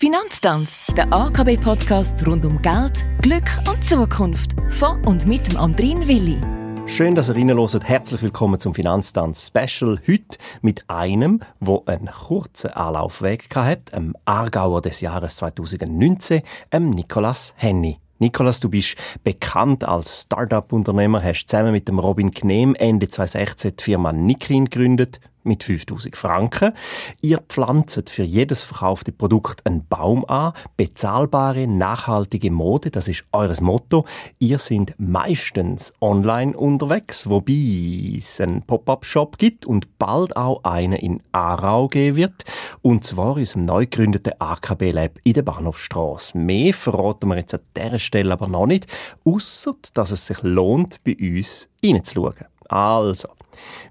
Finanztanz, 0.00 0.86
der 0.96 1.12
AKB-Podcast 1.12 2.24
rund 2.24 2.44
um 2.44 2.62
Geld, 2.62 3.04
Glück 3.20 3.50
und 3.68 3.82
Zukunft. 3.82 4.54
Von 4.70 5.04
und 5.04 5.26
mit 5.26 5.48
dem 5.48 5.56
Andrin 5.56 6.06
Willi. 6.06 6.38
Schön, 6.86 7.16
dass 7.16 7.28
ihr 7.30 7.34
reinhört. 7.34 7.82
Herzlich 7.82 8.22
willkommen 8.22 8.60
zum 8.60 8.76
Finanztanz 8.76 9.48
Special. 9.48 9.98
Heute 10.06 10.38
mit 10.62 10.88
einem, 10.88 11.40
wo 11.58 11.82
einen 11.86 12.06
kurzen 12.06 12.70
Anlaufweg 12.70 13.48
hat, 13.56 13.92
dem 13.92 14.14
Aargauer 14.24 14.82
des 14.82 15.00
Jahres 15.00 15.34
2019, 15.34 16.42
dem 16.72 16.90
Nicolas 16.90 17.54
Henny. 17.56 17.98
Nikolas, 18.20 18.60
du 18.60 18.68
bist 18.68 18.94
bekannt 19.24 19.84
als 19.84 20.22
Start-up-Unternehmer, 20.22 21.24
hast 21.24 21.46
zusammen 21.46 21.72
mit 21.72 21.88
dem 21.88 21.98
Robin 21.98 22.30
Knehm 22.30 22.76
Ende 22.76 23.08
2016 23.08 23.74
die 23.76 23.82
Firma 23.82 24.12
Nikrin 24.12 24.66
gegründet 24.66 25.18
mit 25.42 25.64
5000 25.64 26.16
Franken. 26.16 26.72
Ihr 27.20 27.38
pflanzt 27.48 28.10
für 28.10 28.22
jedes 28.22 28.62
verkaufte 28.62 29.12
Produkt 29.12 29.66
einen 29.66 29.86
Baum 29.86 30.24
an. 30.26 30.52
Bezahlbare, 30.76 31.66
nachhaltige 31.66 32.50
Mode, 32.50 32.90
das 32.90 33.08
ist 33.08 33.24
eures 33.32 33.60
Motto. 33.60 34.04
Ihr 34.38 34.58
sind 34.58 34.94
meistens 34.98 35.92
online 36.00 36.56
unterwegs, 36.56 37.28
wobei 37.28 38.16
es 38.18 38.40
einen 38.40 38.62
Pop-up-Shop 38.62 39.38
gibt 39.38 39.66
und 39.66 39.98
bald 39.98 40.36
auch 40.36 40.64
einen 40.64 40.98
in 40.98 41.22
Aarau 41.32 41.88
geben 41.88 42.16
wird. 42.16 42.44
Und 42.82 43.04
zwar 43.04 43.36
in 43.36 43.40
unserem 43.40 43.62
neu 43.62 43.86
gegründeten 43.86 44.34
AKB 44.38 44.92
Lab 44.92 45.18
in 45.24 45.34
der 45.34 45.42
Bahnhofstrasse. 45.42 46.36
Mehr 46.38 46.74
verraten 46.74 47.28
wir 47.28 47.36
jetzt 47.36 47.54
an 47.54 47.60
dieser 47.76 47.98
Stelle 47.98 48.32
aber 48.32 48.48
noch 48.48 48.66
nicht, 48.66 48.86
außer 49.24 49.74
dass 49.94 50.10
es 50.10 50.26
sich 50.26 50.42
lohnt, 50.42 51.02
bei 51.04 51.16
uns 51.18 51.68
reinzuschauen. 51.84 52.46
Also, 52.68 53.28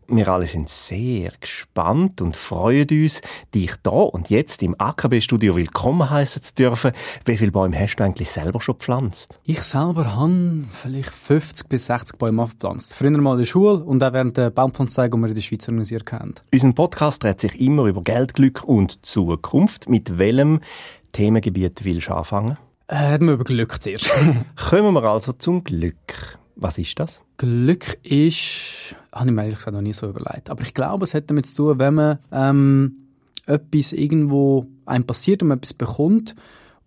wir 0.07 0.27
alle 0.27 0.47
sind 0.47 0.69
sehr 0.69 1.31
gespannt 1.39 2.21
und 2.21 2.35
freuen 2.35 2.87
uns, 2.89 3.21
dich 3.53 3.73
da 3.83 3.91
und 3.91 4.29
jetzt 4.29 4.63
im 4.63 4.75
AKB-Studio 4.77 5.55
willkommen 5.55 6.09
heißen 6.09 6.43
zu 6.43 6.55
dürfen. 6.55 6.91
Wie 7.25 7.37
viele 7.37 7.51
Bäume 7.51 7.77
hast 7.79 7.97
du 7.97 8.03
eigentlich 8.03 8.29
selber 8.29 8.61
schon 8.61 8.77
gepflanzt? 8.77 9.39
Ich 9.43 9.61
selber 9.61 10.15
habe 10.15 10.65
vielleicht 10.71 11.11
50 11.11 11.67
bis 11.67 11.87
60 11.87 12.17
Bäume 12.17 12.45
gepflanzt. 12.45 12.95
Früher 12.95 13.11
mal 13.19 13.33
in 13.33 13.39
der 13.39 13.45
Schule 13.45 13.83
und 13.83 14.03
auch 14.03 14.13
während 14.13 14.37
der 14.37 14.49
Baumpflanzzeit, 14.49 15.13
die 15.13 15.17
wir 15.17 15.27
in 15.27 15.33
der 15.33 15.41
Schweiz 15.41 15.67
organisiert 15.67 16.11
haben. 16.11 16.35
Unser 16.53 16.73
Podcast 16.73 17.23
dreht 17.23 17.41
sich 17.41 17.59
immer 17.59 17.85
über 17.85 18.01
Geld, 18.01 18.33
Glück 18.33 18.63
und 18.63 19.05
Zukunft. 19.05 19.89
Mit 19.89 20.17
welchem 20.17 20.61
Themengebiet 21.11 21.83
willst 21.83 22.07
du 22.07 22.13
anfangen? 22.13 22.57
Äh, 22.87 22.95
reden 22.95 23.27
wir 23.27 23.33
über 23.33 23.43
Glück 23.43 23.81
zuerst. 23.81 24.11
Kommen 24.69 24.93
wir 24.93 25.03
also 25.03 25.33
zum 25.33 25.63
Glück. 25.63 26.37
Was 26.59 26.79
ist 26.79 26.99
das? 26.99 27.21
Glück 27.37 27.99
ist, 28.03 28.95
habe 29.13 29.27
ich 29.27 29.31
mir 29.35 29.43
ehrlich 29.43 29.57
gesagt 29.57 29.75
noch 29.75 29.81
nie 29.81 29.93
so 29.93 30.09
überlegt. 30.09 30.49
Aber 30.49 30.63
ich 30.63 30.73
glaube, 30.73 31.05
es 31.05 31.13
hat 31.13 31.29
damit 31.29 31.45
zu 31.45 31.55
tun, 31.55 31.79
wenn 31.79 31.93
man 31.93 32.19
ähm, 32.31 32.97
etwas 33.45 33.93
irgendwo 33.93 34.65
einem 34.85 35.05
passiert 35.05 35.43
und 35.43 35.49
man 35.49 35.59
etwas 35.59 35.75
bekommt, 35.75 36.35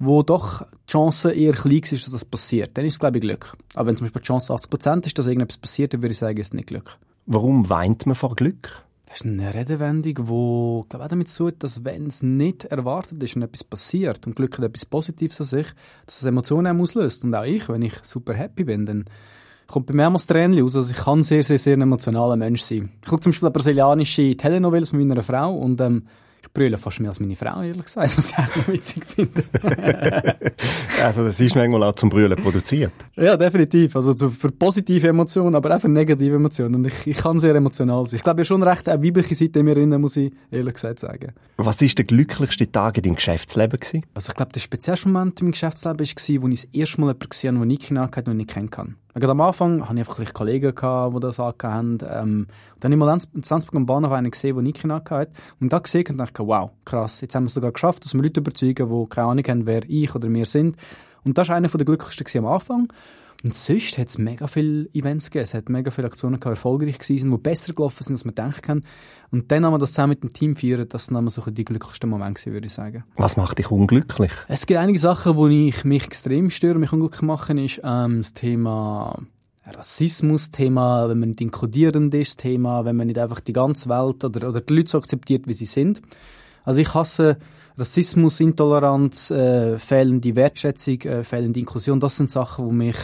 wo 0.01 0.23
doch 0.23 0.67
die 0.89 0.93
Chance 0.93 1.33
eher 1.33 1.53
klein 1.53 1.83
ist, 1.83 1.93
dass 1.93 2.11
das 2.11 2.25
passiert, 2.25 2.77
dann 2.77 2.85
ist 2.85 2.95
es, 2.95 2.99
glaube 2.99 3.19
ich, 3.19 3.23
Glück. 3.23 3.57
Aber 3.75 3.89
wenn 3.89 3.97
zum 3.97 4.07
Beispiel 4.07 4.23
die 4.23 4.27
Chance 4.27 4.53
80% 4.53 5.07
ist, 5.07 5.19
dass 5.19 5.27
irgendetwas 5.27 5.59
passiert, 5.59 5.95
dann 5.95 6.03
würde 6.03 6.13
ich 6.13 6.19
sagen, 6.19 6.39
ist 6.39 6.49
es 6.49 6.55
nicht 6.55 6.69
Glück. 6.69 6.99
Warum 7.27 7.69
weint 7.69 8.07
man 8.07 8.17
vor 8.17 8.35
Glück? 8.35 8.83
Das 9.07 9.21
ist 9.21 9.27
eine 9.27 9.53
Redewendung, 9.53 10.15
die 10.15 10.89
glaube 10.89 11.05
auch 11.05 11.09
damit 11.09 11.29
zu 11.29 11.51
tut, 11.51 11.63
dass 11.63 11.85
wenn 11.85 12.07
es 12.07 12.23
nicht 12.23 12.65
erwartet 12.65 13.23
ist 13.23 13.37
und 13.37 13.43
etwas 13.43 13.63
passiert 13.65 14.27
und 14.27 14.37
Glück 14.37 14.57
hat 14.57 14.65
etwas 14.65 14.87
Positives 14.87 15.41
an 15.41 15.47
sich, 15.47 15.67
dass 16.07 16.19
es 16.21 16.25
Emotionen 16.25 16.81
auslöst. 16.81 17.25
Und 17.25 17.35
auch 17.35 17.45
ich, 17.45 17.69
wenn 17.69 17.83
ich 17.83 17.95
super 18.03 18.35
happy 18.35 18.65
bin, 18.65 18.87
dann 18.87 19.05
kommt 19.71 19.87
bei 19.87 19.95
mir 19.95 20.07
immer 20.07 20.15
das 20.15 20.27
Tränchen 20.27 20.65
aus. 20.65 20.77
Also 20.77 20.91
ich 20.91 20.99
kann 20.99 21.23
sehr, 21.23 21.43
sehr, 21.43 21.59
sehr 21.59 21.77
ein 21.77 21.83
emotionaler 21.83 22.37
Mensch 22.37 22.63
sein. 22.63 22.91
Ich 23.03 23.09
schaue 23.09 23.21
zum 23.21 23.33
Beispiel 23.33 23.47
eine 23.47 23.53
brasilianische 23.53 24.37
Telenovelas 24.37 24.93
mit 24.93 25.07
meiner 25.07 25.23
Frau 25.23 25.55
und 25.55 25.81
ähm, 25.81 26.05
ich 26.43 26.53
brülle 26.53 26.79
fast 26.79 27.01
mehr 27.01 27.11
als 27.11 27.21
meine 27.21 27.37
Frau, 27.37 27.63
ehrlich 27.63 27.85
gesagt, 27.85 28.17
was 28.17 28.31
ich 28.31 28.39
eigentlich 28.39 28.69
witzig 28.69 29.05
finde. 29.05 29.45
also 31.05 31.25
das 31.25 31.39
ist 31.39 31.55
manchmal 31.55 31.83
auch 31.83 31.95
zum 31.95 32.09
Brüllen 32.09 32.37
produziert. 32.43 32.93
Ja, 33.17 33.37
definitiv. 33.37 33.95
Also 33.95 34.15
für 34.29 34.51
positive 34.51 35.09
Emotionen, 35.09 35.55
aber 35.55 35.77
auch 35.77 35.81
für 35.81 35.89
negative 35.89 36.37
Emotionen. 36.37 36.77
Und 36.77 36.87
ich, 36.87 37.07
ich 37.07 37.17
kann 37.17 37.39
sehr 37.39 37.55
emotional 37.55 38.07
sein. 38.07 38.17
Ich 38.17 38.23
glaube, 38.23 38.43
ich 38.43 38.51
habe 38.51 38.61
schon 38.61 38.63
recht 38.63 38.89
eine 38.89 39.03
weibliche 39.03 39.35
Seite 39.35 39.61
in 39.61 39.67
mir 39.67 39.75
drin, 39.75 40.01
muss 40.01 40.17
ich 40.17 40.33
ehrlich 40.51 40.75
gesagt 40.75 41.01
sagen. 41.01 41.33
Was 41.59 41.81
war 41.81 41.89
der 41.89 42.05
glücklichste 42.05 42.71
Tag 42.71 42.97
in 42.97 43.03
deinem 43.03 43.17
Geschäftsleben? 43.17 43.79
Gewesen? 43.79 44.05
Also 44.15 44.31
ich 44.31 44.35
glaube, 44.35 44.53
der 44.53 44.61
speziellste 44.61 45.09
Moment 45.09 45.41
in 45.41 45.47
meinem 45.47 45.53
Geschäftsleben 45.53 45.99
war, 46.01 46.43
wo 46.43 46.49
ich 46.49 46.63
das 46.63 46.69
erste 46.73 47.01
Mal 47.01 47.09
jemanden 47.09 47.29
gesehen 47.29 47.59
habe, 47.59 47.69
den 47.69 47.81
ich 47.81 47.91
hatte, 47.91 48.23
den 48.23 48.33
ich 48.33 48.37
nicht 48.39 48.51
kennen 48.51 48.71
kann. 48.71 48.97
Gerade 49.15 49.33
am 49.33 49.41
Anfang 49.41 49.83
hatte 49.89 50.01
ich 50.01 50.09
einfach 50.09 50.33
Kollegen, 50.33 50.75
die 50.75 51.21
das 51.21 51.41
angehauen 51.41 51.99
haben. 52.03 52.29
Ähm, 52.29 52.47
dann 52.79 52.93
habe 52.93 52.95
ich 52.95 52.99
mal 52.99 53.19
in 53.35 53.43
Salzburg 53.43 53.75
am 53.77 53.87
Bahnhof 53.87 54.13
einen 54.13 54.31
gesehen, 54.31 54.55
der 54.55 54.63
Nike 54.63 55.11
hatte. 55.11 55.33
Und 55.61 55.73
da 55.73 55.79
gesehen 55.79 56.07
und 56.11 56.19
dachte, 56.19 56.47
wow, 56.47 56.71
krass, 56.85 57.21
jetzt 57.21 57.35
haben 57.35 57.45
wir 57.45 57.49
es 57.49 57.55
sogar 57.55 57.73
geschafft, 57.73 58.05
dass 58.05 58.15
wir 58.15 58.23
Leute 58.23 58.41
überzeugen, 58.41 58.89
die 58.89 59.09
keine 59.09 59.29
Ahnung 59.29 59.45
haben, 59.49 59.67
wer 59.67 59.83
ich 59.89 60.15
oder 60.15 60.33
wir 60.33 60.47
sind. 60.47 60.77
Und 61.25 61.39
das 61.39 61.49
war 61.49 61.57
einer 61.57 61.69
der 61.69 61.85
glücklichsten 61.85 62.45
am 62.45 62.53
Anfang. 62.53 62.93
Und 63.43 63.55
sonst 63.55 63.97
hat 63.97 64.09
es 64.09 64.19
mega 64.19 64.47
viele 64.47 64.89
Events 64.93 65.27
gegeben. 65.27 65.45
Es 65.45 65.55
hat 65.55 65.71
mega 65.71 65.91
viele 65.91 66.09
Aktionen 66.09 66.41
gehabt, 66.41 66.57
erfolgreich 66.57 66.99
gewesen, 66.99 67.31
die 67.31 67.39
besser 67.39 67.73
gelaufen 67.73 68.05
sind, 68.05 68.15
als 68.15 68.25
man 68.27 68.35
denken 68.35 68.61
kann. 68.61 68.85
Und 69.31 69.51
dann 69.51 69.65
haben 69.65 69.73
wir 69.73 69.79
das 69.79 69.93
zusammen 69.93 70.11
mit 70.11 70.23
dem 70.23 70.33
Team 70.33 70.57
feiern. 70.57 70.87
Das 70.89 71.11
waren 71.11 71.29
so 71.31 71.43
die 71.51 71.65
glücklichsten 71.65 72.11
Momente 72.11 72.53
würde 72.53 72.67
ich 72.67 72.73
sagen. 72.75 73.05
Was 73.17 73.37
macht 73.37 73.59
dich 73.59 73.71
unglücklich? 73.71 74.31
Es 74.49 74.67
gibt 74.67 74.79
einige 74.79 74.99
Sachen, 74.99 75.37
wo 75.37 75.49
ich 75.49 75.85
mich 75.85 76.05
extrem 76.05 76.51
störe, 76.51 76.79
mich 76.79 76.93
unglücklich 76.93 77.23
machen, 77.23 77.57
ist 77.57 77.81
ähm, 77.83 78.19
das 78.19 78.35
Thema 78.35 79.19
Rassismus, 79.65 80.51
Thema, 80.51 81.09
wenn 81.09 81.21
man 81.21 81.31
nicht 81.31 81.41
inkludierend 81.41 82.13
ist, 82.15 82.41
Thema, 82.41 82.85
wenn 82.85 82.97
man 82.97 83.07
nicht 83.07 83.19
einfach 83.19 83.41
die 83.41 83.53
ganze 83.53 83.89
Welt 83.89 84.23
oder, 84.25 84.49
oder 84.49 84.61
die 84.61 84.75
Leute 84.75 84.91
so 84.91 84.99
akzeptiert, 84.99 85.47
wie 85.47 85.55
sie 85.55 85.67
sind. 85.67 86.03
Also 86.65 86.81
ich 86.81 86.93
hasse 86.93 87.39
Rassismus, 87.79 88.41
Intoleranz, 88.41 89.31
äh, 89.31 89.79
fehlende 89.79 90.37
Wertschätzung, 90.37 91.01
äh, 91.03 91.25
fehlende 91.25 91.61
Inklusion. 91.61 92.01
Das 92.01 92.17
sind 92.17 92.31
Sachen, 92.31 92.69
die 92.69 92.75
mich 92.75 92.97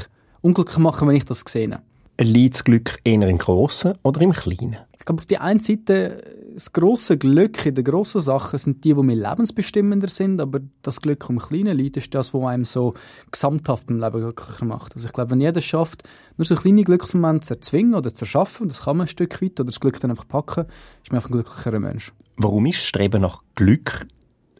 unglücklich 0.46 0.78
machen, 0.78 1.08
wenn 1.08 1.16
ich 1.16 1.24
das 1.24 1.44
sehe. 1.46 1.80
Liegt 2.18 2.54
das 2.54 2.64
Glück 2.64 2.98
eher 3.04 3.28
im 3.28 3.38
Grossen 3.38 3.94
oder 4.02 4.20
im 4.22 4.32
Kleinen? 4.32 4.78
Ich 4.98 5.04
glaube, 5.04 5.20
auf 5.20 5.26
die 5.26 5.38
einen 5.38 5.60
Seite, 5.60 6.22
das 6.54 6.72
grosse 6.72 7.18
Glück 7.18 7.66
in 7.66 7.74
den 7.74 7.84
grossen 7.84 8.20
Sachen 8.20 8.58
sind 8.58 8.82
die, 8.82 8.94
die 8.94 9.02
mir 9.02 9.14
lebensbestimmender 9.14 10.08
sind, 10.08 10.40
aber 10.40 10.60
das 10.80 11.00
Glück 11.00 11.26
im 11.28 11.38
Kleinen 11.38 11.76
liegt, 11.76 11.98
ist 11.98 12.14
das, 12.14 12.32
was 12.32 12.44
einem 12.44 12.64
so 12.64 12.94
gesamthaft 13.30 13.90
im 13.90 14.00
Leben 14.00 14.20
glücklicher 14.20 14.64
macht. 14.64 14.94
Also 14.94 15.06
ich 15.06 15.12
glaube, 15.12 15.32
wenn 15.32 15.40
jeder 15.40 15.58
es 15.58 15.64
schafft, 15.64 16.04
nur 16.38 16.46
so 16.46 16.54
kleine 16.54 16.82
Glücksmomente 16.82 17.48
zu 17.48 17.54
erzwingen 17.54 17.94
oder 17.94 18.14
zu 18.14 18.24
erschaffen, 18.24 18.68
das 18.68 18.82
kann 18.84 18.96
man 18.96 19.04
ein 19.04 19.08
Stück 19.08 19.42
weit, 19.42 19.60
oder 19.60 19.66
das 19.66 19.80
Glück 19.80 20.00
dann 20.00 20.10
einfach 20.10 20.26
packen, 20.26 20.64
ist 21.02 21.12
man 21.12 21.18
einfach 21.18 21.28
ein 21.28 21.34
glücklicherer 21.34 21.80
Mensch. 21.80 22.12
Warum 22.36 22.64
ist 22.66 22.84
Streben 22.84 23.20
nach 23.20 23.42
Glück 23.54 24.06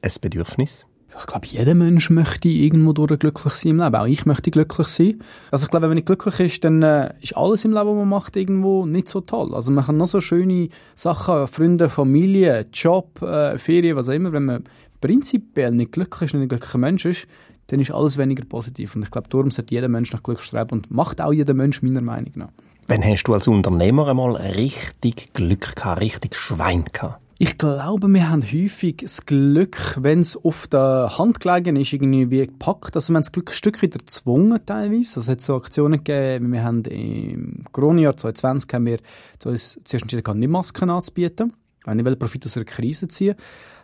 ein 0.02 0.12
Bedürfnis? 0.20 0.84
Ich 1.18 1.26
glaube, 1.26 1.46
jeder 1.46 1.74
Mensch 1.74 2.10
möchte 2.10 2.48
irgendwo 2.48 2.92
durch 2.92 3.18
glücklich 3.18 3.54
sein 3.54 3.72
im 3.72 3.78
Leben. 3.78 3.94
Auch 3.94 4.06
ich 4.06 4.26
möchte 4.26 4.50
glücklich 4.50 4.88
sein. 4.88 5.22
Also 5.50 5.64
ich 5.64 5.70
glaube, 5.70 5.82
wenn 5.82 5.90
man 5.90 5.96
nicht 5.96 6.06
glücklich 6.06 6.40
ist, 6.40 6.64
dann 6.64 6.82
äh, 6.82 7.14
ist 7.20 7.36
alles 7.36 7.64
im 7.64 7.72
Leben, 7.72 7.86
was 7.86 7.94
man 7.94 8.08
macht, 8.08 8.36
irgendwo 8.36 8.86
nicht 8.86 9.08
so 9.08 9.20
toll. 9.20 9.54
Also 9.54 9.70
man 9.72 9.84
kann 9.84 9.96
noch 9.96 10.08
so 10.08 10.20
schöne 10.20 10.68
Sachen, 10.94 11.46
Freunde, 11.46 11.88
Familie, 11.88 12.66
Job, 12.72 13.22
äh, 13.22 13.56
Ferien, 13.58 13.96
was 13.96 14.08
auch 14.08 14.14
immer. 14.14 14.32
Wenn 14.32 14.44
man 14.44 14.64
prinzipiell 15.00 15.70
nicht 15.70 15.92
glücklich 15.92 16.28
ist 16.28 16.34
nicht 16.34 16.42
ein 16.42 16.48
glücklicher 16.48 16.78
Mensch 16.78 17.04
ist, 17.04 17.28
dann 17.68 17.80
ist 17.80 17.92
alles 17.92 18.18
weniger 18.18 18.44
positiv. 18.44 18.96
Und 18.96 19.02
ich 19.02 19.10
glaube, 19.10 19.28
darum 19.28 19.50
sollte 19.50 19.74
jeder 19.74 19.88
Mensch 19.88 20.12
nach 20.12 20.22
Glück 20.22 20.42
streben 20.42 20.70
und 20.70 20.90
macht 20.90 21.20
auch 21.20 21.32
jeder 21.32 21.54
Mensch 21.54 21.82
meiner 21.82 22.00
Meinung 22.00 22.32
nach. 22.34 22.48
Wann 22.88 23.04
hast 23.04 23.24
du 23.24 23.34
als 23.34 23.48
Unternehmer 23.48 24.08
einmal 24.08 24.36
richtig 24.36 25.32
Glück 25.32 25.74
gehabt, 25.74 26.00
richtig 26.00 26.36
Schwein 26.36 26.84
gehabt? 26.92 27.20
Ich 27.38 27.58
glaube, 27.58 28.08
wir 28.08 28.30
haben 28.30 28.42
häufig 28.42 28.96
das 29.02 29.26
Glück, 29.26 29.98
wenn 30.00 30.20
es 30.20 30.36
auf 30.42 30.66
der 30.68 31.18
Hand 31.18 31.38
gelegen 31.38 31.76
ist, 31.76 31.92
irgendwie 31.92 32.30
wie 32.30 32.46
gepackt. 32.46 32.96
Also 32.96 33.12
wir 33.12 33.16
haben 33.16 33.24
das 33.24 33.32
Glück 33.32 33.50
ein 33.50 33.54
Stück 33.54 33.82
wieder 33.82 33.98
gezwungen 33.98 34.58
teilweise. 34.64 35.16
Also 35.16 35.20
es 35.20 35.28
hat 35.28 35.40
so 35.42 35.56
Aktionen 35.56 36.02
gegeben, 36.02 36.50
wir 36.52 36.64
haben 36.64 36.82
im 36.84 37.64
Corona-Jahr 37.72 38.16
2020 38.16 38.72
haben 38.72 38.86
wir 38.86 38.98
uns 39.44 39.78
zuerst 39.84 40.04
entschieden, 40.04 40.38
nicht 40.38 40.48
Masken 40.48 40.88
anzubieten, 40.88 41.52
weil 41.84 42.02
wir 42.02 42.16
Profit 42.16 42.46
aus 42.46 42.56
einer 42.56 42.64
Krise 42.64 43.06
ziehen 43.08 43.36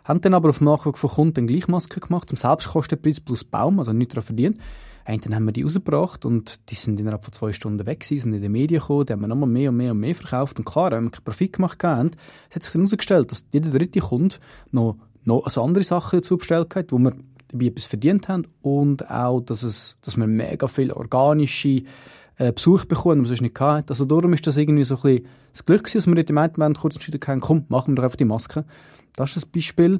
haben 0.03 0.21
dann 0.21 0.33
aber 0.33 0.49
auf 0.49 0.61
Nachfrage 0.61 0.97
von 0.97 1.09
Kunden 1.09 1.47
gleich 1.47 1.67
Masken 1.67 1.99
gemacht, 2.01 2.29
zum 2.29 2.37
Selbstkostenpreis 2.37 3.21
plus 3.21 3.43
Baum, 3.43 3.79
also 3.79 3.93
nicht 3.93 4.11
daran 4.11 4.23
verdient. 4.23 4.57
Dann 5.05 5.35
haben 5.35 5.45
wir 5.45 5.51
die 5.51 5.63
rausgebracht 5.63 6.25
und 6.25 6.59
die 6.69 6.75
sind 6.75 6.99
innerhalb 6.99 7.23
von 7.23 7.33
zwei 7.33 7.51
Stunden 7.51 7.85
weg 7.85 8.01
gewesen, 8.01 8.23
sind 8.23 8.33
in 8.33 8.41
den 8.41 8.51
Medien 8.51 8.79
gekommen, 8.79 9.05
die 9.05 9.13
haben 9.13 9.21
wir 9.21 9.27
nochmal 9.27 9.49
mehr 9.49 9.69
und 9.69 9.77
mehr 9.77 9.91
und 9.91 9.99
mehr 9.99 10.15
verkauft. 10.15 10.59
Und 10.59 10.65
klar, 10.65 10.91
wenn 10.91 11.03
wir 11.03 11.11
keinen 11.11 11.23
Profit 11.23 11.53
gemacht 11.53 11.83
haben, 11.83 12.11
hat 12.53 12.63
sich 12.63 12.71
dann 12.71 12.81
herausgestellt, 12.81 13.31
dass 13.31 13.45
jeder 13.51 13.71
dritte 13.71 13.99
Kunde 13.99 14.35
noch, 14.71 14.97
noch 15.25 15.43
also 15.43 15.63
andere 15.63 15.83
Sachen 15.83 16.19
dazu 16.19 16.37
bestellt 16.37 16.75
hat, 16.75 16.91
wo 16.91 16.99
wir 16.99 17.13
wie 17.53 17.67
etwas 17.67 17.85
verdient 17.85 18.27
haben 18.29 18.47
und 18.61 19.09
auch, 19.09 19.41
dass, 19.41 19.63
es, 19.63 19.95
dass 20.01 20.17
wir 20.17 20.25
mega 20.25 20.67
viel 20.67 20.91
organische 20.91 21.83
äh, 22.37 22.51
Besuch 22.51 22.85
bekommen, 22.85 23.17
die 23.17 23.21
wir 23.23 23.27
sonst 23.27 23.41
nicht 23.41 23.59
hatten. 23.59 23.89
Also 23.89 24.05
darum 24.05 24.33
ist 24.33 24.47
das 24.47 24.57
irgendwie 24.57 24.83
so 24.83 24.95
ein 24.95 25.01
bisschen 25.01 25.27
das 25.51 25.65
Glück 25.65 25.83
gewesen, 25.83 25.97
dass 25.97 26.07
wir 26.07 26.17
in 26.17 26.25
dem 26.25 26.35
Moment 26.35 26.79
kurz 26.79 26.95
entschieden 26.95 27.21
haben, 27.25 27.41
komm, 27.41 27.65
machen 27.69 27.91
wir 27.91 27.95
doch 27.95 28.03
einfach 28.03 28.17
die 28.17 28.25
Maske. 28.25 28.65
Das 29.15 29.37
ist 29.37 29.45
ein 29.45 29.51
Beispiel. 29.51 29.99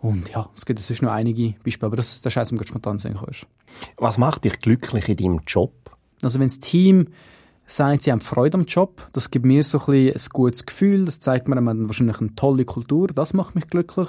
Und 0.00 0.30
ja, 0.30 0.48
es 0.56 0.64
gibt 0.64 0.78
sonst 0.78 1.02
noch 1.02 1.10
einige 1.10 1.54
Beispiele, 1.64 1.86
aber 1.86 1.96
das, 1.96 2.16
ist 2.16 2.38
eins, 2.38 2.52
was 2.52 2.68
spontan 2.68 2.98
sehen 2.98 3.16
kannst. 3.18 3.46
Was 3.96 4.18
macht 4.18 4.44
dich 4.44 4.60
glücklich 4.60 5.08
in 5.08 5.16
deinem 5.16 5.40
Job? 5.46 5.72
Also 6.22 6.38
wenn 6.38 6.46
das 6.46 6.60
Team 6.60 7.08
sagen, 7.70 8.00
sie 8.00 8.10
haben 8.10 8.20
Freude 8.20 8.58
am 8.58 8.64
Job. 8.64 9.08
Das 9.12 9.30
gibt 9.30 9.44
mir 9.44 9.62
so 9.62 9.78
ein, 9.78 9.84
bisschen 9.86 10.14
ein 10.14 10.28
gutes 10.32 10.66
Gefühl. 10.66 11.04
Das 11.04 11.20
zeigt 11.20 11.48
mir, 11.48 11.60
man 11.60 11.82
hat 11.82 11.88
wahrscheinlich 11.88 12.20
eine 12.20 12.34
tolle 12.34 12.64
Kultur. 12.64 13.08
Das 13.08 13.34
macht 13.34 13.54
mich 13.54 13.66
glücklich. 13.66 14.08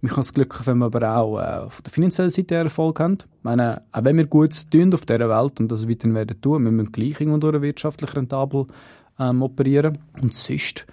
Mich 0.00 0.12
macht 0.12 0.24
es 0.24 0.34
glücklich, 0.34 0.66
wenn 0.66 0.78
wir 0.78 0.86
aber 0.86 1.16
auch 1.16 1.38
äh, 1.38 1.66
auf 1.66 1.82
der 1.82 1.92
finanziellen 1.92 2.30
Seite 2.30 2.54
Erfolg 2.54 3.00
haben. 3.00 3.18
Ich 3.20 3.44
meine, 3.44 3.82
auch 3.92 4.04
wenn 4.04 4.16
wir 4.16 4.26
gut 4.26 4.70
tun 4.70 4.94
auf 4.94 5.04
dieser 5.04 5.28
Welt 5.28 5.60
und 5.60 5.70
das 5.70 5.88
weiterhin 5.88 6.14
werden 6.14 6.40
tun, 6.40 6.64
wir 6.64 6.70
müssen 6.70 6.92
gleich 6.92 7.20
irgendwo 7.20 7.52
wirtschaftlich 7.60 8.14
rentabel 8.14 8.66
ähm, 9.18 9.42
operieren. 9.42 9.98
Und 10.20 10.34
sonst 10.34 10.86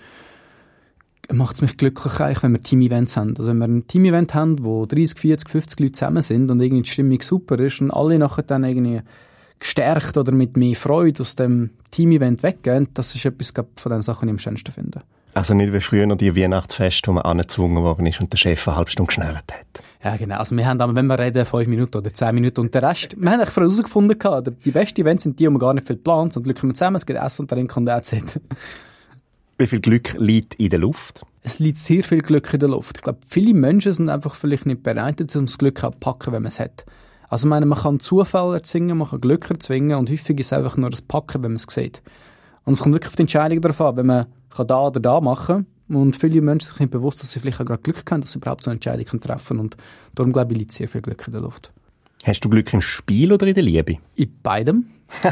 macht 1.32 1.56
es 1.56 1.62
mich 1.62 1.78
glücklich, 1.78 2.20
eigentlich, 2.20 2.44
wenn 2.44 2.54
wir 2.54 2.62
Team-Events 2.62 3.18
haben. 3.18 3.36
Also 3.38 3.50
wenn 3.50 3.60
wir 3.60 3.68
ein 3.68 3.88
Team-Event 3.88 4.34
haben, 4.34 4.64
wo 4.64 4.86
30, 4.86 5.20
40, 5.20 5.50
50 5.50 5.80
Leute 5.80 5.92
zusammen 5.94 6.24
sind 6.24 6.50
und 6.50 6.62
irgendwie 6.62 6.84
die 6.84 6.90
Stimmung 6.90 7.22
super 7.22 7.60
ist 7.60 7.82
und 7.82 7.92
alle 7.92 8.18
nachher 8.18 8.44
dann 8.44 8.64
irgendwie 8.64 9.02
gestärkt 9.60 10.18
oder 10.18 10.32
mit 10.32 10.56
mehr 10.56 10.76
Freude 10.76 11.22
aus 11.22 11.36
dem 11.36 11.72
Team-Event 11.92 12.44
weggehen, 12.44 12.90
das 12.94 13.16
ist 13.16 13.26
etwas 13.26 13.54
von 13.76 13.92
den 13.92 14.02
Sachen, 14.02 14.28
die 14.28 14.32
ich 14.32 14.34
am 14.34 14.40
schönsten 14.40 14.72
finde. 14.72 15.02
Also 15.34 15.54
nicht 15.54 15.72
wie 15.72 15.80
früher 15.82 16.08
noch 16.08 16.16
die 16.16 16.36
Weihnachtsfeste, 16.36 17.10
wo 17.10 17.14
man 17.14 17.24
angezwungen 17.24 17.84
worden 17.84 18.08
ist 18.08 18.20
und 18.20 18.34
der 18.34 18.38
Chef 18.38 18.68
eine 18.68 18.78
halbe 18.78 18.90
Stunde 18.90 19.08
geschnellt 19.08 19.36
hat. 19.36 19.84
Ja, 20.04 20.16
genau. 20.16 20.38
Also 20.38 20.56
wir 20.56 20.66
haben 20.66 20.82
aber, 20.82 20.96
wenn 20.96 21.06
wir 21.06 21.20
reden, 21.20 21.46
fünf 21.46 21.68
Minuten 21.68 21.96
oder 21.98 22.12
zehn 22.12 22.34
Minuten 22.34 22.62
und 22.62 22.74
der 22.74 22.82
Rest, 22.82 23.16
wir 23.20 23.30
haben 23.30 23.42
eigentlich 23.42 23.56
herausgefunden, 23.56 24.18
die 24.66 24.72
besten 24.72 25.02
Events 25.02 25.24
sind 25.24 25.40
die, 25.40 25.46
wo 25.46 25.52
man 25.52 25.60
gar 25.60 25.74
nicht 25.74 25.86
viel 25.86 25.98
plant, 25.98 26.34
sondern 26.34 26.54
Glück 26.54 26.62
kommen 26.62 26.76
zusammen, 26.76 26.96
es 26.96 27.06
geht 27.06 27.18
Essen 27.18 27.44
und 27.44 27.50
Trinken 27.50 27.80
und 27.80 27.86
that's 27.86 28.16
Wie 29.60 29.66
viel 29.66 29.80
Glück 29.80 30.14
liegt 30.20 30.54
in 30.56 30.70
der 30.70 30.78
Luft? 30.78 31.26
Es 31.42 31.58
liegt 31.58 31.80
sehr 31.80 32.04
viel 32.04 32.20
Glück 32.20 32.54
in 32.54 32.60
der 32.60 32.70
Luft. 32.70 32.98
Ich 32.98 33.04
glaube, 33.04 33.20
viele 33.28 33.56
Menschen 33.56 33.92
sind 33.92 34.08
einfach 34.08 34.36
vielleicht 34.36 34.68
nicht 34.68 34.84
bereit, 34.84 35.20
um 35.36 35.46
das 35.46 35.58
Glück 35.58 35.80
zu 35.80 35.90
packen, 35.90 36.32
wenn 36.32 36.44
man 36.44 36.50
es 36.50 36.60
hat. 36.60 36.86
Also 37.28 37.48
ich 37.48 37.50
meine, 37.50 37.66
man 37.66 37.80
kann 37.80 38.00
Zufall 38.00 38.54
erzwingen, 38.54 39.00
man 39.00 39.10
kann 39.10 39.20
Glück 39.20 39.50
erzwingen 39.50 39.98
und 39.98 40.12
häufig 40.12 40.40
ist 40.40 40.48
es 40.48 40.54
einfach 40.54 40.78
nur 40.78 40.92
das 40.92 41.02
Packen, 41.02 41.42
wenn 41.42 41.54
man 41.54 41.56
es 41.56 41.66
sieht. 41.68 42.04
Und 42.66 42.74
es 42.74 42.82
kommt 42.82 42.94
wirklich 42.94 43.10
auf 43.10 43.16
die 43.16 43.24
Entscheidung 43.24 43.60
darauf 43.62 43.82
an, 43.82 43.98
wenn 43.98 44.06
man 44.06 44.26
kann 44.50 44.68
da 44.68 44.88
oder 44.88 45.00
da 45.00 45.22
machen 45.22 45.66
und 45.90 46.16
viele 46.16 46.42
Menschen 46.42 46.68
sind 46.68 46.80
nicht 46.80 46.92
bewusst, 46.92 47.24
dass 47.24 47.32
sie 47.32 47.40
vielleicht 47.40 47.60
auch 47.60 47.66
gerade 47.66 47.82
Glück 47.82 48.12
haben, 48.12 48.22
dass 48.22 48.34
sie 48.34 48.38
überhaupt 48.38 48.64
so 48.64 48.70
eine 48.70 48.76
Entscheidung 48.76 49.20
treffen 49.20 49.48
können 49.48 49.60
und 49.62 49.78
darum 50.14 50.34
glaube 50.34 50.54
ich, 50.54 50.60
liegt 50.60 50.72
sehr 50.72 50.88
viel 50.88 51.02
Glück 51.02 51.24
in 51.26 51.34
der 51.34 51.42
Luft. 51.42 51.72
Hast 52.24 52.42
du 52.42 52.50
Glück 52.50 52.72
im 52.74 52.82
Spiel 52.82 53.34
oder 53.34 53.48
in 53.48 53.56
der 53.56 53.64
Liebe? 53.64 53.98
In 54.16 54.32
beidem. 54.44 54.86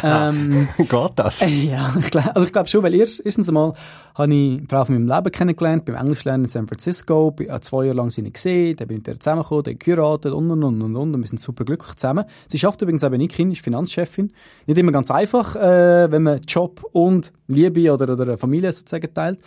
Ähm, 0.03 0.67
Geht 0.77 1.11
das? 1.15 1.41
Äh, 1.41 1.47
ja, 1.47 1.93
ich 1.99 2.11
glaub, 2.11 2.27
also 2.35 2.45
ich 2.45 2.51
glaube 2.51 2.67
schon, 2.67 2.83
weil 2.83 2.93
erst, 2.95 3.25
erstens 3.25 3.47
einmal 3.47 3.73
habe 4.15 4.33
ich 4.33 4.57
eine 4.59 4.67
Frau 4.67 4.85
von 4.85 4.95
meinem 4.95 5.07
Leben 5.07 5.31
kennengelernt, 5.31 5.85
beim 5.85 5.95
Englischlernen 5.95 6.45
in 6.45 6.49
San 6.49 6.67
Francisco, 6.67 7.31
bin, 7.31 7.49
äh, 7.49 7.59
zwei 7.61 7.85
Jahre 7.85 7.97
lang 7.97 8.09
sie 8.09 8.21
nicht 8.21 8.35
gesehen, 8.35 8.75
dann 8.77 8.87
bin 8.87 8.97
ich 8.97 9.07
mit 9.07 9.15
ihr 9.15 9.19
zusammengekommen, 9.19 9.63
dann 9.63 9.79
geheiratet 9.79 10.33
und 10.33 10.51
und 10.51 10.63
und 10.63 10.81
und 10.81 10.95
und 10.95 11.13
und 11.15 11.21
wir 11.21 11.27
sind 11.27 11.39
super 11.39 11.65
glücklich 11.65 11.95
zusammen. 11.95 12.25
Sie 12.47 12.57
schafft 12.57 12.81
übrigens 12.81 13.03
eben 13.03 13.17
nicht 13.17 13.35
Kind, 13.35 13.53
ist 13.53 13.63
Finanzchefin. 13.63 14.31
Nicht 14.65 14.77
immer 14.77 14.91
ganz 14.91 15.11
einfach, 15.11 15.55
äh, 15.55 16.09
wenn 16.11 16.23
man 16.23 16.41
Job 16.41 16.83
und 16.91 17.33
Liebe 17.47 17.93
oder, 17.93 18.13
oder 18.13 18.23
eine 18.23 18.37
Familie 18.37 18.71
sozusagen 18.71 19.13
teilt. 19.13 19.39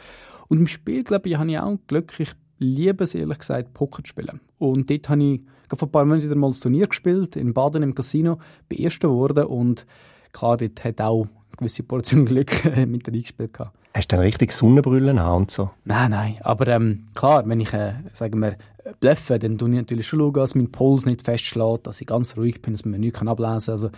Und 0.48 0.60
im 0.60 0.66
Spiel, 0.66 1.04
glaube 1.04 1.28
ich, 1.28 1.36
habe 1.36 1.50
ich 1.50 1.58
auch 1.58 1.76
Glück, 1.86 2.12
ich 2.18 2.32
liebe 2.58 3.04
es 3.04 3.14
ehrlich 3.14 3.38
gesagt, 3.38 3.72
Poker 3.74 4.02
zu 4.02 4.08
spielen. 4.08 4.40
Und 4.58 4.90
dort 4.90 5.08
habe 5.08 5.22
ich 5.22 5.40
vor 5.76 5.88
ein 5.88 5.92
paar 5.92 6.04
Monaten 6.04 6.24
wieder 6.24 6.36
mal 6.36 6.48
das 6.48 6.60
Turnier 6.60 6.86
gespielt, 6.86 7.36
in 7.36 7.54
Baden 7.54 7.82
im 7.82 7.94
Casino, 7.94 8.38
bin 8.68 8.78
Erster 8.78 9.08
geworden 9.08 9.44
und 9.44 9.86
klar, 10.32 10.56
dort 10.56 10.84
hat 10.84 11.00
auch 11.00 11.22
eine 11.22 11.56
gewisse 11.56 11.82
Portion 11.82 12.26
Glück 12.26 12.64
äh, 12.76 12.86
mit 12.86 13.06
reingespielt 13.08 13.52
gehabt. 13.52 13.76
Hast 13.94 14.12
du 14.12 14.16
dann 14.16 14.24
richtig 14.24 14.52
Sonnenbrüllen 14.52 15.18
an 15.18 15.36
und 15.36 15.50
so? 15.50 15.70
Nein, 15.84 16.10
nein, 16.10 16.36
aber 16.42 16.68
ähm, 16.68 17.06
klar, 17.14 17.42
wenn 17.46 17.60
ich, 17.60 17.72
äh, 17.72 17.94
sagen 18.12 18.40
wir, 18.40 18.56
bluffe, 19.00 19.38
dann 19.38 19.58
tue 19.58 19.70
ich 19.70 19.76
natürlich 19.76 20.06
schon 20.06 20.20
schauen, 20.20 20.34
dass 20.34 20.54
mein 20.54 20.70
Puls 20.70 21.06
nicht 21.06 21.22
festschlägt, 21.22 21.86
dass 21.86 22.00
ich 22.00 22.06
ganz 22.06 22.36
ruhig 22.36 22.62
bin, 22.62 22.74
dass 22.74 22.84
man 22.84 23.00
nichts 23.00 23.20
ablesen 23.20 23.66
kann. 23.66 23.72
Also, 23.72 23.90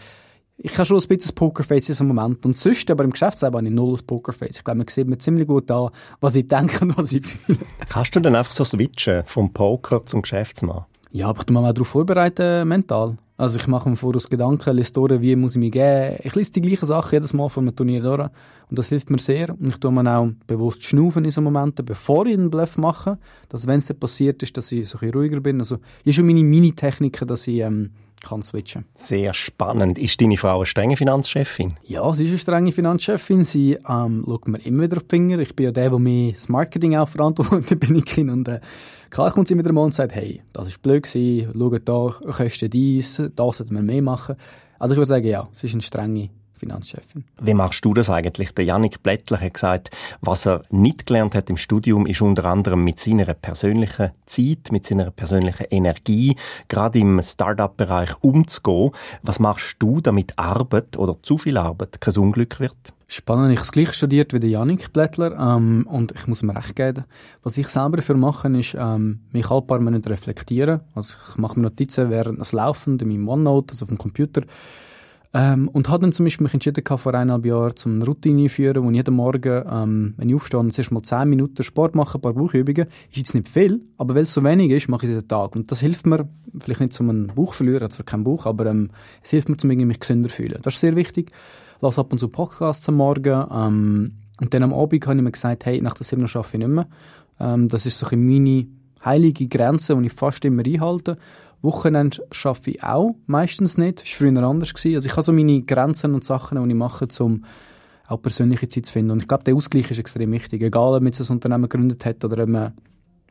ich 0.62 0.74
habe 0.74 0.84
schon 0.84 1.00
ein 1.00 1.08
bisschen 1.08 1.34
Pokerface 1.34 1.88
in 1.88 1.92
diesem 1.92 2.08
Moment. 2.08 2.44
Und 2.44 2.54
sonst, 2.54 2.90
aber 2.90 3.04
im 3.04 3.12
Geschäftsleben 3.12 3.56
habe 3.56 3.66
ich 3.66 3.72
null 3.72 3.92
das 3.92 4.02
Pokerface. 4.02 4.58
Ich 4.58 4.64
glaube, 4.64 4.78
man 4.78 4.88
sieht 4.88 5.08
mir 5.08 5.16
ziemlich 5.16 5.48
gut 5.48 5.70
an, 5.70 5.88
was 6.20 6.34
ich 6.34 6.48
denke 6.48 6.84
und 6.84 6.98
was 6.98 7.12
ich 7.12 7.26
fühle. 7.26 7.58
Kannst 7.88 8.14
du 8.14 8.20
dann 8.20 8.34
einfach 8.34 8.52
so 8.52 8.64
switchen 8.64 9.22
vom 9.24 9.52
Poker 9.52 10.04
zum 10.04 10.22
Geschäftsmann? 10.22 10.84
Ja, 11.12 11.28
aber 11.28 11.40
ich 11.40 11.46
tue 11.46 11.56
mich 11.56 11.66
auch 11.66 11.72
darauf 11.72 11.88
vorbereiten, 11.88 12.68
mental. 12.68 13.16
Also 13.40 13.56
ich 13.56 13.66
mache 13.68 13.88
mir 13.88 13.96
voraus 13.96 14.28
Gedanken, 14.28 14.76
lese 14.76 14.92
durch, 14.92 15.18
wie 15.22 15.34
muss 15.34 15.56
ich 15.56 15.60
mich 15.60 15.72
geben. 15.72 16.16
Ich 16.22 16.34
lese 16.34 16.52
die 16.52 16.60
gleichen 16.60 16.84
Sachen 16.84 17.12
jedes 17.12 17.32
Mal 17.32 17.48
von 17.48 17.64
einem 17.64 17.74
Turnier 17.74 18.02
durch. 18.02 18.28
Und 18.68 18.78
das 18.78 18.90
hilft 18.90 19.08
mir 19.08 19.16
sehr. 19.16 19.48
Und 19.58 19.68
ich 19.68 19.78
tue 19.78 19.90
mir 19.90 20.14
auch 20.14 20.28
bewusst 20.46 20.84
schnaufen 20.84 21.24
in 21.24 21.30
so 21.30 21.40
Momenten, 21.40 21.86
bevor 21.86 22.26
ich 22.26 22.34
einen 22.34 22.50
Bluff 22.50 22.76
mache. 22.76 23.16
Dass, 23.48 23.66
wenn 23.66 23.78
es 23.78 23.94
passiert 23.94 24.42
ist, 24.42 24.58
dass 24.58 24.70
ich 24.72 24.86
so 24.86 24.98
ein 24.98 25.00
bisschen 25.00 25.14
ruhiger 25.14 25.40
bin. 25.40 25.58
Also, 25.58 25.78
hier 26.04 26.12
schon 26.12 26.26
meine 26.26 26.44
Mini-Techniken, 26.44 27.26
dass 27.26 27.48
ich, 27.48 27.60
ähm, 27.60 27.92
kann 28.20 28.42
switchen. 28.42 28.84
Sehr 28.94 29.34
spannend. 29.34 29.98
Ist 29.98 30.20
deine 30.20 30.36
Frau 30.36 30.56
eine 30.56 30.66
strenge 30.66 30.96
Finanzchefin? 30.96 31.76
Ja, 31.84 32.12
sie 32.12 32.24
ist 32.24 32.30
eine 32.30 32.38
strenge 32.38 32.72
Finanzchefin. 32.72 33.42
Sie 33.42 33.78
ähm, 33.88 34.24
schaut 34.26 34.48
mir 34.48 34.58
immer 34.58 34.84
wieder 34.84 34.98
auf 34.98 35.04
die 35.04 35.16
Finger. 35.16 35.38
Ich 35.38 35.54
bin 35.56 35.66
ja 35.66 35.72
der, 35.72 35.90
der 35.90 35.98
mir 35.98 36.32
das 36.32 36.48
Marketing 36.48 36.96
auch 36.96 37.08
verantwortet, 37.08 37.80
bin 37.80 37.96
ich 37.96 38.18
Und 38.18 38.48
äh, 38.48 38.60
klar 39.10 39.30
kommt 39.30 39.48
sie 39.48 39.54
mit 39.54 39.70
Mal 39.70 39.82
und 39.82 39.94
sagt, 39.94 40.14
hey, 40.14 40.42
das 40.52 40.68
ist 40.68 40.82
blöd 40.82 41.04
gewesen, 41.04 41.52
schau 41.52 41.70
da, 41.78 42.30
Kosten 42.32 42.70
dies, 42.70 43.22
da 43.34 43.52
sollten 43.52 43.74
wir 43.74 43.82
mehr 43.82 44.02
machen. 44.02 44.36
Also 44.78 44.94
ich 44.94 44.98
würde 44.98 45.08
sagen, 45.08 45.26
ja, 45.26 45.48
sie 45.52 45.66
ist 45.66 45.74
eine 45.74 45.82
strenge 45.82 46.30
Finanzchefin. 46.60 47.24
Wie 47.40 47.54
machst 47.54 47.84
du 47.84 47.94
das 47.94 48.10
eigentlich? 48.10 48.52
Der 48.52 48.64
Janik 48.64 49.02
Blättler 49.02 49.40
hat 49.40 49.54
gesagt, 49.54 49.90
was 50.20 50.46
er 50.46 50.62
nicht 50.70 51.06
gelernt 51.06 51.34
hat 51.34 51.50
im 51.50 51.56
Studium, 51.56 52.06
ist 52.06 52.20
unter 52.20 52.44
anderem 52.44 52.84
mit 52.84 53.00
seiner 53.00 53.32
persönlichen 53.34 54.10
Zeit, 54.26 54.70
mit 54.70 54.86
seiner 54.86 55.10
persönlichen 55.10 55.66
Energie, 55.70 56.36
gerade 56.68 56.98
im 56.98 57.20
Start-up-Bereich 57.22 58.22
umzugehen. 58.22 58.90
Was 59.22 59.40
machst 59.40 59.76
du, 59.78 60.00
damit 60.00 60.38
Arbeit 60.38 60.96
oder 60.96 61.16
zu 61.22 61.38
viel 61.38 61.56
Arbeit 61.56 62.00
kein 62.00 62.16
Unglück 62.16 62.60
wird? 62.60 62.76
Spannend. 63.08 63.50
Ich 63.52 63.58
habe 63.58 63.66
das 63.66 63.72
gleiche 63.72 63.94
studiert 63.94 64.32
wie 64.32 64.38
der 64.38 64.50
Janik 64.50 64.92
Blättler 64.92 65.36
ähm, 65.36 65.84
und 65.88 66.12
ich 66.12 66.28
muss 66.28 66.44
mir 66.44 66.54
recht 66.54 66.76
geben, 66.76 67.06
was 67.42 67.58
ich 67.58 67.66
selber 67.66 67.96
dafür 67.96 68.16
mache, 68.16 68.48
ist, 68.56 68.76
ähm, 68.78 69.20
mich 69.32 69.50
alle 69.50 69.62
paar 69.62 69.80
Monate 69.80 70.10
reflektieren. 70.10 70.82
Also 70.94 71.14
ich 71.28 71.36
mache 71.36 71.58
mir 71.58 71.64
Notizen 71.64 72.08
während 72.10 72.38
des 72.38 72.52
Laufens 72.52 73.02
in 73.02 73.08
meinem 73.08 73.28
OneNote, 73.28 73.72
also 73.72 73.84
auf 73.84 73.88
dem 73.88 73.98
Computer 73.98 74.42
ähm, 75.32 75.68
und 75.68 75.88
habe 75.88 76.02
dann 76.02 76.12
zum 76.12 76.26
Beispiel 76.26 76.44
mich 76.44 76.54
entschieden 76.54 76.84
vor 76.84 77.14
eineinhalb 77.14 77.46
Jahren 77.46 77.76
zum 77.76 77.94
eine 77.94 78.04
Routine 78.04 78.42
einführen, 78.42 78.82
wo 78.82 78.90
ich 78.90 78.96
jeden 78.96 79.14
Morgen, 79.14 79.64
ähm, 79.70 80.14
wenn 80.16 80.28
ich 80.28 80.34
aufstehe, 80.34 80.68
zuerst 80.70 80.90
mal 80.90 81.02
zehn 81.02 81.28
Minuten 81.28 81.62
Sport 81.62 81.94
mache, 81.94 82.18
ein 82.18 82.20
paar 82.20 82.32
Bauchübungen. 82.32 82.86
Ist 83.08 83.16
jetzt 83.16 83.34
nicht 83.34 83.48
viel, 83.48 83.80
aber 83.96 84.16
weil 84.16 84.22
es 84.22 84.34
so 84.34 84.42
wenig 84.42 84.72
ist, 84.72 84.88
mache 84.88 85.06
ich 85.06 85.10
es 85.10 85.16
jeden 85.16 85.28
Tag. 85.28 85.54
Und 85.54 85.70
das 85.70 85.80
hilft 85.80 86.04
mir, 86.04 86.28
vielleicht 86.58 86.80
nicht 86.80 86.94
zum 86.94 87.10
einen 87.10 87.28
Buch 87.28 87.54
verlieren, 87.54 87.88
zwar 87.90 88.04
kein 88.04 88.24
Buch, 88.24 88.46
aber 88.46 88.66
ähm, 88.66 88.90
es 89.22 89.30
hilft 89.30 89.48
mir, 89.48 89.56
zum 89.56 89.70
irgendwie 89.70 89.86
mich 89.86 90.00
gesünder 90.00 90.30
fühlen. 90.30 90.58
Das 90.62 90.74
ist 90.74 90.80
sehr 90.80 90.96
wichtig. 90.96 91.30
Lass 91.80 91.98
ab 91.98 92.12
und 92.12 92.18
zu 92.18 92.28
Podcasts 92.28 92.88
am 92.88 92.96
Morgen. 92.96 93.46
Ähm, 93.52 94.12
und 94.40 94.52
dann 94.52 94.64
am 94.64 94.74
Abend 94.74 95.06
habe 95.06 95.16
ich 95.16 95.22
mir 95.22 95.30
gesagt, 95.30 95.64
hey, 95.64 95.80
nach 95.80 95.94
der 95.94 96.04
sieben 96.04 96.24
arbeite 96.24 96.48
ich 96.54 96.58
nicht 96.58 96.68
mehr. 96.68 96.88
Ähm, 97.38 97.68
das 97.68 97.86
ist 97.86 97.98
so 97.98 98.06
ein 98.10 98.26
meine 98.26 98.66
heilige 99.04 99.46
Grenze, 99.46 99.96
die 99.96 100.06
ich 100.06 100.12
fast 100.12 100.44
immer 100.44 100.64
einhalte. 100.66 101.18
Wochenende 101.62 102.26
arbeite 102.44 102.70
ich 102.70 102.82
auch 102.82 103.16
meistens 103.26 103.76
nicht. 103.76 104.02
Das 104.02 104.20
war 104.20 104.28
früher 104.28 104.42
anders. 104.42 104.72
Gewesen. 104.72 104.94
Also 104.94 105.06
ich 105.06 105.12
habe 105.12 105.22
so 105.22 105.32
meine 105.32 105.62
Grenzen 105.62 106.14
und 106.14 106.24
Sachen, 106.24 106.62
die 106.62 106.70
ich 106.70 106.76
mache, 106.76 107.06
um 107.20 107.44
auch 108.06 108.22
persönliche 108.22 108.68
Zeit 108.68 108.86
zu 108.86 108.92
finden. 108.92 109.12
Und 109.12 109.22
ich 109.22 109.28
glaube, 109.28 109.44
der 109.44 109.54
Ausgleich 109.54 109.90
ist 109.90 109.98
extrem 109.98 110.32
wichtig. 110.32 110.62
Egal, 110.62 110.94
ob 110.94 111.02
man 111.02 111.06
jetzt 111.06 111.20
ein 111.20 111.34
Unternehmen 111.34 111.68
gegründet 111.68 112.04
hat 112.04 112.24
oder 112.24 112.42
ob 112.42 112.48
man 112.48 112.72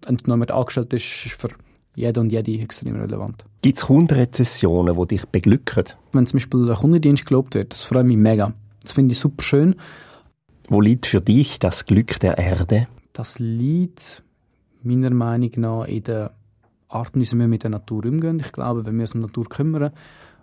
jemand 0.08 0.52
angestellt 0.52 0.94
ist, 0.94 1.26
ist 1.26 1.34
für 1.34 1.50
jeden 1.96 2.20
und 2.20 2.32
jede 2.32 2.62
extrem 2.62 2.96
relevant. 2.96 3.44
Gibt 3.62 3.78
es 3.78 3.86
Kundenrezessionen, 3.86 4.98
die 4.98 5.08
dich 5.08 5.26
beglücken? 5.26 5.84
Wenn 6.14 6.26
zum 6.26 6.38
Beispiel 6.38 6.70
ein 6.70 6.76
Kundendienst 6.76 7.26
gelobt 7.26 7.56
wird, 7.56 7.74
das 7.74 7.84
freut 7.84 8.06
mich 8.06 8.16
mega. 8.18 8.54
Das 8.84 8.94
finde 8.94 9.12
ich 9.12 9.20
super 9.20 9.44
schön. 9.44 9.76
Wo 10.70 10.80
liegt 10.80 11.08
für 11.08 11.20
dich 11.20 11.60
das 11.60 11.86
Glück 11.86 12.20
der 12.20 12.38
Erde? 12.38 12.88
Das 13.12 13.40
liegt 13.40 14.24
meiner 14.82 15.10
Meinung 15.10 15.52
nach 15.58 15.86
in 15.86 16.04
der 16.04 16.32
Art 16.90 17.16
wie 17.16 17.32
wir 17.32 17.48
mit 17.48 17.64
der 17.64 17.70
Natur 17.70 18.06
umgehen. 18.06 18.40
Ich 18.40 18.52
glaube, 18.52 18.86
wenn 18.86 18.96
wir 18.96 19.02
uns 19.02 19.14
um 19.14 19.22
die 19.22 19.28
Natur 19.28 19.46
kümmern 19.46 19.92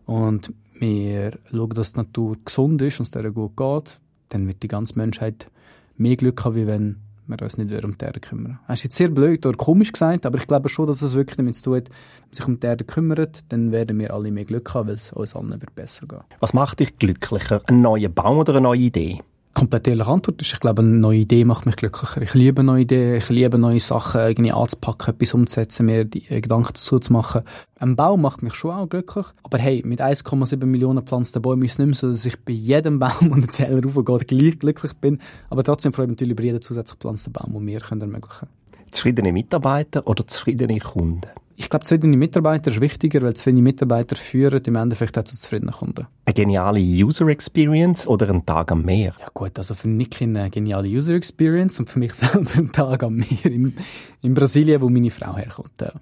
und 0.07 0.53
wir 0.79 1.39
schauen, 1.51 1.71
dass 1.71 1.93
die 1.93 2.01
Natur 2.01 2.37
gesund 2.45 2.81
ist 2.83 2.99
und 3.01 3.05
es 3.05 3.11
der 3.11 3.31
gut 3.31 3.57
geht, 3.57 4.01
dann 4.29 4.47
wird 4.47 4.63
die 4.63 4.69
ganze 4.69 4.97
Menschheit 4.97 5.49
mehr 5.97 6.17
Glück 6.17 6.45
haben, 6.45 6.55
wie 6.55 6.67
wenn 6.67 6.97
wir 7.27 7.43
uns 7.43 7.59
nicht 7.59 7.85
um 7.85 7.99
die 7.99 8.05
Erde 8.05 8.21
kümmern. 8.21 8.61
Das 8.69 8.79
ist 8.79 8.85
jetzt 8.85 8.97
sehr 8.97 9.09
blöd 9.09 9.45
oder 9.47 9.57
komisch 9.57 9.93
gesagt, 9.93 10.27
aber 10.27 10.39
ich 10.39 10.47
glaube 10.47 10.69
schon, 10.69 10.87
dass 10.87 11.03
es 11.03 11.15
wirklich 11.15 11.37
damit 11.37 11.57
zu 11.57 11.65
tun 11.65 11.77
hat, 11.77 11.89
wenn 11.89 12.27
man 12.27 12.33
sich 12.33 12.47
um 12.47 12.61
die 12.61 12.67
Erde 12.67 12.85
kümmert, 12.85 13.45
dann 13.49 13.73
werden 13.73 13.99
wir 13.99 14.15
alle 14.15 14.31
mehr 14.31 14.45
Glück 14.45 14.73
haben, 14.75 14.89
weil 14.89 14.95
es 14.95 15.13
uns 15.13 15.35
allen 15.35 15.51
wird 15.51 15.75
besser 15.75 16.07
gehen. 16.07 16.21
Was 16.39 16.55
macht 16.55 16.79
dich 16.79 16.97
glücklicher? 16.99 17.63
Ein 17.67 17.81
neuer 17.81 18.09
Baum 18.09 18.39
oder 18.39 18.53
eine 18.53 18.61
neue 18.63 18.79
Idee? 18.79 19.21
Komplett 19.57 19.89
ehrliche 19.89 20.11
Antwort 20.11 20.43
ist, 20.43 20.53
ich 20.53 20.61
glaube, 20.61 20.83
eine 20.83 20.91
neue 20.91 21.21
Idee 21.21 21.47
macht 21.47 21.65
mich 21.65 21.77
glücklicher. 21.77 22.21
Ich 22.21 22.35
liebe 22.35 22.63
neue 22.63 22.83
Ideen, 22.83 23.17
ich 23.17 23.31
liebe 23.31 23.57
neue 23.57 23.81
Sachen 23.81 24.21
irgendwie 24.21 24.53
anzupacken, 24.53 25.15
etwas 25.15 25.33
umzusetzen, 25.33 25.87
mir 25.87 26.05
die 26.05 26.29
äh, 26.29 26.43
Gedanken 26.43 26.69
dazu 26.75 26.99
zu 26.99 27.13
machen. 27.15 27.41
Ein 27.79 27.97
Bau 27.97 28.19
macht 28.19 28.43
mich 28.43 28.55
schon 28.55 28.73
auch 28.73 28.87
glücklich. 28.87 29.25
Aber 29.43 29.57
hey, 29.57 29.83
mit 29.85 30.03
1,7 30.03 30.67
Millionen 30.67 30.99
gepflanzten 30.99 31.41
Bäumen 31.41 31.65
ist 31.65 31.73
es 31.73 31.79
nicht 31.79 31.87
mehr 31.87 31.95
so, 31.95 32.09
dass 32.09 32.27
ich 32.27 32.39
bei 32.39 32.53
jedem 32.53 32.99
Baum 32.99 33.31
und 33.33 33.51
Zähler 33.51 33.83
raufgeht, 33.83 34.29
gleich 34.29 34.59
glücklich 34.59 34.93
bin. 34.95 35.21
Aber 35.49 35.65
trotzdem 35.65 35.95
freue 35.95 36.05
ich 36.05 36.11
mich 36.11 36.17
natürlich 36.17 36.33
über 36.33 36.43
jeden 36.43 36.61
zusätzlich 36.61 36.99
gepflanzten 36.99 37.33
Baum, 37.33 37.55
den 37.55 37.67
wir 37.67 37.81
können 37.81 38.03
ermöglichen 38.03 38.49
Zufriedene 38.91 39.33
Mitarbeiter 39.33 40.07
oder 40.07 40.27
zufriedene 40.27 40.79
Kunden? 40.81 41.31
Ich 41.57 41.71
glaube, 41.71 41.85
zu 41.85 42.01
wenig 42.03 42.19
Mitarbeiter 42.19 42.71
ist 42.71 42.81
wichtiger, 42.81 43.23
weil 43.23 43.35
zu 43.35 43.47
wenig 43.47 43.63
Mitarbeiter 43.63 44.15
führen 44.15 44.63
im 44.65 44.77
Endeffekt 44.77 45.17
auch 45.19 45.25
zu 45.25 45.35
zufriedenen 45.35 45.75
Kunden. 45.75 46.07
Eine 46.27 46.35
geniale 46.35 46.81
User 46.81 47.27
Experience 47.29 48.07
oder 48.07 48.29
ein 48.29 48.45
Tag 48.45 48.73
am 48.73 48.83
Meer? 48.83 49.15
Ja 49.19 49.29
gut, 49.33 49.57
also 49.57 49.75
für 49.75 49.89
Nick 49.89 50.21
eine 50.21 50.51
geniale 50.51 50.89
User 50.89 51.15
Experience 51.15 51.79
und 51.79 51.89
für 51.89 51.99
mich 51.99 52.13
selber 52.15 52.51
ein 52.57 52.73
Tag 52.73 53.03
am 53.03 53.17
Meer 53.17 53.47
in, 53.47 53.75
in 54.23 54.35
Brasilien, 54.35 54.83
wo 54.83 54.91
meine 54.91 55.11
Frau 55.11 55.37
herkommt. 55.37 55.81
Ja. 55.81 55.93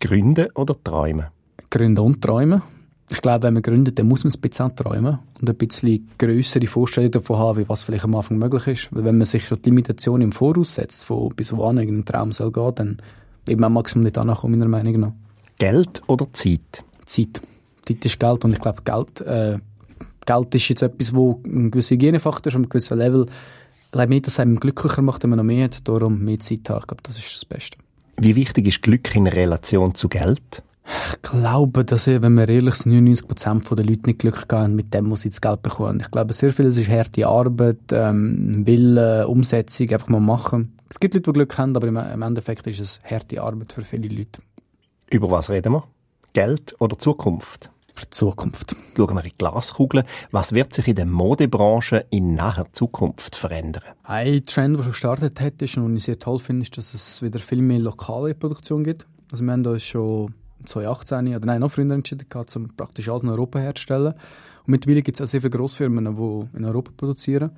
Gründen 0.00 0.48
oder 0.54 0.74
träumen? 0.82 1.26
Gründen 1.70 2.00
und 2.00 2.20
träumen. 2.20 2.62
Ich 3.10 3.20
glaube, 3.20 3.44
wenn 3.44 3.54
man 3.54 3.62
gründet, 3.62 3.98
dann 3.98 4.08
muss 4.08 4.24
man 4.24 4.32
ein 4.32 4.40
bisschen 4.40 4.74
träumen 4.74 5.18
und 5.40 5.48
ein 5.48 5.56
bisschen 5.56 6.08
größere 6.18 6.66
Vorstellungen 6.66 7.12
davon 7.12 7.38
haben, 7.38 7.58
wie 7.58 7.68
was 7.68 7.84
vielleicht 7.84 8.04
am 8.04 8.14
Anfang 8.14 8.38
möglich 8.38 8.66
ist. 8.66 8.88
Weil 8.94 9.04
wenn 9.04 9.18
man 9.18 9.26
sich 9.26 9.46
schon 9.46 9.60
die 9.60 9.70
Limitation 9.70 10.22
im 10.22 10.32
Voraus 10.32 10.74
setzt, 10.74 11.04
von 11.04 11.28
bis 11.36 11.54
wohin 11.54 11.78
ein 11.78 12.04
Traum 12.04 12.32
soll 12.32 12.50
gehen, 12.50 12.74
dann 12.74 12.96
man 13.48 13.64
am 13.64 13.72
Maximum 13.74 14.04
nicht 14.04 14.18
ankommen, 14.18 14.58
meiner 14.58 14.68
Meinung 14.68 15.00
nach. 15.00 15.12
Geld 15.58 16.02
oder 16.06 16.26
Zeit? 16.32 16.84
Zeit. 17.06 17.40
Zeit 17.86 18.04
ist 18.04 18.18
Geld 18.18 18.44
und 18.44 18.52
ich 18.52 18.60
glaube, 18.60 18.82
Geld, 18.82 19.20
äh, 19.20 19.58
Geld 20.26 20.54
ist 20.54 20.68
jetzt 20.68 20.82
etwas, 20.82 21.14
wo 21.14 21.40
ein 21.44 21.70
gewisser 21.70 21.94
Hygienefaktor 21.94 22.50
ist, 22.50 22.56
und 22.56 22.62
ein 22.62 22.68
gewisser 22.68 22.96
Level. 22.96 23.26
Ich 23.84 23.90
glaube 23.92 24.08
nicht, 24.08 24.26
dass 24.26 24.34
es 24.34 24.40
einem 24.40 24.58
glücklicher 24.58 25.02
macht, 25.02 25.22
wenn 25.22 25.30
man 25.30 25.38
noch 25.38 25.44
mehr 25.44 25.64
hat, 25.64 25.86
darum 25.86 26.24
mehr 26.24 26.38
Zeit 26.40 26.68
haben. 26.70 26.80
Ich 26.80 26.86
glaube, 26.86 27.02
das 27.02 27.18
ist 27.18 27.34
das 27.34 27.44
Beste. 27.44 27.78
Wie 28.16 28.36
wichtig 28.36 28.66
ist 28.66 28.82
Glück 28.82 29.14
in 29.14 29.26
Relation 29.26 29.94
zu 29.94 30.08
Geld? 30.08 30.62
Ich 30.86 31.22
glaube, 31.22 31.84
dass, 31.84 32.06
wenn 32.06 32.34
wir 32.34 32.48
ehrlich 32.48 32.74
sind, 32.74 32.92
99% 32.92 33.74
der 33.74 33.86
Leute 33.86 34.06
nicht 34.06 34.18
Glück 34.18 34.46
haben 34.52 34.76
mit 34.76 34.92
dem, 34.92 35.10
was 35.10 35.22
sie 35.22 35.30
das 35.30 35.40
Geld 35.40 35.62
bekommen. 35.62 36.00
Ich 36.00 36.10
glaube, 36.10 36.34
sehr 36.34 36.52
vieles 36.52 36.76
ist 36.76 36.90
harte 36.90 37.26
Arbeit, 37.26 37.78
ähm, 37.90 38.66
Wille, 38.66 39.26
Umsetzung, 39.26 39.88
einfach 39.90 40.08
mal 40.08 40.20
machen. 40.20 40.73
Es 40.88 41.00
gibt 41.00 41.14
Leute, 41.14 41.30
die 41.30 41.32
Glück 41.32 41.58
haben, 41.58 41.76
aber 41.76 41.86
im 41.86 42.22
Endeffekt 42.22 42.66
ist 42.66 42.80
es 42.80 43.00
harte 43.04 43.42
Arbeit 43.42 43.72
für 43.72 43.82
viele 43.82 44.08
Leute. 44.08 44.40
Über 45.10 45.30
was 45.30 45.50
reden 45.50 45.72
wir? 45.72 45.84
Geld 46.32 46.74
oder 46.80 46.98
Zukunft? 46.98 47.70
Über 47.90 48.10
Zukunft. 48.10 48.76
Schauen 48.96 49.14
wir 49.14 49.24
in 49.24 49.30
die 49.30 49.36
Glaskugel. 49.38 50.04
Was 50.30 50.52
wird 50.52 50.74
sich 50.74 50.88
in 50.88 50.96
der 50.96 51.06
Modebranche 51.06 52.06
in 52.10 52.34
naher 52.34 52.66
Zukunft 52.72 53.36
verändern? 53.36 53.82
Ein 54.02 54.44
Trend, 54.44 54.76
der 54.76 54.82
schon 54.82 54.92
gestartet 54.92 55.40
hat, 55.40 55.62
ist, 55.62 55.76
und 55.76 55.96
ich 55.96 56.04
sehr 56.04 56.18
toll 56.18 56.38
finde, 56.38 56.62
ist, 56.62 56.76
dass 56.76 56.92
es 56.92 57.22
wieder 57.22 57.38
viel 57.38 57.62
mehr 57.62 57.78
lokale 57.78 58.34
Produktion 58.34 58.84
gibt. 58.84 59.06
Also 59.30 59.44
wir 59.44 59.52
haben 59.52 59.64
uns 59.64 59.84
schon 59.84 60.34
2018 60.66 61.36
oder 61.36 61.46
nein, 61.46 61.60
noch 61.60 61.70
früher 61.70 61.90
entschieden 61.90 62.28
gehabt, 62.28 62.54
um 62.56 62.68
praktisch 62.76 63.08
alles 63.08 63.22
in 63.22 63.28
Europa 63.28 63.58
herzustellen. 63.58 64.14
Und 64.14 64.68
mittlerweile 64.68 65.02
gibt 65.02 65.18
es 65.18 65.22
auch 65.22 65.30
sehr 65.30 65.40
viele 65.40 65.50
Grossfirmen, 65.50 66.16
die 66.16 66.56
in 66.56 66.64
Europa 66.64 66.92
produzieren. 66.96 67.50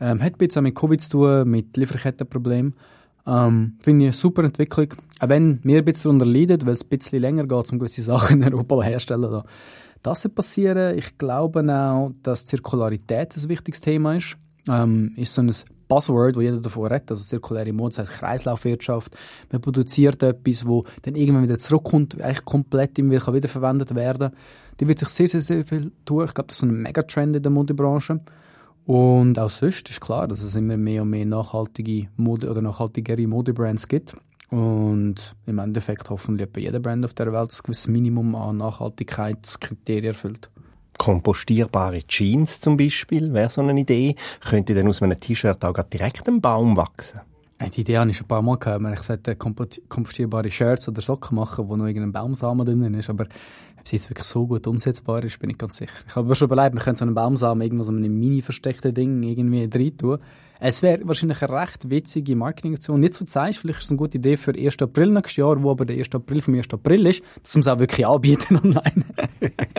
Ähm, 0.00 0.22
hat 0.22 0.34
ein 0.34 0.38
bisschen 0.38 0.62
mit 0.64 0.74
Covid 0.74 1.00
zu 1.00 1.10
tun, 1.10 1.50
mit 1.50 1.76
Lieferkettenproblemen. 1.76 2.74
Ähm, 3.26 3.78
Finde 3.80 4.04
ich 4.04 4.08
eine 4.08 4.12
super 4.12 4.44
Entwicklung. 4.44 4.94
Auch 5.20 5.28
wenn 5.28 5.60
wir 5.62 5.78
ein 5.78 5.84
bisschen 5.84 6.18
darunter 6.18 6.26
leiden, 6.26 6.66
weil 6.66 6.74
es 6.74 6.84
ein 6.84 6.88
bisschen 6.88 7.20
länger 7.20 7.46
geht, 7.46 7.72
um 7.72 7.78
gewisse 7.78 8.02
Sachen 8.02 8.42
in 8.42 8.52
Europa 8.52 8.82
herzustellen. 8.82 9.42
Das 10.02 10.24
wird 10.24 10.34
passieren. 10.34 10.98
Ich 10.98 11.16
glaube 11.16 11.60
auch, 11.72 12.12
dass 12.22 12.44
Zirkularität 12.44 13.36
ein 13.36 13.48
wichtiges 13.48 13.80
Thema 13.80 14.16
ist. 14.16 14.36
Ähm, 14.68 15.12
ist 15.16 15.34
so 15.34 15.42
ein 15.42 15.52
Buzzword, 15.88 16.36
wo 16.36 16.40
jeder 16.40 16.60
davon 16.60 16.86
redet, 16.86 17.10
also 17.10 17.22
zirkuläre 17.22 17.72
Mode, 17.72 17.96
das 17.96 18.08
heißt 18.08 18.20
Kreislaufwirtschaft. 18.20 19.16
Man 19.52 19.60
produziert 19.60 20.22
etwas, 20.22 20.66
wo 20.66 20.84
dann 21.02 21.14
irgendwann 21.14 21.42
wieder 21.42 21.58
zurückkommt, 21.58 22.20
eigentlich 22.20 22.44
komplett 22.44 22.98
immer 22.98 23.12
wieder 23.12 23.34
wiederverwendet 23.34 23.94
werden. 23.94 24.30
Die 24.80 24.88
wird 24.88 24.98
sich 24.98 25.08
sehr, 25.08 25.28
sehr, 25.28 25.40
sehr 25.40 25.64
viel 25.64 25.92
tun. 26.04 26.24
Ich 26.24 26.34
glaube, 26.34 26.48
das 26.48 26.56
ist 26.56 26.60
so 26.60 26.66
ein 26.66 26.82
Megatrend 26.82 27.36
in 27.36 27.42
der 27.42 27.52
Modebranche. 27.52 28.20
Und 28.86 29.38
auch 29.38 29.50
sonst 29.50 29.88
ist 29.88 30.00
klar, 30.00 30.28
dass 30.28 30.42
es 30.42 30.56
immer 30.56 30.76
mehr 30.76 31.02
und 31.02 31.10
mehr 31.10 31.24
nachhaltige 31.24 32.08
Mode 32.16 32.50
oder 32.50 32.60
nachhaltigere 32.60 33.26
Modebrands 33.26 33.88
gibt. 33.88 34.14
Und 34.50 35.34
im 35.46 35.58
Endeffekt 35.58 36.10
hoffentlich 36.10 36.52
bei 36.52 36.60
jeder 36.60 36.80
Brand 36.80 37.04
auf 37.04 37.14
der 37.14 37.32
Welt 37.32 37.50
das 37.50 37.62
gewisse 37.62 37.90
Minimum 37.90 38.34
an 38.34 38.58
Nachhaltigkeitskriterien 38.58 40.04
erfüllt. 40.04 40.50
Kompostierbare 40.98 42.02
Jeans 42.06 42.60
zum 42.60 42.76
Beispiel 42.76 43.32
wäre 43.32 43.50
so 43.50 43.62
eine 43.62 43.78
Idee. 43.80 44.14
Könnte 44.40 44.74
dann 44.74 44.86
aus 44.86 45.02
einem 45.02 45.18
T-Shirt 45.18 45.64
auch 45.64 45.82
direkt 45.82 46.28
ein 46.28 46.40
Baum 46.40 46.76
wachsen? 46.76 47.20
Die 47.74 47.80
Idee 47.80 47.98
habe 47.98 48.10
ich 48.10 48.16
schon 48.16 48.26
ein 48.26 48.28
paar 48.28 48.42
Mal 48.42 48.58
gehabt. 48.58 48.84
Ich 48.92 49.00
sollte 49.00 49.36
kompostierbare 49.36 50.50
Shirts 50.50 50.88
oder 50.88 51.00
Socken 51.00 51.36
machen, 51.36 51.68
wo 51.68 51.76
noch 51.76 51.86
irgendein 51.86 52.12
Baumsamen 52.12 52.66
drin 52.66 52.94
ist. 52.94 53.08
Aber 53.10 53.26
ob 53.84 53.88
es 53.88 53.92
jetzt 53.92 54.10
wirklich 54.10 54.26
so 54.26 54.46
gut 54.46 54.66
umsetzbar 54.66 55.22
ist, 55.24 55.38
bin 55.38 55.50
ich 55.50 55.58
ganz 55.58 55.76
sicher. 55.76 55.92
Ich 56.08 56.16
habe 56.16 56.26
mir 56.26 56.34
schon 56.34 56.46
überlegt, 56.46 56.74
man 56.74 56.82
könnte 56.82 57.00
so 57.00 57.04
einen 57.04 57.14
Baumsamen 57.14 57.62
irgendwo 57.62 57.84
so 57.84 57.92
einem 57.92 58.18
mini 58.18 58.40
versteckten 58.40 58.94
Ding 58.94 59.22
irgendwie 59.22 59.68
rein 59.70 59.96
tun. 59.98 60.18
Es 60.58 60.82
wäre 60.82 61.02
wahrscheinlich 61.04 61.42
eine 61.42 61.60
recht 61.60 61.90
witzige 61.90 62.34
Marketingaktion. 62.34 63.00
Nicht 63.00 63.12
so 63.12 63.26
zeigst, 63.26 63.60
vielleicht 63.60 63.80
ist 63.80 63.84
es 63.86 63.90
eine 63.90 63.98
gute 63.98 64.16
Idee 64.16 64.38
für 64.38 64.52
1. 64.52 64.80
April 64.80 65.10
nächstes 65.10 65.36
Jahr, 65.36 65.62
wo 65.62 65.70
aber 65.70 65.84
der 65.84 65.98
1. 65.98 66.14
April 66.14 66.40
vom 66.40 66.54
1. 66.54 66.72
April 66.72 67.06
ist, 67.06 67.22
dass 67.42 67.54
man 67.56 67.60
es 67.60 67.68
auch 67.68 67.78
wirklich 67.78 68.06
anbieten 68.06 68.56
online. 68.64 69.04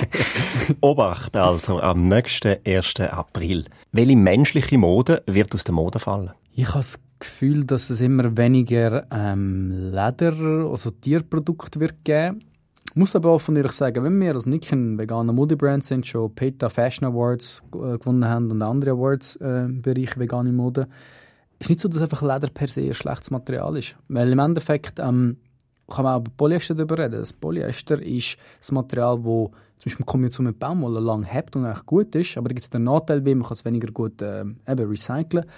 Obacht 0.82 1.36
also 1.36 1.80
am 1.80 2.04
nächsten 2.04 2.58
1. 2.64 3.00
April. 3.00 3.66
Welche 3.92 4.16
menschliche 4.16 4.78
Mode 4.78 5.24
wird 5.26 5.56
aus 5.56 5.64
der 5.64 5.74
Mode 5.74 5.98
fallen? 5.98 6.30
Ich 6.54 6.68
habe 6.68 6.80
das 6.80 7.00
Gefühl, 7.18 7.66
dass 7.66 7.90
es 7.90 8.02
immer 8.02 8.38
weniger 8.38 9.08
ähm, 9.12 9.72
Leder, 9.72 10.70
also 10.70 10.92
Tierprodukte 10.92 11.80
wird 11.80 12.04
geben 12.04 12.42
muss 12.96 13.16
aber 13.16 13.32
auch 13.32 13.42
von 13.42 13.56
ehrlich 13.56 13.74
sagen, 13.74 14.04
wenn 14.04 14.20
wir 14.20 14.34
als 14.34 14.46
Nick 14.46 14.72
ein 14.72 14.98
veganer 14.98 15.34
Modebrand 15.34 15.84
sind, 15.84 16.08
schon 16.08 16.34
PETA 16.34 16.70
Fashion 16.70 17.08
Awards 17.08 17.62
äh, 17.74 17.98
gewonnen 17.98 18.26
haben 18.26 18.50
und 18.52 18.62
andere 18.62 18.92
Awards 18.92 19.36
äh, 19.38 19.66
im 19.66 19.82
Bereich 19.82 20.18
vegane 20.18 20.52
Mode, 20.52 20.88
ist 21.60 21.70
nicht 21.70 21.82
so, 21.82 21.90
dass 21.90 22.02
einfach 22.02 22.22
Leder 22.22 22.50
per 22.54 22.68
se 22.68 22.82
ein 22.82 22.94
schlechtes 22.94 23.32
Material 23.32 23.78
ist. 23.78 23.96
Weil 24.08 24.32
im 24.32 24.40
Endeffekt 24.40 25.00
ähm, 25.00 25.38
kann 25.90 26.04
man 26.04 26.16
auch 26.16 26.20
über 26.22 26.32
Polyester 26.36 26.74
darüber 26.74 26.98
reden. 26.98 27.20
Das 27.20 27.34
Polyester 27.34 28.02
ist 28.02 28.38
das 28.60 28.72
Material, 28.72 29.18
das 29.18 29.24
zum 29.24 29.52
Beispiel 29.86 30.06
kommen 30.06 30.24
wir 30.24 30.32
zu 30.32 30.42
mit 30.42 30.58
Baumwolle 30.58 31.00
lang 31.00 31.24
hebt 31.24 31.56
und 31.56 31.66
eigentlich 31.66 31.86
gut 31.86 32.16
ist, 32.16 32.38
aber 32.38 32.50
da 32.50 32.54
gibt 32.54 32.64
es 32.64 32.70
den 32.70 32.86
Nachteil, 32.86 33.26
wie 33.26 33.36
man 33.36 33.52
es 33.52 33.66
weniger 33.66 33.92
gut 33.92 34.22
äh, 34.22 34.42
eben 34.42 34.90
recyceln 34.90 35.44
kann. 35.44 35.52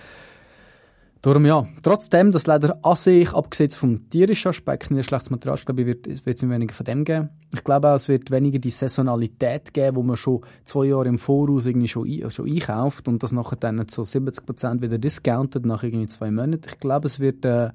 Darum 1.21 1.45
ja, 1.45 1.67
trotzdem, 1.81 2.31
das 2.31 2.45
Leder 2.45 2.77
an 2.83 2.95
sich, 2.95 3.33
abgesehen 3.33 3.71
vom 3.71 4.09
tierischen 4.09 4.49
Aspekt, 4.49 4.91
nicht 4.91 4.99
ein 4.99 5.03
schlechtes 5.03 5.29
Material, 5.31 5.57
glaube 5.57 5.81
ich, 5.81 5.87
wird, 5.87 6.25
wird 6.25 6.37
es 6.37 6.49
weniger 6.49 6.73
von 6.73 6.85
dem 6.85 7.03
geben. 7.05 7.29
Ich 7.53 7.63
glaube 7.63 7.89
auch, 7.89 7.95
es 7.95 8.07
wird 8.07 8.29
weniger 8.29 8.59
die 8.59 8.69
Saisonalität 8.69 9.73
geben, 9.73 9.97
wo 9.97 10.03
man 10.03 10.15
schon 10.15 10.41
zwei 10.63 10.85
Jahre 10.85 11.07
im 11.07 11.17
Voraus 11.17 11.65
irgendwie 11.65 11.87
schon, 11.87 12.07
ein, 12.07 12.29
schon 12.29 12.49
einkauft 12.49 13.07
und 13.07 13.23
das 13.23 13.31
nachher 13.31 13.55
dann 13.55 13.87
zu 13.87 14.03
70% 14.03 14.81
wieder 14.81 14.97
discountet 14.97 15.65
nach 15.65 15.83
irgendwie 15.83 16.07
zwei 16.07 16.29
Monaten. 16.29 16.67
Ich 16.67 16.77
glaube, 16.77 17.07
es 17.07 17.19
wird 17.19 17.43
äh, 17.45 17.71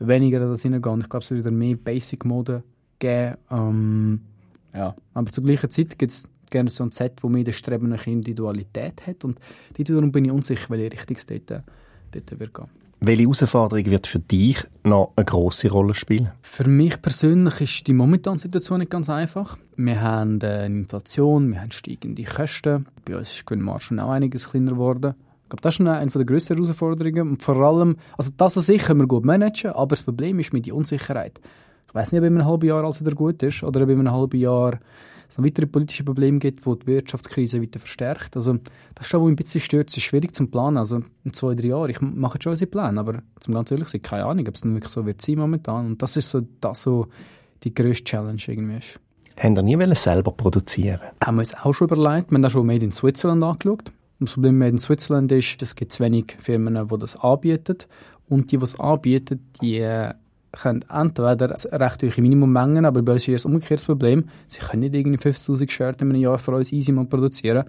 weniger 0.00 0.40
das 0.40 0.62
hineingehen. 0.62 1.00
Ich 1.02 1.08
glaube, 1.08 1.24
es 1.24 1.30
wird 1.30 1.40
wieder 1.40 1.52
mehr 1.52 1.76
Basic-Mode 1.76 2.64
geben. 2.98 3.36
Ähm, 3.50 4.20
ja. 4.74 4.96
Aber 5.14 5.30
zur 5.30 5.44
gleichen 5.44 5.70
Zeit 5.70 5.96
gibt 5.96 6.10
es 6.10 6.28
gerne 6.50 6.70
so 6.70 6.84
ein 6.84 6.90
Set, 6.90 7.22
wo 7.22 7.28
mehr 7.28 7.44
das 7.44 7.56
Streben 7.56 7.88
nach 7.88 8.06
Individualität 8.06 9.06
hat 9.06 9.24
und 9.24 9.38
darum 9.78 10.12
bin 10.12 10.24
ich 10.24 10.32
unsicher, 10.32 10.70
welche 10.70 10.92
Richtung 10.92 11.16
es 11.16 11.26
dort 11.26 11.64
dort 12.14 12.40
wird 12.40 12.54
gehen. 12.54 12.66
Welche 13.00 13.22
Herausforderung 13.24 13.84
wird 13.86 14.06
für 14.06 14.18
dich 14.18 14.64
noch 14.82 15.12
eine 15.16 15.26
grosse 15.26 15.70
Rolle 15.70 15.94
spielen? 15.94 16.30
Für 16.40 16.66
mich 16.66 17.02
persönlich 17.02 17.60
ist 17.60 17.86
die 17.86 17.92
momentane 17.92 18.38
Situation 18.38 18.78
nicht 18.78 18.90
ganz 18.90 19.10
einfach. 19.10 19.58
Wir 19.76 20.00
haben 20.00 20.40
eine 20.40 20.64
Inflation, 20.64 21.52
wir 21.52 21.60
haben 21.60 21.70
steigende 21.70 22.24
Kosten. 22.24 22.86
Bei 23.04 23.18
uns 23.18 23.30
ist 23.30 23.40
die 23.40 23.44
Gewinnmarge 23.44 24.02
auch 24.02 24.10
einiges 24.10 24.48
kleiner 24.48 24.72
geworden. 24.72 25.14
Ich 25.42 25.50
glaube, 25.50 25.60
das 25.60 25.74
ist 25.74 25.86
eine 25.86 26.06
der 26.06 26.24
grössten 26.24 26.56
Herausforderungen. 26.56 27.28
Und 27.28 27.42
vor 27.42 27.56
allem, 27.56 27.96
also 28.16 28.30
das 28.34 28.56
an 28.56 28.62
sich 28.62 28.82
können 28.82 29.00
wir 29.00 29.06
gut 29.06 29.26
managen, 29.26 29.72
aber 29.72 29.90
das 29.90 30.04
Problem 30.04 30.40
ist 30.40 30.54
mit 30.54 30.64
der 30.64 30.74
Unsicherheit. 30.74 31.40
Ich 31.86 31.94
weiß 31.94 32.12
nicht, 32.12 32.20
ob 32.22 32.26
in 32.26 32.38
einem 32.38 32.46
halben 32.46 32.66
Jahr 32.66 32.82
alles 32.82 33.04
wieder 33.04 33.14
gut 33.14 33.42
ist 33.42 33.62
oder 33.62 33.82
ob 33.82 33.88
in 33.90 34.00
einem 34.00 34.12
halben 34.12 34.40
Jahr 34.40 34.80
es 35.34 35.38
noch 35.38 35.44
weitere 35.44 35.66
politische 35.66 36.04
Probleme 36.04 36.38
gibt, 36.38 36.64
die 36.64 36.78
die 36.78 36.86
Wirtschaftskrise 36.86 37.60
weiter 37.60 37.80
verstärkt. 37.80 38.36
Also 38.36 38.54
das 38.94 39.06
ist 39.06 39.08
schon, 39.08 39.22
was 39.22 39.28
ein 39.28 39.36
bisschen 39.36 39.60
stört. 39.60 39.90
Es 39.90 39.96
ist 39.96 40.04
schwierig 40.04 40.32
zu 40.32 40.46
planen. 40.46 40.76
Also 40.76 41.02
in 41.24 41.32
zwei, 41.32 41.56
drei 41.56 41.68
Jahren, 41.68 41.90
ich 41.90 42.00
mache 42.00 42.38
schon 42.40 42.52
unsere 42.52 42.70
Pläne, 42.70 43.00
aber 43.00 43.22
zum 43.40 43.54
ganz 43.54 43.70
ehrlich 43.72 43.88
sein, 43.88 44.00
keine 44.00 44.26
Ahnung, 44.26 44.46
ob 44.46 44.54
es 44.54 44.64
wirklich 44.64 44.92
so 44.92 45.04
wird 45.04 45.20
sein 45.20 45.36
momentan. 45.36 45.86
Und 45.86 46.02
das 46.02 46.16
ist 46.16 46.30
so, 46.30 46.42
das 46.60 46.82
so 46.82 47.08
die 47.64 47.74
grösste 47.74 48.04
Challenge 48.04 48.40
irgendwie 48.46 48.76
ist. 48.76 49.00
Haben 49.36 49.56
ihr 49.56 49.76
nie 49.76 49.94
selber 49.96 50.30
produzieren 50.30 51.00
Haben 51.20 51.36
wir 51.36 51.40
uns 51.40 51.54
auch 51.54 51.72
schon 51.72 51.88
überlegt. 51.88 52.30
Wir 52.30 52.36
haben 52.36 52.44
auch 52.44 52.50
schon 52.50 52.66
Made 52.66 52.84
in 52.84 52.92
Switzerland 52.92 53.42
angeschaut. 53.42 53.92
Das 54.20 54.34
Problem 54.34 54.58
mit 54.58 54.66
Made 54.66 54.70
in 54.70 54.78
Switzerland 54.78 55.32
ist, 55.32 55.60
es 55.60 55.74
gibt 55.74 55.90
zu 55.90 56.04
wenig 56.04 56.36
Firmen, 56.40 56.88
die 56.88 56.98
das 56.98 57.16
anbieten. 57.16 57.78
Und 58.28 58.52
die, 58.52 58.58
die 58.58 58.64
es 58.64 58.78
anbieten, 58.78 59.50
die 59.60 59.78
äh, 59.78 60.14
können 60.56 60.84
entweder 60.90 61.54
recht 61.72 62.02
hohe 62.02 62.22
Minimummengen, 62.22 62.84
aber 62.84 63.02
bei 63.02 63.14
uns 63.14 63.28
ist 63.28 63.34
das 63.34 63.46
umgekehrtes 63.46 63.84
Problem. 63.84 64.28
Sie 64.46 64.60
können 64.60 64.80
nicht 64.80 64.94
irgendwie 64.94 65.18
50'000 65.18 65.70
Shirts 65.70 66.02
in 66.02 66.10
einem 66.10 66.20
Jahr 66.20 66.38
für 66.38 66.52
uns 66.52 66.72
easy 66.72 66.92
mal 66.92 67.06
produzieren. 67.06 67.64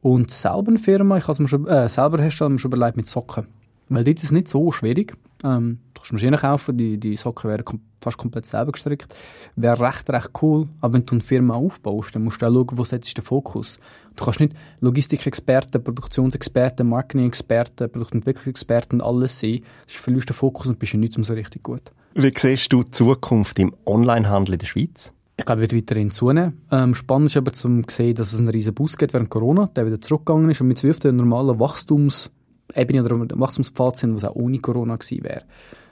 Und 0.00 0.30
selber 0.30 0.68
eine 0.68 0.78
Firma, 0.78 1.16
ich 1.16 1.24
habe 1.24 1.32
es 1.32 1.38
mir 1.40 1.48
schon, 1.48 1.66
äh, 1.66 1.88
selber 1.88 2.20
herstellen, 2.20 2.52
mir 2.52 2.58
schon 2.58 2.70
überlegt 2.70 2.96
mit 2.96 3.08
Socken. 3.08 3.46
Weil 3.88 4.04
dort 4.04 4.18
ist 4.18 4.24
es 4.24 4.32
nicht 4.32 4.48
so 4.48 4.70
schwierig. 4.70 5.16
Ähm, 5.42 5.78
du 5.94 6.00
kannst 6.00 6.12
Maschinen 6.12 6.38
kaufen, 6.38 6.76
die, 6.76 6.98
die 6.98 7.16
Socken 7.16 7.50
werden 7.50 7.64
kom 7.64 7.80
fast 8.00 8.18
komplett 8.18 8.44
selber 8.44 8.72
gestrickt. 8.72 9.14
Wäre 9.56 9.80
recht, 9.80 10.10
recht 10.10 10.30
cool. 10.42 10.68
Aber 10.82 10.92
wenn 10.92 11.06
du 11.06 11.14
eine 11.14 11.22
Firma 11.22 11.54
aufbaust, 11.54 12.14
dann 12.14 12.22
musst 12.22 12.42
du 12.42 12.46
auch 12.46 12.52
schauen, 12.52 12.78
wo 12.78 12.84
du 12.84 12.98
den 12.98 13.24
Fokus. 13.24 13.78
Du 14.14 14.24
kannst 14.24 14.40
nicht 14.40 14.52
Logistikexperten, 14.80 15.82
Produktionsexperten, 15.82 16.86
Marketing-Experten, 16.86 17.90
Produktentwicklungsexperten 17.90 19.00
alles 19.00 19.40
sein. 19.40 19.60
Du 19.86 19.92
verlierst 19.94 20.28
den 20.28 20.34
Fokus 20.34 20.66
und 20.66 20.78
bist 20.78 20.92
ja 20.92 20.98
nicht 20.98 21.14
so 21.14 21.32
richtig 21.32 21.62
gut. 21.62 21.92
Wie 22.16 22.32
siehst 22.36 22.72
du 22.72 22.84
die 22.84 22.92
Zukunft 22.92 23.58
im 23.58 23.74
Onlinehandel 23.84 24.54
in 24.54 24.58
der 24.60 24.68
Schweiz? 24.68 25.12
Ich 25.36 25.44
glaube, 25.44 25.62
wird 25.62 25.74
weiterhin 25.74 26.12
zunehmen. 26.12 26.60
Ähm, 26.70 26.94
spannend 26.94 27.30
ist 27.30 27.36
aber 27.36 27.52
zu 27.52 27.82
sehen, 27.88 28.14
dass 28.14 28.32
es 28.32 28.38
einen 28.38 28.50
riesen 28.50 28.72
Bus 28.72 28.96
gibt 28.96 29.14
während 29.14 29.30
Corona, 29.30 29.66
der 29.74 29.84
wieder 29.84 30.00
zurückgegangen 30.00 30.48
ist 30.48 30.60
und 30.60 30.68
mit 30.68 30.78
zwölf 30.78 31.02
normalen 31.02 31.58
Wachstumsebene 31.58 33.04
oder 33.04 33.40
Wachstumspfad 33.40 33.96
sind, 33.96 34.14
was 34.14 34.24
auch 34.24 34.36
ohne 34.36 34.60
Corona 34.60 34.94
gewesen 34.94 35.24
wäre. 35.24 35.42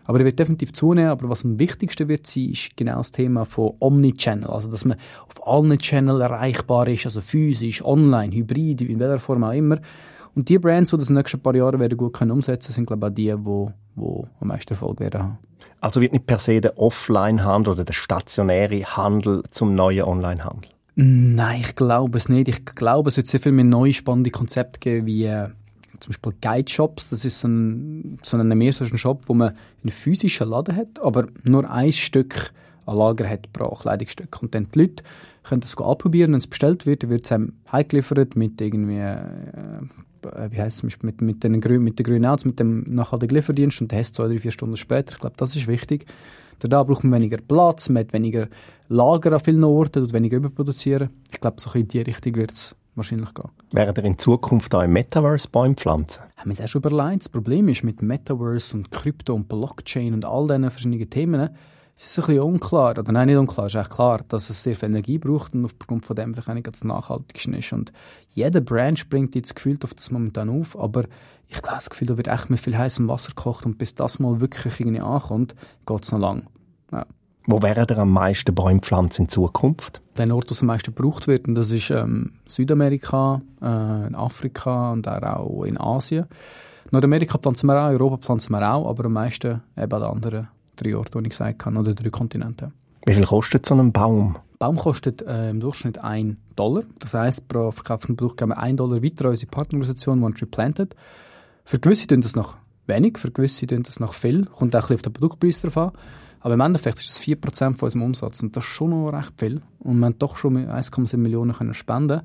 Aber 0.04 0.20
er 0.20 0.24
wird 0.24 0.38
definitiv 0.38 0.72
zunehmen, 0.72 1.10
aber 1.10 1.28
was 1.28 1.44
am 1.44 1.58
wichtigsten 1.58 2.06
wird 2.06 2.24
sein, 2.24 2.50
ist 2.50 2.76
genau 2.76 2.98
das 2.98 3.10
Thema 3.10 3.44
von 3.44 3.72
Omnichannel. 3.80 4.46
Also, 4.46 4.70
dass 4.70 4.84
man 4.84 4.98
auf 5.26 5.44
allen 5.44 5.76
Channels 5.78 6.20
erreichbar 6.20 6.86
ist, 6.86 7.04
also 7.04 7.20
physisch, 7.20 7.84
online, 7.84 8.32
hybrid, 8.32 8.80
in 8.82 9.00
welcher 9.00 9.18
Form 9.18 9.42
auch 9.42 9.52
immer. 9.52 9.80
Und 10.34 10.48
die 10.48 10.58
Brands, 10.58 10.90
die 10.90 10.96
das 10.96 11.08
in 11.08 11.14
den 11.14 11.20
nächsten 11.20 11.40
paar 11.40 11.54
Jahren 11.54 11.78
werden 11.78 11.96
gut 11.96 12.14
können 12.14 12.30
umsetzen 12.30 12.72
sind, 12.72 12.86
glaube 12.86 13.06
ich, 13.06 13.10
auch 13.10 13.14
die, 13.14 13.44
die, 13.44 14.00
die 14.00 14.26
am 14.40 14.48
meisten 14.48 14.72
Erfolg 14.72 15.00
werden 15.00 15.22
haben. 15.22 15.38
Also 15.80 16.00
wird 16.00 16.12
nicht 16.12 16.26
per 16.26 16.38
se 16.38 16.60
der 16.60 16.78
Offline-Handel 16.78 17.72
oder 17.72 17.84
der 17.84 17.92
stationäre 17.92 18.82
Handel 18.84 19.42
zum 19.50 19.74
neuen 19.74 20.04
Online-Handel? 20.04 20.70
Nein, 20.94 21.60
ich 21.60 21.74
glaube 21.74 22.18
es 22.18 22.28
nicht. 22.28 22.48
Ich 22.48 22.64
glaube, 22.64 23.08
es 23.08 23.16
wird 23.16 23.26
sehr 23.26 23.40
viel 23.40 23.52
mehr 23.52 23.64
neue 23.64 23.92
spannende 23.92 24.30
Konzepte 24.30 24.78
geben, 24.78 25.06
wie 25.06 25.24
äh, 25.24 25.48
zum 25.98 26.12
Beispiel 26.12 26.34
Guide-Shops. 26.40 27.10
Das 27.10 27.24
ist 27.24 27.42
ein, 27.44 28.18
so 28.22 28.36
ein 28.36 28.46
mehr 28.46 28.72
so 28.72 28.84
ein 28.84 28.98
Shop, 28.98 29.24
wo 29.26 29.34
man 29.34 29.56
einen 29.82 29.90
physischen 29.90 30.48
Laden 30.48 30.76
hat, 30.76 31.00
aber 31.00 31.26
nur 31.44 31.70
ein 31.70 31.92
Stück 31.92 32.52
an 32.86 32.96
Lager 32.96 33.28
hat 33.28 33.52
pro 33.52 33.68
Kleidungsstück. 33.74 34.42
Und 34.42 34.54
dann 34.54 34.68
die 34.74 34.80
Leute 34.80 35.04
können 35.42 35.60
das 35.60 35.76
anprobieren, 35.76 36.32
wenn 36.32 36.38
es 36.38 36.46
bestellt 36.46 36.86
wird, 36.86 37.08
wird 37.08 37.24
es 37.24 37.32
einem 37.32 37.54
heimgeliefert 37.70 38.36
mit 38.36 38.60
irgendwie 38.60 38.98
äh, 38.98 39.82
wie 40.50 40.60
heißt 40.60 40.84
es, 40.84 41.02
mit, 41.02 41.20
mit, 41.20 41.44
den 41.44 41.60
Grün, 41.60 41.82
mit 41.82 41.98
den 41.98 42.04
grünen 42.04 42.26
Autos, 42.26 42.44
mit 42.44 42.60
dem 42.60 42.84
nachhaltigen 42.84 43.34
Lieferdienst 43.34 43.80
und 43.80 43.90
der 43.90 44.00
hast 44.00 44.14
zwei, 44.14 44.28
drei, 44.28 44.38
vier 44.38 44.50
Stunden 44.50 44.76
später. 44.76 45.12
Ich 45.14 45.20
glaube, 45.20 45.36
das 45.36 45.56
ist 45.56 45.66
wichtig. 45.66 46.06
Da 46.60 46.82
braucht 46.84 47.02
man 47.02 47.20
weniger 47.20 47.38
Platz, 47.38 47.88
man 47.88 48.04
hat 48.04 48.12
weniger 48.12 48.48
Lager 48.88 49.32
an 49.32 49.40
vielen 49.40 49.64
Orten 49.64 50.02
und 50.02 50.12
weniger 50.12 50.36
überproduzieren. 50.36 51.10
Ich 51.30 51.40
glaube, 51.40 51.60
so 51.60 51.70
in 51.72 51.88
die 51.88 52.02
Richtung 52.02 52.36
wird 52.36 52.52
es 52.52 52.76
wahrscheinlich 52.94 53.32
gehen. 53.34 53.50
Werden 53.72 54.04
ihr 54.04 54.10
in 54.10 54.18
Zukunft 54.18 54.74
auch 54.74 54.82
im 54.82 54.92
Metaverse 54.92 55.48
Bäume 55.48 55.74
pflanzen? 55.74 56.22
Haben 56.36 56.50
wir 56.50 56.54
es 56.54 56.60
auch 56.60 56.68
schon 56.68 56.82
überlegt. 56.82 57.22
Das 57.22 57.28
Problem 57.28 57.68
ist 57.68 57.84
mit 57.84 58.02
Metaverse 58.02 58.76
und 58.76 58.90
Krypto 58.90 59.34
und 59.34 59.48
Blockchain 59.48 60.14
und 60.14 60.24
all 60.24 60.46
diesen 60.46 60.70
verschiedenen 60.70 61.10
Themen, 61.10 61.50
es 61.94 62.06
ist 62.06 62.18
ein 62.18 62.26
bisschen 62.26 62.42
unklar, 62.42 62.98
oder 62.98 63.12
nein, 63.12 63.26
nicht 63.26 63.36
unklar, 63.36 63.66
es 63.66 63.74
ist 63.74 63.80
echt 63.80 63.90
klar, 63.90 64.22
dass 64.28 64.50
es 64.50 64.62
sehr 64.62 64.76
viel 64.76 64.88
Energie 64.88 65.18
braucht 65.18 65.54
und 65.54 65.64
aufgrund 65.64 66.06
von 66.06 66.16
dem 66.16 66.34
wahrscheinlich 66.34 66.64
das 66.64 66.84
nachhaltigste 66.84 67.56
ist. 67.56 67.72
Und 67.72 67.92
jeder 68.34 68.60
Branch 68.60 68.98
bringt 69.08 69.34
jetzt 69.34 69.54
gefühlt 69.54 69.84
auf 69.84 69.94
das 69.94 70.10
momentan 70.10 70.48
auf, 70.48 70.78
aber 70.78 71.04
ich 71.48 71.60
glaube, 71.60 71.76
das 71.76 71.90
Gefühl, 71.90 72.08
da 72.08 72.16
wird 72.16 72.28
echt 72.28 72.48
mit 72.48 72.60
viel 72.60 72.76
heißem 72.76 73.08
Wasser 73.08 73.28
gekocht 73.28 73.66
und 73.66 73.76
bis 73.76 73.94
das 73.94 74.18
mal 74.18 74.40
wirklich 74.40 74.80
irgendwie 74.80 75.00
ankommt, 75.00 75.54
geht 75.86 76.02
es 76.02 76.12
noch 76.12 76.18
lang. 76.18 76.44
Ja. 76.90 77.06
Wo 77.46 77.60
wären 77.60 77.86
ihr 77.88 77.98
am 77.98 78.12
meisten 78.12 78.54
Bäume 78.54 78.80
pflanzen 78.80 79.22
in 79.22 79.28
Zukunft? 79.28 80.00
Der 80.16 80.32
Ort, 80.34 80.50
wo 80.50 80.52
es 80.52 80.60
am 80.62 80.68
meisten 80.68 80.94
gebraucht 80.94 81.26
wird, 81.26 81.48
und 81.48 81.56
das 81.56 81.70
ist 81.70 81.90
ähm, 81.90 82.32
Südamerika, 82.46 83.42
äh, 83.60 84.06
in 84.06 84.14
Afrika 84.14 84.92
und 84.92 85.06
auch 85.08 85.64
in 85.64 85.78
Asien. 85.78 86.26
Nordamerika 86.90 87.38
pflanzen 87.38 87.66
wir 87.66 87.76
auch, 87.76 87.90
Europa 87.90 88.18
pflanzen 88.18 88.52
wir 88.52 88.72
auch, 88.72 88.88
aber 88.88 89.06
am 89.06 89.14
meisten 89.14 89.60
eben 89.76 89.92
an 89.92 90.02
anderen 90.02 90.48
drei 90.82 90.96
Orte, 90.96 91.18
die 91.18 91.24
ich 91.24 91.30
gesagt 91.30 91.64
habe, 91.64 91.78
oder 91.78 91.94
drei 91.94 92.10
Kontinente. 92.10 92.72
Wie 93.04 93.14
viel 93.14 93.26
kostet 93.26 93.66
so 93.66 93.74
ein 93.74 93.92
Baum? 93.92 94.36
Baum 94.58 94.76
kostet 94.76 95.22
äh, 95.22 95.50
im 95.50 95.60
Durchschnitt 95.60 95.98
1 95.98 96.36
Dollar. 96.54 96.84
Das 97.00 97.14
heisst, 97.14 97.48
pro 97.48 97.72
verkauften 97.72 98.16
Produkt 98.16 98.38
geben 98.38 98.52
wir 98.52 98.58
1 98.58 98.76
Dollar 98.76 99.02
weiter 99.02 99.24
an 99.24 99.30
unsere 99.32 99.50
Partnerorganisation 99.50 100.22
One 100.22 100.34
Tree 100.34 100.46
Planted. 100.46 100.94
Für 101.64 101.80
gewisse 101.80 102.06
tun 102.06 102.20
das 102.20 102.36
noch 102.36 102.56
wenig, 102.86 103.18
für 103.18 103.30
gewisse 103.30 103.66
tun 103.66 103.82
das 103.82 103.98
noch 103.98 104.14
viel. 104.14 104.46
Kommt 104.46 104.76
auch 104.76 104.78
ein 104.78 104.82
bisschen 104.82 104.96
auf 104.96 105.02
den 105.02 105.12
Produktpreis 105.12 105.62
drauf 105.62 105.76
an. 105.78 105.92
Aber 106.40 106.54
im 106.54 106.60
Endeffekt 106.60 106.98
ist 106.98 107.08
das 107.08 107.20
4% 107.20 107.76
von 107.76 107.86
unserem 107.86 108.02
Umsatz 108.02 108.42
und 108.42 108.56
das 108.56 108.64
ist 108.64 108.70
schon 108.70 108.90
noch 108.90 109.12
recht 109.12 109.32
viel. 109.36 109.62
Und 109.78 109.98
wir 109.98 110.06
haben 110.06 110.18
doch 110.18 110.36
schon 110.36 110.56
1,7 110.56 111.16
Millionen 111.16 111.52
können 111.52 111.74
spenden 111.74 112.22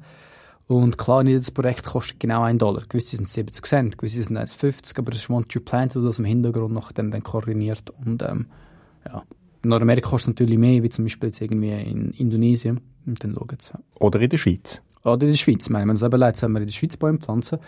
und 0.67 0.97
klar, 0.97 1.23
nicht 1.23 1.31
jedes 1.31 1.51
Projekt 1.51 1.85
kostet 1.85 2.19
genau 2.19 2.43
1 2.43 2.59
Dollar. 2.59 2.83
Gewisse 2.87 3.15
sind 3.15 3.29
70 3.29 3.65
Cent, 3.65 3.97
gewisse 3.97 4.21
sind 4.23 4.37
1,50, 4.37 4.99
aber 4.99 5.11
das 5.11 5.21
ist 5.21 5.49
Tree 5.49 5.59
Plant, 5.61 5.95
das 5.95 6.19
im 6.19 6.25
Hintergrund 6.25 6.73
noch 6.73 6.91
dann, 6.91 7.09
dann 7.09 7.23
koordiniert. 7.23 7.89
Und 8.05 8.21
ähm, 8.21 8.47
ja, 9.05 9.23
in 9.63 9.69
Nordamerika 9.69 10.09
kostet 10.09 10.27
es 10.27 10.35
natürlich 10.35 10.59
mehr, 10.59 10.83
wie 10.83 10.89
zum 10.89 11.05
Beispiel 11.05 11.29
jetzt 11.29 11.41
irgendwie 11.41 11.71
in 11.71 12.11
Indonesien. 12.11 12.81
Und 13.05 13.23
dann 13.23 13.33
schauen 13.33 13.57
sie. 13.59 13.71
Oder 13.99 14.19
in 14.19 14.29
der 14.29 14.37
Schweiz. 14.37 14.81
Oder 15.05 15.21
in 15.21 15.31
der 15.31 15.37
Schweiz. 15.37 15.69
Wenn 15.69 15.87
man 15.87 15.95
es 15.95 16.03
eben 16.03 16.19
leid, 16.19 16.41
wenn 16.41 16.51
wir 16.51 16.59
in 16.59 16.67
der 16.67 16.73
Schweiz 16.73 16.97
Bäume 16.97 17.19
pflanzen, 17.19 17.59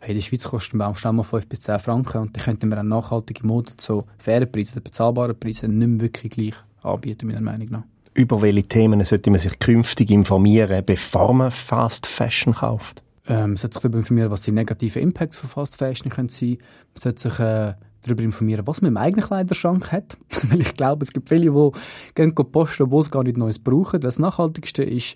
hey, 0.00 0.10
in 0.10 0.16
der 0.16 0.22
Schweiz 0.22 0.42
kostet 0.42 0.74
ein 0.74 0.78
Baum 0.78 0.96
schnell 0.96 1.12
mal 1.12 1.22
5 1.22 1.46
bis 1.46 1.60
10 1.60 1.78
Franken 1.78 2.18
und 2.18 2.34
die 2.34 2.40
könnten 2.40 2.70
wir 2.70 2.78
auch 2.78 2.82
nachhaltige 2.82 3.46
Mode 3.46 3.76
zu 3.76 4.04
fairen 4.18 4.50
Preisen 4.50 4.72
oder 4.72 4.80
bezahlbaren 4.80 5.38
Preisen 5.38 5.78
nicht 5.78 5.88
mehr 5.88 6.00
wirklich 6.00 6.32
gleich 6.32 6.54
anbieten, 6.82 7.28
meiner 7.28 7.40
Meinung 7.40 7.68
nach 7.70 7.84
über 8.18 8.42
welche 8.42 8.64
Themen 8.64 9.02
sollte 9.04 9.30
man 9.30 9.38
sich 9.38 9.58
künftig 9.60 10.10
informieren, 10.10 10.84
bevor 10.84 11.32
man 11.32 11.52
Fast 11.52 12.04
Fashion 12.04 12.52
kauft? 12.52 13.04
Ähm, 13.28 13.50
man 13.50 13.56
sollte 13.56 13.74
sich 13.74 13.82
darüber 13.82 13.98
informieren, 13.98 14.30
was 14.32 14.42
die 14.42 14.50
negativen 14.50 15.02
Impacts 15.02 15.36
von 15.36 15.48
Fast 15.48 15.76
Fashion 15.76 16.10
können 16.10 16.28
sein 16.28 16.58
können. 16.58 16.62
Man 16.94 17.00
sollte 17.00 17.22
sich 17.22 17.38
äh, 17.38 17.74
darüber 18.02 18.22
informieren, 18.24 18.66
was 18.66 18.82
man 18.82 18.90
im 18.90 18.96
eigenen 18.96 19.24
Kleiderschrank 19.24 19.92
hat. 19.92 20.16
Weil 20.50 20.60
ich 20.60 20.74
glaube, 20.74 21.04
es 21.04 21.12
gibt 21.12 21.28
viele, 21.28 21.52
die 21.52 21.70
gehen 22.16 22.34
posten, 22.34 22.90
wo 22.90 22.98
es 22.98 23.10
gar 23.10 23.22
nicht 23.22 23.36
Neues 23.36 23.60
brauchen. 23.60 24.00
Das 24.00 24.18
Nachhaltigste 24.18 24.82
ist, 24.82 25.14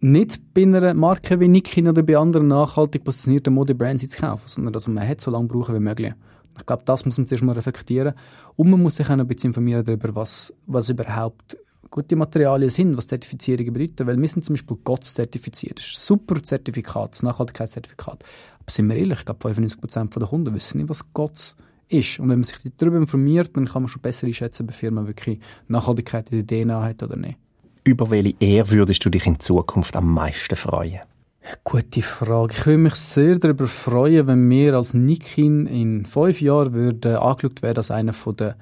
nicht 0.00 0.40
bei 0.52 0.62
einer 0.62 0.94
Marke 0.94 1.38
wie 1.38 1.46
Nikin 1.46 1.86
oder 1.86 2.02
bei 2.02 2.16
anderen 2.16 2.48
nachhaltig 2.48 3.04
positionierten 3.04 3.54
Modebrands 3.54 4.08
zu 4.08 4.18
kaufen, 4.18 4.46
sondern 4.46 4.72
dass 4.72 4.88
man 4.88 5.06
hat 5.06 5.20
so 5.20 5.30
lange 5.30 5.46
brauchen 5.46 5.76
wie 5.76 5.80
möglich. 5.80 6.12
Ich 6.58 6.66
glaube, 6.66 6.82
das 6.86 7.04
muss 7.04 7.18
man 7.18 7.28
zuerst 7.28 7.44
mal 7.44 7.52
reflektieren. 7.52 8.14
Und 8.56 8.68
man 8.68 8.82
muss 8.82 8.96
sich 8.96 9.06
auch 9.06 9.10
ein 9.10 9.26
bisschen 9.28 9.50
informieren 9.50 9.84
darüber, 9.84 10.14
was, 10.16 10.52
was 10.66 10.88
überhaupt 10.88 11.56
gute 11.90 12.16
Materialien 12.16 12.70
sind, 12.70 12.96
was 12.96 13.08
Zertifizierungen 13.08 13.72
bedeuten, 13.72 14.06
weil 14.06 14.20
wir 14.20 14.28
sind 14.28 14.44
zum 14.44 14.54
Beispiel 14.54 14.76
GOTS 14.84 15.14
zertifiziert. 15.14 15.78
Das 15.78 15.86
ist 15.86 15.96
ein 15.96 16.00
super 16.00 16.42
Zertifikat, 16.42 17.12
das 17.12 17.22
Nachhaltigkeitszertifikat. 17.22 18.24
Aber 18.60 18.70
sind 18.70 18.88
wir 18.88 18.96
ehrlich, 18.96 19.18
ich 19.18 19.24
glaube 19.24 19.48
95% 19.48 20.18
der 20.18 20.28
Kunden 20.28 20.54
wissen 20.54 20.78
nicht, 20.78 20.88
was 20.88 21.12
GOTS 21.12 21.56
ist. 21.88 22.20
Und 22.20 22.28
wenn 22.28 22.38
man 22.38 22.44
sich 22.44 22.58
darüber 22.76 22.96
informiert, 22.98 23.56
dann 23.56 23.66
kann 23.66 23.82
man 23.82 23.88
schon 23.88 24.02
besser 24.02 24.26
einschätzen, 24.26 24.62
ob 24.62 24.68
eine 24.68 24.76
Firma 24.76 25.06
wirklich 25.06 25.40
Nachhaltigkeit 25.68 26.30
in 26.30 26.46
der 26.46 26.64
DNA 26.64 26.82
hat 26.84 27.02
oder 27.02 27.16
nicht. 27.16 27.36
Über 27.82 28.10
welche 28.10 28.36
Ehre 28.40 28.70
würdest 28.70 29.04
du 29.04 29.10
dich 29.10 29.26
in 29.26 29.40
Zukunft 29.40 29.96
am 29.96 30.12
meisten 30.12 30.54
freuen? 30.54 31.00
Gute 31.64 32.02
Frage. 32.02 32.54
Ich 32.56 32.66
würde 32.66 32.78
mich 32.78 32.94
sehr 32.94 33.38
darüber 33.38 33.66
freuen, 33.66 34.26
wenn 34.26 34.48
wir 34.50 34.74
als 34.74 34.94
Nikin 34.94 35.66
in 35.66 36.04
fünf 36.04 36.40
Jahren 36.40 36.74
würden 36.74 37.16
angeschaut 37.16 37.62
werden 37.62 37.78
als 37.78 37.90
einer 37.90 38.12
der 38.12 38.56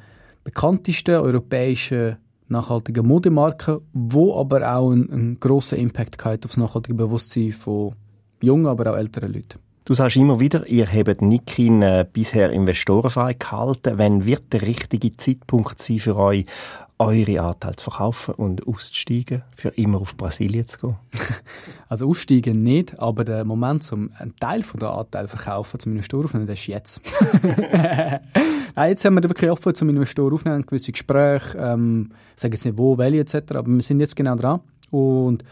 bekanntesten 0.44 1.16
europäischen 1.16 2.16
nachhaltige 2.50 3.02
Modemarke, 3.02 3.80
wo 3.92 4.38
aber 4.38 4.74
auch 4.74 4.90
einen, 4.90 5.10
einen 5.10 5.40
grossen 5.40 5.78
Impact 5.78 6.24
hat 6.24 6.44
auf 6.44 6.52
das 6.52 6.56
nachhaltige 6.56 6.94
Bewusstsein 6.94 7.52
von 7.52 7.94
jungen, 8.40 8.66
aber 8.66 8.92
auch 8.92 8.96
älteren 8.96 9.32
Leuten. 9.32 9.58
Du 9.88 9.94
sagst 9.94 10.16
immer 10.16 10.38
wieder, 10.38 10.66
ihr 10.66 10.86
habt 10.86 11.22
Nikin 11.22 11.80
äh, 11.80 12.04
bisher 12.12 12.50
investorenfrei 12.50 13.32
gehalten. 13.32 13.94
Wann 13.96 14.26
wird 14.26 14.52
der 14.52 14.60
richtige 14.60 15.16
Zeitpunkt 15.16 15.80
sein 15.80 15.98
für 15.98 16.14
euch, 16.16 16.44
eure 16.98 17.40
Anteile 17.40 17.76
zu 17.76 17.84
verkaufen 17.84 18.34
und 18.34 18.66
auszusteigen, 18.66 19.44
für 19.56 19.70
immer 19.70 20.02
auf 20.02 20.14
Brasilien 20.14 20.68
zu 20.68 20.78
gehen? 20.78 20.96
also 21.88 22.06
aussteigen 22.06 22.62
nicht, 22.62 23.00
aber 23.00 23.24
der 23.24 23.46
Moment, 23.46 23.90
um 23.90 24.10
einen 24.18 24.36
Teil 24.36 24.62
von 24.62 24.78
der 24.78 24.92
Anteil 24.92 25.26
zu 25.26 25.38
verkaufen, 25.38 25.80
zum 25.80 25.92
Investor 25.92 26.22
aufnehmen, 26.22 26.46
das 26.46 26.58
ist 26.58 26.66
jetzt. 26.66 27.00
Nein, 28.78 28.90
jetzt 28.90 29.04
haben 29.04 29.16
wir 29.16 29.24
wirklich 29.24 29.50
offen 29.50 29.74
zum 29.74 29.88
Investor 29.88 30.32
aufnehmen, 30.32 30.64
gewisse 30.64 30.92
Gespräche, 30.92 31.58
ähm, 31.58 32.10
ich 32.36 32.40
sage 32.40 32.54
jetzt 32.54 32.64
nicht 32.64 32.78
wo, 32.78 32.96
welche 32.96 33.18
etc., 33.18 33.56
aber 33.56 33.66
wir 33.66 33.82
sind 33.82 33.98
jetzt 33.98 34.14
genau 34.14 34.36
dran 34.36 34.60
und 34.92 35.42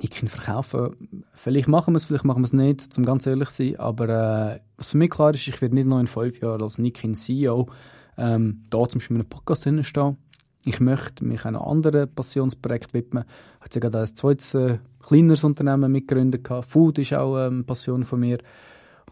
Nikin 0.00 0.28
verkaufen. 0.28 0.96
Vielleicht 1.34 1.68
machen 1.68 1.92
wir 1.92 1.98
es, 1.98 2.06
vielleicht 2.06 2.24
machen 2.24 2.40
wir 2.40 2.46
es 2.46 2.54
nicht, 2.54 2.80
zum 2.80 3.04
ganz 3.04 3.26
ehrlich 3.26 3.50
zu 3.50 3.66
sein. 3.66 3.78
Aber 3.78 4.08
äh, 4.08 4.60
was 4.78 4.92
für 4.92 4.96
mich 4.96 5.10
klar 5.10 5.34
ist, 5.34 5.46
ich 5.46 5.60
werde 5.60 5.74
nicht 5.74 5.86
noch 5.86 6.00
in 6.00 6.06
fünf 6.06 6.40
Jahren 6.40 6.62
als 6.62 6.78
Nikin 6.78 7.14
CEO 7.14 7.68
ähm, 8.16 8.62
da 8.70 8.88
zum 8.88 8.98
Beispiel 8.98 9.16
in 9.16 9.20
einem 9.20 9.28
Podcast 9.28 9.68
stehen. 9.82 10.16
Ich 10.64 10.80
möchte 10.80 11.22
mich 11.22 11.44
einem 11.44 11.60
anderen 11.60 12.08
Passionsprojekt 12.14 12.94
widmen. 12.94 13.24
Ich 13.58 13.76
habe 13.76 13.80
gerade 13.80 14.00
ein 14.00 14.16
zweites 14.16 14.54
äh, 14.54 14.78
kleineres 15.06 15.44
Unternehmen 15.44 15.92
mitgegründet. 15.92 16.48
Food 16.66 16.98
ist 16.98 17.12
auch 17.12 17.36
ähm, 17.36 17.56
eine 17.56 17.64
Passion 17.64 18.04
von 18.04 18.20
mir. 18.20 18.38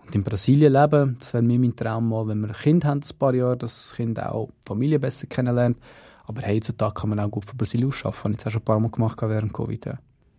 Und 0.05 0.15
in 0.15 0.25
Brasilien 0.25 0.73
leben, 0.73 1.17
das 1.21 1.33
wäre 1.33 1.43
mir 1.43 1.59
mein 1.59 1.77
Traum 1.77 2.09
mal, 2.09 2.27
wenn 2.29 2.41
wir 2.41 2.49
ein 2.49 2.55
Kind 2.55 2.85
haben, 2.85 3.01
ein 3.01 3.19
paar 3.19 3.35
Jahre, 3.35 3.57
dass 3.57 3.89
das 3.89 3.97
Kind 3.97 4.21
auch 4.21 4.49
die 4.49 4.69
Familie 4.69 4.99
besser 4.99 5.27
kennenlernt. 5.27 5.79
Aber 6.27 6.43
heutzutage 6.47 6.95
kann 6.95 7.11
man 7.11 7.21
auch 7.21 7.31
gut 7.31 7.45
von 7.45 7.57
Brasilien 7.57 7.89
aus 7.89 8.05
arbeiten. 8.05 8.25
Habe 8.25 8.31
ich 8.31 8.39
jetzt 8.39 8.47
auch 8.47 8.51
schon 8.51 8.63
ein 8.63 8.65
paar 8.65 8.81
Mal 8.81 8.91
gemacht 8.91 9.23
während 9.23 9.53
Covid. 9.53 9.87
Ja. 9.87 9.99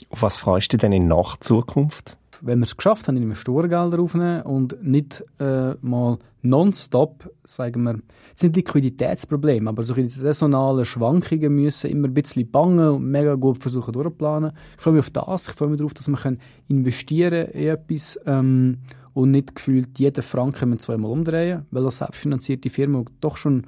Auf 0.10 0.22
was 0.22 0.38
freust 0.38 0.72
du 0.74 0.78
denn 0.78 0.92
in 0.92 1.08
Nachzukunft? 1.08 2.18
Wenn 2.42 2.60
wir 2.60 2.66
es 2.66 2.76
geschafft 2.76 3.08
haben, 3.08 3.16
Investorengelder 3.16 4.00
aufnehmen 4.00 4.42
und 4.42 4.84
nicht 4.84 5.24
äh, 5.40 5.76
mal 5.82 6.18
nonstop, 6.42 7.32
sagen 7.46 7.84
wir, 7.84 8.00
es 8.36 8.42
sind 8.42 8.56
Liquiditätsprobleme, 8.56 9.70
aber 9.70 9.84
so 9.84 9.94
saisonale 9.96 10.84
Schwankungen 10.84 11.56
müssen 11.56 11.90
immer 11.90 12.10
ein 12.10 12.14
bisschen 12.14 12.52
bangen 12.52 12.90
und 12.90 13.10
mega 13.10 13.36
gut 13.36 13.60
versuchen 13.60 13.94
durchplanen. 13.94 14.52
Ich 14.76 14.84
freue 14.84 14.94
mich 14.94 15.00
auf 15.00 15.10
das, 15.12 15.48
ich 15.48 15.54
freue 15.54 15.70
mich 15.70 15.78
darauf, 15.78 15.94
dass 15.94 16.10
wir 16.10 16.38
investieren 16.68 17.48
in 17.48 17.68
etwas 17.70 18.20
ähm, 18.26 18.80
und 19.14 19.32
nicht 19.32 19.56
gefühlt 19.56 20.00
jeden 20.00 20.24
Franken 20.24 20.70
mit 20.70 20.82
zweimal 20.82 21.12
umdrehen, 21.12 21.66
weil 21.72 21.86
als 21.86 21.98
selbstfinanzierte 21.98 22.70
Firma 22.70 23.04
doch 23.22 23.38
schon 23.38 23.68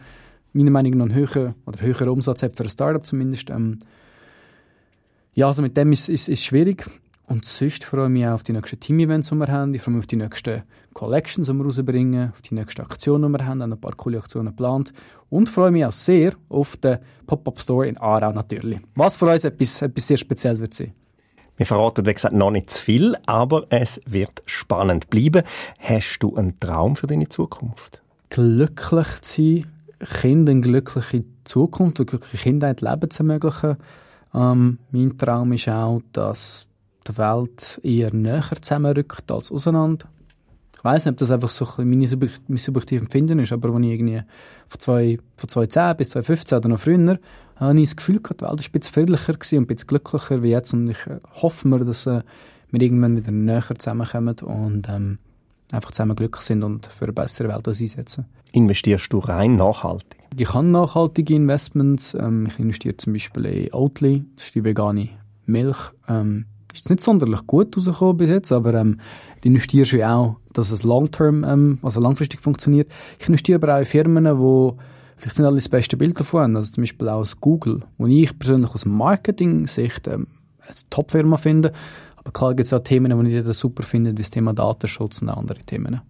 meiner 0.53 0.71
Meinung 0.71 0.97
nach 0.97 1.05
einen 1.05 1.15
höheren, 1.15 1.55
oder 1.65 1.81
höheren 1.81 2.09
Umsatz 2.09 2.43
hat 2.43 2.55
für 2.55 2.63
ein 2.63 2.69
Startup 2.69 3.05
zumindest. 3.05 3.49
Ähm, 3.49 3.79
ja, 5.33 5.47
also 5.47 5.61
mit 5.61 5.75
dem 5.75 5.91
ist 5.91 6.03
es 6.03 6.09
ist, 6.09 6.29
ist 6.29 6.43
schwierig. 6.43 6.85
Und 7.27 7.43
sonst 7.43 7.83
freue 7.83 8.05
ich 8.05 8.11
mich 8.11 8.27
auch 8.27 8.33
auf 8.33 8.43
die 8.43 8.53
nächsten 8.53 8.79
Team-Events, 8.79 9.29
die 9.29 9.35
wir 9.35 9.47
haben. 9.47 9.73
Ich 9.73 9.81
freue 9.81 9.95
mich 9.95 10.03
auf 10.03 10.07
die 10.07 10.15
nächsten 10.15 10.63
Collections, 10.93 11.47
die 11.47 11.53
wir 11.53 11.65
rausbringen, 11.65 12.29
auf 12.29 12.41
die 12.41 12.53
nächsten 12.53 12.81
Aktionen, 12.81 13.33
die 13.33 13.39
wir 13.39 13.45
haben. 13.45 13.61
ein 13.63 13.81
paar 13.81 13.95
coole 13.95 14.19
Aktionen 14.19 14.49
geplant. 14.49 14.93
Und 15.29 15.49
freue 15.49 15.71
mich 15.71 15.83
auch 15.85 15.91
sehr 15.91 16.33
auf 16.49 16.77
den 16.77 16.99
Pop-Up-Store 17.25 17.87
in 17.87 17.97
Aarau 17.97 18.31
natürlich. 18.31 18.79
Was 18.93 19.17
für 19.17 19.25
uns 19.25 19.43
etwas, 19.43 19.81
etwas 19.81 20.07
sehr 20.07 20.17
Spezielles 20.17 20.61
wird 20.61 20.75
sein. 20.75 20.93
Wir 21.57 21.65
verraten, 21.65 22.05
wie 22.05 22.13
gesagt, 22.13 22.35
noch 22.35 22.51
nicht 22.51 22.69
zu 22.69 22.83
viel, 22.83 23.15
aber 23.25 23.65
es 23.69 24.01
wird 24.05 24.43
spannend 24.45 25.09
bleiben. 25.09 25.43
Hast 25.79 26.19
du 26.19 26.35
einen 26.35 26.59
Traum 26.59 26.97
für 26.97 27.07
deine 27.07 27.29
Zukunft? 27.29 28.01
Glücklich 28.29 29.21
zu 29.21 29.41
sein, 29.41 29.65
Kindern 30.21 30.55
eine 30.55 30.61
glückliche 30.61 31.23
Zukunft, 31.45 31.99
eine 31.99 32.07
glückliche 32.07 32.43
Kindheit 32.43 32.81
Leben 32.81 33.09
zu 33.09 33.23
ermöglichen. 33.23 33.77
Ähm, 34.33 34.79
mein 34.91 35.17
Traum 35.17 35.53
ist 35.53 35.69
auch, 35.69 36.01
dass 36.11 36.67
die 37.07 37.17
Welt 37.17 37.79
eher 37.83 38.13
näher 38.13 38.43
zusammenrückt 38.61 39.31
als 39.31 39.49
auseinander. 39.49 40.07
Ich 40.77 40.83
weiß 40.83 41.05
nicht, 41.05 41.13
ob 41.13 41.17
das 41.19 41.31
einfach 41.31 41.49
so 41.49 41.65
ein 41.77 41.89
meine 41.89 42.07
mein 42.47 42.57
subjektives 42.57 43.01
Empfinden 43.01 43.39
ist, 43.39 43.53
aber 43.53 43.69
als 43.69 43.85
ich 43.85 43.91
irgendwie 43.91 44.21
von 44.67 45.49
2010 45.49 45.97
bis 45.97 46.09
2015 46.09 46.57
oder 46.57 46.69
noch 46.69 46.79
früher, 46.79 47.17
habe 47.55 47.79
ich 47.79 47.89
das 47.89 47.95
Gefühl 47.95 48.21
gehabt, 48.21 48.41
die 48.41 48.45
Welt 48.45 48.59
ist 48.59 48.67
ein 48.67 48.71
bisschen 48.71 48.93
friedlicher 48.93 49.33
gewesen 49.33 49.57
und 49.57 49.63
ein 49.63 49.67
bisschen 49.67 49.87
glücklicher 49.87 50.43
wie 50.43 50.49
jetzt 50.49 50.73
und 50.73 50.89
ich 50.89 51.07
äh, 51.07 51.19
hoffe 51.41 51.67
mir, 51.67 51.83
dass 51.83 52.05
äh, 52.05 52.21
wir 52.71 52.81
irgendwann 52.81 53.15
wieder 53.15 53.31
näher 53.31 53.63
zusammenkommen 53.77 54.35
und 54.41 54.89
ähm, 54.89 55.19
einfach 55.71 55.91
zusammen 55.91 56.15
glücklich 56.15 56.43
sind 56.43 56.63
und 56.63 56.85
für 56.85 57.05
eine 57.05 57.13
bessere 57.13 57.49
Welt 57.49 57.67
uns 57.67 57.81
einsetzen. 57.81 58.25
Investierst 58.51 59.11
du 59.11 59.19
rein 59.19 59.55
nachhaltig? 59.55 60.17
Ich 60.37 60.53
habe 60.53 60.65
nachhaltige 60.65 61.35
Investments. 61.35 62.13
Ähm, 62.13 62.47
ich 62.47 62.59
investiere 62.59 62.97
zum 62.97 63.13
Beispiel 63.13 63.45
in 63.45 63.73
Oatly, 63.73 64.25
das 64.35 64.47
ist 64.47 64.55
die 64.55 64.63
vegane 64.63 65.09
Milch. 65.45 65.77
Ähm, 66.07 66.45
ist 66.75 66.89
nicht 66.89 67.01
sonderlich 67.01 67.47
gut 67.47 67.75
rausgekommen 67.75 68.17
bis 68.17 68.29
jetzt, 68.29 68.51
aber 68.51 68.73
ähm, 68.73 68.99
du 69.41 69.47
investierst 69.47 69.93
ja 69.93 70.15
auch, 70.15 70.37
dass 70.53 70.71
es 70.71 70.83
long-term, 70.83 71.43
ähm, 71.43 71.79
also 71.81 71.99
langfristig 71.99 72.41
funktioniert. 72.41 72.91
Ich 73.19 73.27
investiere 73.27 73.57
aber 73.57 73.75
auch 73.75 73.79
in 73.79 73.85
Firmen, 73.85 74.25
die 74.25 74.71
vielleicht 75.15 75.39
nicht 75.39 75.47
alle 75.47 75.55
das 75.55 75.69
beste 75.69 75.97
Bild 75.97 76.19
davon 76.19 76.55
also 76.55 76.71
zum 76.71 76.83
Beispiel 76.83 77.09
auch 77.09 77.19
aus 77.19 77.39
Google, 77.39 77.81
wo 77.97 78.07
ich 78.07 78.37
persönlich 78.37 78.71
aus 78.71 78.85
Marketing-Sicht 78.85 80.07
ähm, 80.07 80.27
eine 80.61 80.75
Top-Firma 80.89 81.37
finde, 81.37 81.71
aber 82.15 82.31
klar 82.31 82.55
gibt 82.55 82.65
es 82.65 82.73
auch 82.73 82.79
Themen, 82.79 83.11
die 83.11 83.23
nicht 83.23 83.33
jeder 83.33 83.53
super 83.53 83.83
findet, 83.83 84.17
wie 84.17 84.23
das 84.23 84.31
Thema 84.31 84.53
Datenschutz 84.53 85.21
und 85.21 85.29
andere 85.29 85.59
Themen. 85.59 86.01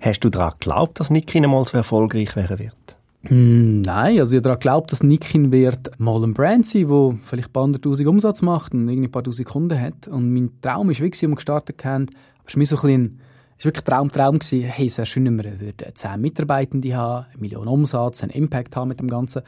Hast 0.00 0.20
du 0.20 0.30
daran 0.30 0.54
geglaubt, 0.58 0.98
dass 0.98 1.10
Nikin 1.10 1.44
einmal 1.44 1.64
so 1.66 1.76
erfolgreich 1.76 2.34
werden 2.34 2.58
wird? 2.58 2.96
Mm, 3.28 3.82
nein, 3.82 4.18
also 4.18 4.36
ich 4.36 4.42
daran 4.42 4.58
glaube, 4.58 4.86
dass 4.88 5.02
Nikin 5.02 5.52
wird 5.52 5.90
mal 5.98 6.22
ein 6.24 6.32
Brand 6.32 6.66
sein, 6.66 6.88
der 6.88 7.18
vielleicht 7.22 7.50
ein 7.50 7.52
paar 7.52 7.64
hunderttausend 7.64 8.08
Umsatz 8.08 8.40
macht 8.40 8.72
und 8.72 8.88
irgendwie 8.88 9.08
ein 9.08 9.12
paar 9.12 9.22
tausend 9.22 9.46
Kunden 9.46 9.78
hat. 9.78 10.08
Und 10.08 10.32
mein 10.32 10.50
Traum 10.62 10.88
ist 10.88 11.00
wirklich, 11.00 11.22
als 11.22 11.28
wir 11.28 11.34
gestartet 11.34 11.84
haben, 11.84 12.06
aber 12.38 12.48
es 12.48 12.54
war 12.54 12.58
mir 12.58 12.66
so 12.66 12.76
ein 12.76 12.82
bisschen, 12.82 13.20
es 13.60 13.66
war 13.66 13.74
wirklich 13.74 13.84
Traum, 13.84 14.10
Traum 14.10 14.38
gewesen, 14.38 14.62
hey, 14.62 14.88
sehr 14.88 15.04
schön, 15.04 15.26
wenn 15.26 15.44
wir 15.44 15.60
würden 15.60 15.94
zehn 15.94 16.18
Mitarbeitende 16.18 16.96
haben, 16.96 17.26
eine 17.30 17.40
Million 17.42 17.68
Umsatz, 17.68 18.22
einen 18.22 18.32
Impact 18.32 18.74
haben 18.74 18.88
mit 18.88 19.00
dem 19.00 19.08
Ganzen. 19.08 19.42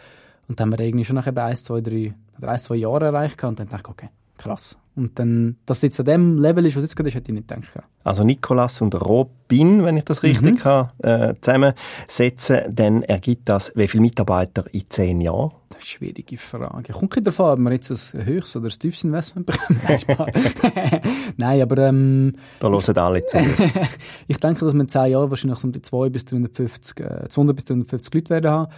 Und 0.49 0.61
dann 0.61 0.71
haben 0.71 0.79
wir 0.79 0.85
irgendwie 0.85 1.07
schon 1.07 1.17
nach 1.17 1.27
ein, 1.27 1.57
zwei, 1.57 1.81
drei, 1.81 2.13
oder 2.37 2.51
ein, 2.51 2.59
zwei 2.59 2.75
Jahre 2.75 3.07
erreicht 3.07 3.43
und 3.43 3.59
dann 3.59 3.71
dachte 3.71 3.85
ich, 3.87 3.91
okay, 3.91 4.09
krass. 4.37 4.77
Und 4.97 5.19
dann, 5.19 5.57
dass 5.65 5.79
es 5.79 5.83
jetzt 5.83 6.01
an 6.01 6.05
dem 6.05 6.37
Level 6.37 6.67
ist, 6.67 6.77
was 6.77 6.83
jetzt 6.83 6.95
gerade 6.95 7.09
ist, 7.09 7.15
hätte 7.15 7.31
ich 7.31 7.37
nicht 7.37 7.49
gedacht. 7.49 7.87
Also 8.05 8.23
Nikolas 8.23 8.83
und 8.83 8.95
Robin, 9.01 9.83
wenn 9.83 9.97
ich 9.97 10.05
das 10.05 10.23
richtig 10.23 10.57
mhm. 10.57 10.59
kann, 10.59 10.91
äh, 10.99 11.35
zusammensetzen, 11.41 12.65
dann 12.71 13.03
ergibt 13.05 13.49
das 13.49 13.73
wie 13.77 13.89
viele 13.89 14.03
Mitarbeiter 14.03 14.67
in 14.75 14.91
zehn 14.91 15.23
Jahren? 15.23 15.53
Eine 15.83 15.89
schwierige 15.89 16.39
Frage. 16.39 16.93
Kommt 16.93 17.17
nicht 17.17 17.27
davon, 17.27 17.51
ob 17.51 17.59
wir 17.59 17.73
jetzt 17.73 17.91
ein 17.91 18.25
höchstes 18.25 18.57
oder 18.57 18.69
ein 18.69 18.79
tiefes 18.79 19.03
Investment 19.03 19.47
bekommen. 19.47 19.81
Nein, 21.37 21.63
aber... 21.63 21.79
Ähm, 21.79 22.35
da 22.61 22.69
hören 22.69 22.99
alle 22.99 23.27
zu. 23.27 23.39
ich 24.29 24.37
denke, 24.37 24.65
dass 24.65 24.75
wir 24.75 24.81
in 24.81 24.89
zehn 24.89 25.11
Jahren 25.11 25.29
wahrscheinlich 25.29 25.65
um 25.65 25.73
die 25.73 25.83
200 25.83 26.13
bis 26.13 26.25
350, 26.27 27.01
äh, 27.01 27.29
200 27.29 27.57
bis 27.57 27.65
350 27.65 28.15
Leute 28.15 28.31
werden 28.31 28.51
haben 28.51 28.73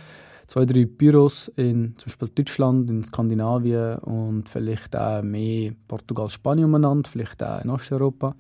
zwei, 0.47 0.67
drei 0.67 0.85
Büros 0.85 1.49
in 1.57 1.95
zum 1.97 2.07
Beispiel 2.07 2.29
Deutschland, 2.29 2.91
in 2.91 3.05
Skandinavien 3.05 3.97
und 3.99 4.49
vielleicht 4.49 4.95
auch 4.95 5.23
mehr 5.23 5.73
Portugal, 5.89 6.29
Spanien 6.29 6.67
umeinander, 6.67 7.09
vielleicht 7.11 7.43
auch 7.43 7.63
in 7.63 7.71
Osteuropa. 7.71 8.35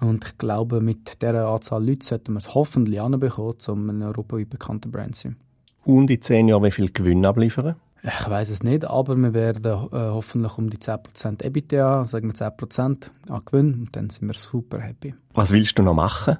Und 0.00 0.24
ich 0.24 0.38
glaube, 0.38 0.80
mit 0.80 1.20
dieser 1.22 1.48
Anzahl 1.48 1.86
Leute 1.86 2.06
sollten 2.06 2.32
wir 2.32 2.38
es 2.38 2.54
hoffentlich 2.54 3.00
anbekommen, 3.00 3.56
um 3.68 3.90
ein 3.90 4.02
europaweit 4.02 4.50
bekannter 4.50 4.90
Brand 4.90 5.16
zu 5.16 5.28
sein. 5.28 5.36
Und 5.84 6.10
in 6.10 6.22
zehn 6.22 6.48
Jahren 6.48 6.64
wie 6.64 6.70
viel 6.70 6.90
Gewinn 6.90 7.24
abliefern? 7.24 7.76
Ich 8.02 8.30
weiß 8.30 8.48
es 8.48 8.62
nicht, 8.62 8.86
aber 8.86 9.14
wir 9.16 9.34
werden 9.34 9.72
äh, 9.72 9.88
hoffentlich 9.92 10.56
um 10.56 10.70
die 10.70 10.78
10% 10.78 11.42
EBITDA, 11.42 12.04
sagen 12.04 12.28
wir 12.28 12.34
10% 12.34 13.10
an 13.28 13.40
Gewinn 13.44 13.74
und 13.74 13.96
dann 13.96 14.08
sind 14.08 14.26
wir 14.26 14.34
super 14.34 14.80
happy. 14.80 15.14
Was 15.34 15.50
willst 15.50 15.78
du 15.78 15.82
noch 15.82 15.94
machen? 15.94 16.38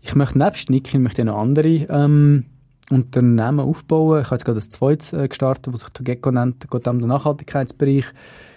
Ich 0.00 0.14
möchte 0.14 0.38
nebst 0.38 0.70
Nikin 0.70 1.02
möchte 1.02 1.24
noch 1.24 1.38
andere 1.38 1.68
ähm, 1.68 2.44
Unternehmen 2.90 3.60
aufbauen. 3.60 4.20
Ich 4.20 4.26
habe 4.26 4.36
jetzt 4.36 4.44
gerade 4.44 4.60
das 4.60 4.68
zweite 4.68 5.24
äh, 5.24 5.28
gestartet, 5.28 5.74
das 5.74 5.80
sich 5.80 5.90
Togeco 5.90 6.30
nennt, 6.30 6.70
geht 6.70 6.86
um 6.86 7.00
den 7.00 7.08
Nachhaltigkeitsbereich. 7.08 8.04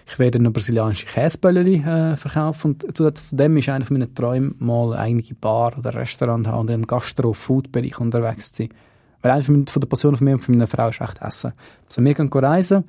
Ich 0.06 0.20
werde 0.20 0.40
noch 0.40 0.54
brasilianische 0.54 1.08
Käsebällchen 1.08 1.88
äh, 1.88 2.16
verkaufen 2.16 2.72
und 2.72 2.98
zusätzlich 2.98 3.30
zu 3.30 3.36
dem 3.38 3.58
ist 3.58 3.70
einer 3.70 3.86
von 3.86 3.98
meinen 3.98 4.14
Träumen, 4.14 4.56
mal 4.60 4.94
einige 4.94 5.34
Bar 5.34 5.78
oder 5.78 5.96
Restaurant 5.96 6.48
haben 6.48 6.60
und 6.62 6.70
im 6.70 6.86
Gastro-Food-Bereich 6.86 8.00
unterwegs 8.00 8.52
zu 8.52 8.64
sein. 8.64 8.70
Weil 9.22 9.32
eine 9.32 9.42
von 9.44 9.66
der 9.66 9.88
Passionen 9.88 10.18
von 10.18 10.26
mir 10.26 10.34
und 10.34 10.40
von 10.40 10.56
meiner 10.56 10.68
Frau 10.68 10.90
ist 10.90 11.02
echt 11.02 11.22
Essen. 11.22 11.54
Also 11.86 12.04
wir 12.04 12.14
gehen 12.14 12.30
reisen, 12.32 12.86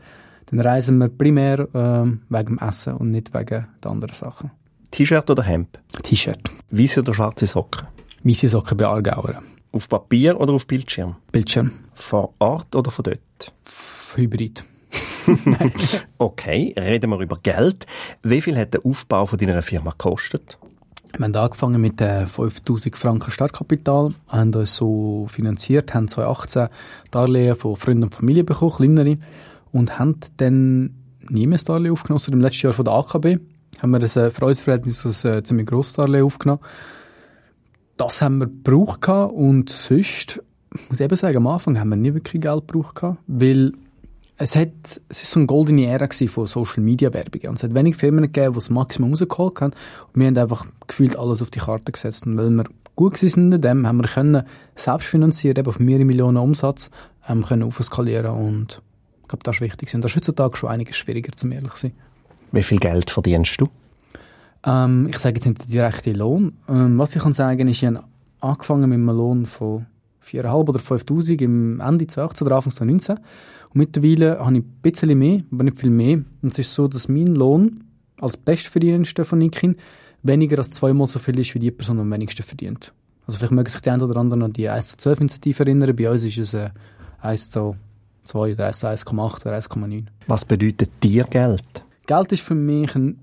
dann 0.47 0.61
reisen 0.61 0.99
wir 0.99 1.09
primär 1.09 1.69
ähm, 1.75 2.23
wegen 2.29 2.57
dem 2.57 2.59
Essen 2.59 2.95
und 2.95 3.11
nicht 3.11 3.35
wegen 3.35 3.66
den 3.83 3.90
anderen 3.90 4.14
Sachen. 4.14 4.51
T-Shirt 4.90 5.31
oder 5.31 5.43
Hemd? 5.43 5.79
T-Shirt. 6.03 6.51
Weiße 6.71 7.01
oder 7.01 7.14
schwarze 7.14 7.47
Socken? 7.47 7.87
Weiße 8.25 8.49
Socken 8.49 8.77
bei 8.77 8.87
Aargauer. 8.87 9.43
Auf 9.73 9.88
Papier 9.88 10.38
oder 10.40 10.53
auf 10.53 10.66
Bildschirm? 10.66 11.16
Bildschirm. 11.31 11.73
Vor 11.95 12.35
Ort 12.40 12.75
oder 12.75 12.90
von 12.90 13.05
dort? 13.05 13.53
Hybrid. 14.16 14.64
okay, 16.19 16.75
reden 16.77 17.11
wir 17.11 17.21
über 17.21 17.38
Geld. 17.40 17.87
Wie 18.23 18.40
viel 18.40 18.59
hat 18.59 18.75
der 18.75 18.85
Aufbau 18.85 19.27
von 19.27 19.38
deiner 19.38 19.62
Firma 19.62 19.90
gekostet? 19.90 20.59
Wir 21.16 21.25
haben 21.25 21.35
angefangen 21.35 21.81
mit 21.81 22.01
äh, 22.01 22.27
5000 22.27 22.96
Franken 22.96 23.31
Startkapital, 23.31 24.14
haben 24.29 24.55
uns 24.55 24.77
so 24.77 25.27
finanziert, 25.31 25.94
haben 25.94 26.09
2018 26.09 26.68
Darlehen 27.11 27.57
von 27.57 27.77
Freunden 27.77 28.05
und 28.05 28.14
Familie 28.14 28.44
bekommen, 28.44 28.73
kleinere, 28.77 29.18
und 29.73 29.99
haben 29.99 30.16
dann 30.37 30.94
nie 31.29 31.46
mehr 31.46 31.59
Darlehen 31.59 31.92
aufgenommen. 31.92 32.23
Im 32.31 32.40
letzten 32.40 32.66
Jahr 32.66 32.73
von 32.73 32.85
der 32.85 32.94
AKB 32.94 33.38
haben 33.83 33.90
wir 33.90 33.99
ein 33.99 34.03
äh, 34.03 34.31
Freudsverhältnis, 34.31 35.25
ein 35.25 35.38
äh, 35.38 35.42
ziemlich 35.42 35.66
grosses 35.66 35.94
Darlehen 35.94 36.25
aufgenommen 36.25 36.61
das 38.01 38.23
haben 38.23 38.38
wir 38.38 38.46
gebraucht 38.46 39.09
und 39.09 39.68
sonst, 39.68 40.42
muss 40.88 41.01
ich 41.01 41.05
eben 41.05 41.16
sagen, 41.16 41.37
am 41.37 41.46
Anfang 41.49 41.79
haben 41.79 41.90
wir 41.90 41.96
nie 41.96 42.14
wirklich 42.14 42.40
Geld 42.40 42.66
gebraucht, 42.66 43.05
weil 43.27 43.73
es 44.42 44.57
hat, 44.57 44.70
es 45.11 45.22
ist 45.22 45.31
so 45.33 45.38
eine 45.38 45.46
goldene 45.46 45.87
Ära 45.87 46.09
von 46.29 46.46
Social 46.46 46.83
Media 46.83 47.12
Werbungen. 47.12 47.50
Und 47.50 47.57
es 47.57 47.62
hat 47.62 47.74
wenig 47.74 47.96
Firmen 47.96 48.22
gegeben, 48.22 48.53
die 48.53 48.57
das 48.57 48.70
Maximum 48.70 49.11
rausgeholt 49.11 49.61
haben. 49.61 49.72
Und 49.72 50.20
wir 50.20 50.26
haben 50.26 50.38
einfach 50.38 50.66
gefühlt 50.87 51.16
alles 51.18 51.42
auf 51.42 51.50
die 51.50 51.59
Karte 51.59 51.92
gesetzt. 51.92 52.26
Und 52.26 52.38
weil 52.38 52.48
wir 52.48 52.64
gut 52.96 53.18
sind 53.18 53.53
in 53.53 53.61
dem, 53.61 53.87
haben 53.87 53.98
wir 53.98 54.09
können 54.09 54.42
selbst 54.76 55.09
finanzieren, 55.09 55.59
eben 55.59 55.68
auf 55.68 55.79
mehrere 55.79 56.07
Millionen 56.07 56.38
Umsatz, 56.38 56.90
haben 57.20 57.44
können 57.44 57.64
aufskalieren 57.64 58.33
und 58.33 58.83
ich 59.22 59.29
glaube, 59.29 59.42
das 59.44 59.57
ist 59.57 59.61
wichtig. 59.61 59.94
Und 59.94 60.03
das 60.03 60.11
ist 60.11 60.16
heutzutage 60.16 60.57
schon 60.57 60.70
einiges 60.70 60.96
schwieriger, 60.96 61.33
zum 61.33 61.53
ehrlich 61.53 61.72
sein. 61.72 61.92
Wie 62.50 62.62
viel 62.62 62.79
Geld 62.79 63.11
verdienst 63.11 63.61
du? 63.61 63.68
Ähm, 64.64 65.07
ich 65.09 65.18
sage 65.18 65.37
jetzt 65.37 65.46
nicht 65.46 65.64
den 65.64 65.70
direkten 65.70 66.14
Lohn. 66.14 66.53
Ähm, 66.68 66.98
was 66.98 67.14
ich 67.14 67.22
kann 67.22 67.33
sagen, 67.33 67.68
ist, 67.68 67.83
ich 67.83 67.87
habe 67.87 68.05
angefangen 68.40 68.88
mit 68.88 68.96
einem 68.96 69.16
Lohn 69.16 69.46
von 69.46 69.87
4'500 70.26 70.68
oder 70.68 70.81
5'000 70.81 71.42
im 71.42 71.81
Ende 71.81 72.07
2018 72.07 72.46
oder 72.46 72.57
Anfang 72.57 72.72
2019. 72.72 73.20
Und 73.72 73.78
mittlerweile 73.78 74.38
habe 74.38 74.59
ich 74.59 74.62
ein 74.62 74.78
bisschen 74.83 75.18
mehr, 75.18 75.42
aber 75.52 75.64
nicht 75.64 75.78
viel 75.78 75.90
mehr. 75.90 76.22
Und 76.42 76.52
es 76.52 76.59
ist 76.59 76.74
so, 76.74 76.88
dass 76.88 77.09
mein 77.09 77.26
Lohn 77.26 77.85
als 78.20 78.37
Bestverdienendster 78.37 79.24
von 79.24 79.38
Nikin 79.38 79.76
weniger 80.22 80.59
als 80.59 80.70
zweimal 80.70 81.06
so 81.06 81.18
viel 81.18 81.38
ist, 81.38 81.54
wie 81.54 81.61
die 81.61 81.70
Person, 81.70 81.96
die 81.96 82.02
am 82.02 82.11
wenigsten 82.11 82.42
verdient. 82.42 82.92
Also 83.26 83.38
vielleicht 83.38 83.52
mögen 83.52 83.70
sich 83.70 83.80
die 83.80 83.90
einen 83.90 84.02
oder 84.02 84.18
anderen 84.18 84.42
an 84.42 84.52
die 84.52 84.68
1 84.68 84.92
zu 84.92 84.96
12 84.98 85.20
Initiative 85.20 85.62
erinnern. 85.64 85.96
Bei 85.96 86.11
uns 86.11 86.24
ist 86.24 86.38
es 86.38 86.54
äh, 86.54 86.70
1 87.20 87.50
zu 87.50 87.76
2 88.24 88.52
oder 88.52 88.68
1,8 88.68 89.46
oder 89.46 89.56
1,9. 89.56 90.04
Was 90.26 90.44
bedeutet 90.44 90.90
dir 91.02 91.24
Geld? 91.24 91.85
Geld 92.06 92.33
ist 92.33 92.42
für 92.42 92.54
mich 92.54 92.94
ein 92.96 93.18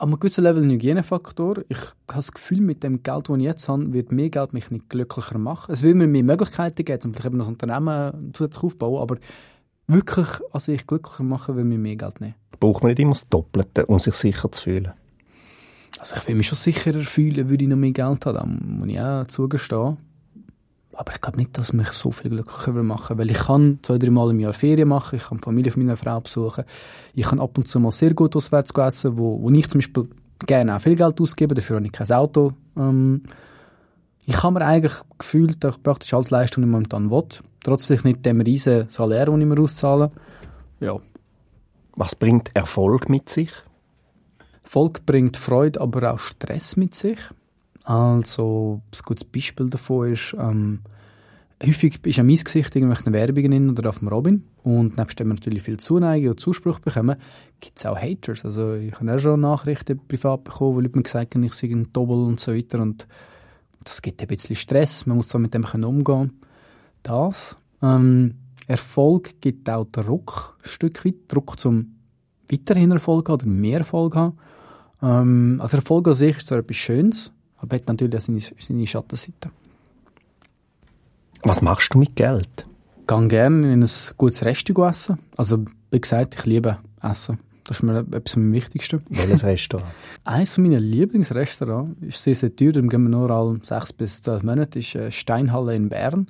an 0.00 0.10
einem 0.10 0.20
gewissen 0.20 0.44
Level 0.44 0.62
ein 0.62 0.70
Hygienefaktor. 0.70 1.64
Ich 1.68 1.78
habe 1.78 1.92
das 2.06 2.32
Gefühl, 2.32 2.60
mit 2.60 2.82
dem 2.82 3.02
Geld, 3.02 3.28
das 3.28 3.36
ich 3.36 3.42
jetzt 3.42 3.68
habe, 3.68 3.92
wird 3.92 4.12
mehr 4.12 4.30
Geld 4.30 4.52
mich 4.52 4.70
nicht 4.70 4.88
glücklicher 4.88 5.38
machen. 5.38 5.72
Es 5.72 5.82
will 5.82 5.94
mir 5.94 6.06
mehr 6.06 6.22
Möglichkeiten 6.22 6.84
geben, 6.84 7.00
um 7.04 7.14
vielleicht 7.14 7.26
eben 7.26 7.40
ein 7.40 7.48
Unternehmen 7.48 8.30
zusätzlich 8.32 8.62
aufzubauen, 8.62 9.02
aber 9.02 9.16
wirklich, 9.88 10.28
also 10.52 10.70
ich 10.70 10.86
glücklicher 10.86 11.24
machen, 11.24 11.56
will 11.56 11.64
mir 11.64 11.78
mehr 11.78 11.96
Geld 11.96 12.20
nehmen. 12.20 12.34
Braucht 12.60 12.82
man 12.82 12.90
nicht 12.90 13.00
immer 13.00 13.12
das 13.12 13.28
Doppelte, 13.28 13.86
um 13.86 13.98
sich 13.98 14.14
sicher 14.14 14.52
zu 14.52 14.62
fühlen? 14.62 14.92
Also 15.98 16.14
ich 16.16 16.28
will 16.28 16.36
mich 16.36 16.46
schon 16.46 16.56
sicherer 16.56 17.02
fühlen, 17.02 17.48
würde 17.48 17.64
ich 17.64 17.70
noch 17.70 17.76
mehr 17.76 17.92
Geld 17.92 18.26
haben. 18.26 18.34
Da 18.34 18.44
muss 18.44 18.88
ich 18.88 19.00
auch 19.00 19.26
zugestehen. 19.26 19.96
Aber 20.92 21.12
ich 21.12 21.20
glaube 21.20 21.38
nicht, 21.38 21.56
dass 21.56 21.72
mich 21.72 21.92
so 21.92 22.10
viel 22.10 22.30
glücklicher 22.30 22.72
machen 22.82 23.18
weil 23.18 23.30
ich 23.30 23.38
kann 23.38 23.78
zwei, 23.82 23.98
drei 23.98 24.10
Mal 24.10 24.30
im 24.30 24.40
Jahr 24.40 24.52
Ferien 24.52 24.88
machen, 24.88 25.14
ich 25.14 25.22
kann 25.22 25.38
die 25.38 25.44
Familie 25.44 25.70
von 25.70 25.84
meiner 25.84 25.96
Frau 25.96 26.20
besuchen, 26.20 26.64
ich 27.14 27.24
kann 27.24 27.38
ab 27.38 27.56
und 27.56 27.68
zu 27.68 27.78
mal 27.78 27.92
sehr 27.92 28.14
gut 28.14 28.34
auswärts 28.34 28.72
essen, 28.72 29.16
wo, 29.16 29.40
wo 29.40 29.48
ich 29.50 29.68
zum 29.68 29.78
Beispiel 29.78 30.08
gerne 30.44 30.74
auch 30.74 30.80
viel 30.80 30.96
Geld 30.96 31.20
ausgebe, 31.20 31.54
dafür 31.54 31.76
habe 31.76 31.86
ich 31.86 31.92
kein 31.92 32.10
Auto. 32.10 32.52
Ähm, 32.76 33.22
ich 34.26 34.42
habe 34.42 34.58
mir 34.58 34.66
eigentlich 34.66 34.94
gefühlt, 35.16 35.62
dass 35.62 35.76
ich 35.76 35.82
praktisch 35.84 36.12
alles 36.12 36.30
Leistung 36.30 36.64
ich 36.64 36.70
momentan 36.70 37.12
will, 37.12 37.28
trotz 37.62 37.86
vielleicht 37.86 38.04
nicht 38.04 38.24
dem 38.24 38.40
riesen 38.40 38.88
Salär, 38.88 39.26
den 39.26 39.40
ich 39.40 39.46
mir 39.46 39.60
auszahle. 39.60 40.10
Ja. 40.80 40.96
Was 41.96 42.14
bringt 42.14 42.54
Erfolg 42.54 43.08
mit 43.08 43.28
sich? 43.28 43.50
Erfolg 44.62 45.04
bringt 45.06 45.36
Freude, 45.36 45.80
aber 45.80 46.12
auch 46.12 46.18
Stress 46.18 46.76
mit 46.76 46.94
sich. 46.94 47.18
Also, 47.84 48.82
ein 48.92 48.98
gutes 49.04 49.24
Beispiel 49.24 49.70
davon 49.70 50.12
ist, 50.12 50.36
ähm, 50.38 50.80
häufig 51.64 52.04
ist 52.04 52.18
an 52.18 52.26
mein 52.26 52.36
Gesicht 52.36 52.76
irgendwelche 52.76 53.10
Werbungen 53.12 53.52
in 53.52 53.70
oder 53.70 53.88
auf 53.88 54.00
dem 54.00 54.08
Robin. 54.08 54.44
Und 54.62 54.98
nebst 54.98 55.18
dem 55.18 55.28
wir 55.28 55.34
natürlich 55.34 55.62
viel 55.62 55.78
Zuneigung 55.78 56.30
und 56.30 56.40
Zuspruch 56.40 56.80
bekommen, 56.80 57.16
gibt 57.60 57.78
es 57.78 57.86
auch 57.86 57.96
Haters. 57.96 58.44
Also, 58.44 58.74
ich 58.74 58.92
habe 58.92 59.14
auch 59.14 59.18
schon 59.18 59.40
Nachrichten 59.40 59.98
privat 60.06 60.44
bekommen, 60.44 60.76
wo 60.76 60.80
Leute 60.80 60.98
mir 60.98 61.02
gesagt 61.02 61.34
haben, 61.34 61.42
ich 61.44 61.54
sei 61.54 61.68
ein 61.68 61.90
Doppel 61.92 62.16
und 62.16 62.38
so 62.38 62.54
weiter. 62.54 62.78
Und 62.80 63.08
das 63.84 64.02
gibt 64.02 64.20
ein 64.20 64.28
bisschen 64.28 64.54
Stress. 64.54 65.06
Man 65.06 65.16
muss 65.16 65.30
so 65.30 65.38
mit 65.38 65.54
dem 65.54 65.64
umgehen. 65.64 66.38
Das. 67.02 67.56
Ähm, 67.82 68.34
Erfolg 68.66 69.40
gibt 69.40 69.68
auch 69.70 69.86
Druck, 69.90 70.58
ein 70.62 70.68
Stück 70.68 71.04
weit. 71.04 71.14
Druck 71.28 71.58
zum 71.58 71.94
weiterhin 72.50 72.90
Erfolg 72.90 73.28
haben 73.28 73.34
oder 73.34 73.46
mehr 73.46 73.78
Erfolg 73.78 74.14
haben. 74.14 74.38
Ähm, 75.02 75.58
also 75.60 75.76
Erfolg 75.76 76.08
an 76.08 76.14
sich 76.14 76.36
ist 76.36 76.46
zwar 76.48 76.58
etwas 76.58 76.76
Schönes, 76.76 77.32
aber 77.56 77.76
hat 77.76 77.88
natürlich 77.88 78.16
auch 78.16 78.20
seine, 78.20 78.40
seine 78.40 78.86
Schattenseite. 78.86 79.50
Was 81.42 81.62
machst 81.62 81.94
du 81.94 81.98
mit 81.98 82.16
Geld? 82.16 82.66
Ich 83.00 83.06
gehe 83.06 83.28
gerne 83.28 83.72
in 83.72 83.82
ein 83.82 83.90
gutes 84.16 84.44
Restaurant 84.44 84.94
essen. 84.94 85.18
Also, 85.36 85.64
wie 85.90 86.00
gesagt, 86.00 86.34
ich 86.34 86.44
liebe 86.44 86.78
Essen. 87.00 87.38
Das 87.64 87.78
ist 87.78 87.82
mir 87.82 87.98
etwas 87.98 88.36
am 88.36 88.52
wichtigsten. 88.52 89.02
Welches 89.08 89.44
Restaurant? 89.44 89.90
Eines 90.24 90.56
meiner 90.58 90.80
Lieblingsrestaurants 90.80 92.00
ist 92.00 92.22
sehr, 92.22 92.34
sehr 92.34 92.56
teuer. 92.56 92.76
Im 92.76 92.88
gehen 92.88 93.02
wir 93.02 93.10
nur 93.10 93.30
alle 93.30 93.60
sechs 93.62 93.92
bis 93.92 94.22
zwölf 94.22 94.42
Monate. 94.42 94.78
ist 94.78 94.94
äh, 94.94 95.10
Steinhalle 95.10 95.76
in 95.76 95.88
Bern. 95.88 96.26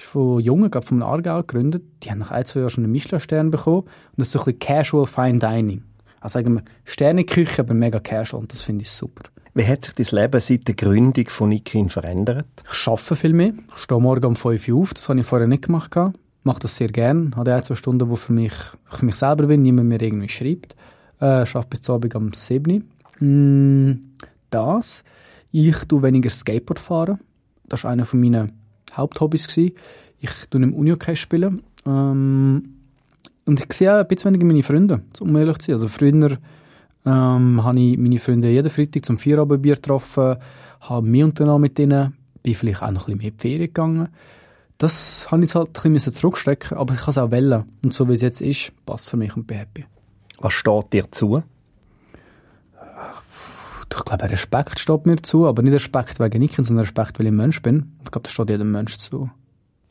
Ist 0.00 0.06
von 0.06 0.40
Jungen, 0.40 0.70
glaube 0.70 0.86
von 0.86 1.02
Aargau 1.02 1.40
gegründet. 1.40 1.82
Die 2.02 2.10
haben 2.10 2.20
nach 2.20 2.30
ein, 2.30 2.44
zwei 2.46 2.60
Jahren 2.60 2.70
schon 2.70 2.84
einen 2.84 2.92
Michelin-Stern 2.92 3.50
bekommen. 3.50 3.82
Und 3.82 4.16
das 4.16 4.28
ist 4.28 4.32
so 4.32 4.38
ein 4.40 4.44
bisschen 4.46 4.58
Casual 4.58 5.06
Fine 5.06 5.38
Dining. 5.38 5.82
Also 6.20 6.38
sagen 6.38 6.54
wir 6.54 6.62
Sterneküche, 6.84 7.62
aber 7.62 7.74
mega 7.74 8.00
casual. 8.00 8.40
Und 8.40 8.52
das 8.52 8.62
finde 8.62 8.82
ich 8.82 8.90
super. 8.90 9.24
Wie 9.52 9.66
hat 9.66 9.84
sich 9.84 9.94
dein 9.94 10.22
Leben 10.22 10.40
seit 10.40 10.68
der 10.68 10.74
Gründung 10.74 11.28
von 11.28 11.50
Nikin 11.50 11.90
verändert? 11.90 12.46
Ich 12.70 12.88
arbeite 12.88 13.16
viel 13.16 13.32
mehr. 13.34 13.52
Ich 13.76 13.82
stehe 13.82 14.00
morgen 14.00 14.24
um 14.24 14.36
5 14.36 14.68
Uhr 14.68 14.80
auf. 14.80 14.94
Das 14.94 15.08
habe 15.08 15.20
ich 15.20 15.26
vorher 15.26 15.48
nicht 15.48 15.66
gemacht. 15.66 15.94
Ich 15.94 16.44
mache 16.44 16.60
das 16.60 16.76
sehr 16.76 16.88
gerne. 16.88 17.28
Ich 17.30 17.36
habe 17.36 17.54
ein, 17.54 17.62
zwei 17.62 17.74
Stunden, 17.74 18.08
wo 18.08 18.16
für 18.16 18.32
mich, 18.32 18.52
ich 18.94 19.02
mich 19.02 19.16
selber 19.16 19.46
bin, 19.48 19.60
niemand 19.62 19.88
mir 19.88 20.00
irgendwie 20.00 20.28
schreibt. 20.28 20.76
Äh, 21.20 21.24
arbeite 21.26 21.66
bis 21.68 21.82
zum 21.82 21.96
Abend 21.96 22.14
um 22.14 22.32
7 22.32 22.72
Uhr. 23.20 23.26
Mm, 23.26 24.14
das. 24.48 25.04
Ich 25.52 25.76
tue 25.86 26.02
weniger 26.02 26.30
Skateboard 26.30 26.78
fahren. 26.78 27.18
Das 27.68 27.84
war 27.84 27.90
einer 27.90 28.06
von 28.06 28.20
meinen 28.20 28.59
Haupthobbys. 28.96 29.46
Gewesen. 29.48 29.74
Ich 30.20 30.30
tue 30.50 30.62
im 30.62 30.74
Unihockey 30.74 31.16
spielen. 31.16 31.62
Ähm, 31.86 32.74
und 33.46 33.58
ich 33.60 33.72
sehe 33.72 33.98
ein 33.98 34.06
bisschen 34.06 34.32
weniger 34.32 34.46
meine 34.46 34.62
Freunde, 34.62 35.02
um 35.20 35.34
ehrlich 35.36 35.58
zu 35.58 35.66
sein. 35.66 35.74
Also 35.74 35.88
früher 35.88 36.38
ähm, 37.06 37.64
habe 37.64 37.80
ich 37.80 37.98
meine 37.98 38.18
Freunde 38.18 38.50
jeden 38.50 38.70
Freitag 38.70 39.04
zum 39.04 39.18
Feierabendbier 39.18 39.76
getroffen, 39.76 40.36
habe 40.80 41.06
mich 41.06 41.24
unternommen 41.24 41.62
mit 41.62 41.78
ihnen, 41.78 42.14
bin 42.42 42.54
vielleicht 42.54 42.82
auch 42.82 42.90
noch 42.90 43.08
ein 43.08 43.16
bisschen 43.16 43.18
mehr 43.18 43.28
in 43.28 43.36
die 43.36 43.40
Ferien 43.40 43.66
gegangen. 43.66 44.08
Das 44.78 45.30
habe 45.30 45.44
ich 45.44 45.54
halt 45.54 45.84
ein 45.84 45.92
bisschen 45.92 46.14
zurückstecken, 46.14 46.78
aber 46.78 46.94
ich 46.94 47.00
kann 47.00 47.10
es 47.10 47.18
auch 47.18 47.30
wählen. 47.30 47.64
Und 47.82 47.92
so 47.92 48.08
wie 48.08 48.14
es 48.14 48.22
jetzt 48.22 48.40
ist, 48.40 48.72
passt 48.86 49.10
für 49.10 49.16
mich 49.16 49.36
und 49.36 49.46
bin 49.46 49.58
happy. 49.58 49.84
Was 50.38 50.54
steht 50.54 50.92
dir 50.92 51.10
zu? 51.10 51.42
Ich 53.92 54.04
glaube, 54.04 54.30
Respekt 54.30 54.78
steht 54.78 55.06
mir 55.06 55.16
zu, 55.16 55.46
aber 55.46 55.62
nicht 55.62 55.74
Respekt 55.74 56.20
wegen 56.20 56.38
Nicken, 56.38 56.64
sondern 56.64 56.84
Respekt, 56.84 57.18
weil 57.18 57.26
ich 57.26 57.32
ein 57.32 57.36
Mensch 57.36 57.60
bin. 57.60 57.96
Ich 58.04 58.10
glaube, 58.10 58.24
das 58.24 58.32
steht 58.32 58.50
jedem 58.50 58.70
Mensch 58.70 58.98
zu. 58.98 59.30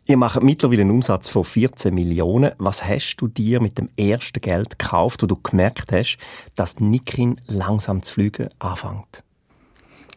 Ihr 0.05 0.17
macht 0.17 0.41
mittlerweile 0.41 0.81
einen 0.81 0.91
Umsatz 0.91 1.29
von 1.29 1.43
14 1.43 1.93
Millionen. 1.93 2.53
Was 2.57 2.83
hast 2.83 3.17
du 3.17 3.27
dir 3.27 3.61
mit 3.61 3.77
dem 3.77 3.89
ersten 3.95 4.41
Geld 4.41 4.79
gekauft, 4.79 5.21
wo 5.21 5.27
du 5.27 5.35
gemerkt 5.35 5.91
hast, 5.91 6.17
dass 6.55 6.79
Nikin 6.79 7.39
langsam 7.45 8.01
zu 8.01 8.13
fliegen 8.13 8.49
anfängt? 8.57 9.23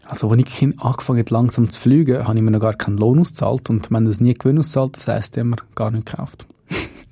Also, 0.07 0.29
als 0.29 0.37
Nikin 0.37 0.79
angefangen 0.79 1.21
hat, 1.21 1.31
langsam 1.31 1.68
zu 1.68 1.79
fliegen, 1.79 2.27
habe 2.27 2.37
ich 2.37 2.42
mir 2.42 2.51
noch 2.51 2.61
gar 2.61 2.75
keinen 2.75 2.97
Lohn 2.97 3.18
ausgezahlt 3.18 3.68
und 3.68 3.90
wir 3.90 3.97
haben 3.97 4.07
das 4.07 4.21
nie 4.21 4.35
Gewinn 4.35 4.59
ausgezahlt, 4.59 4.97
das 4.97 5.09
heisst, 5.09 5.37
die 5.37 5.40
haben 5.40 5.51
wir 5.51 5.62
gar 5.75 5.90
nicht 5.90 6.07
gekauft. 6.07 6.47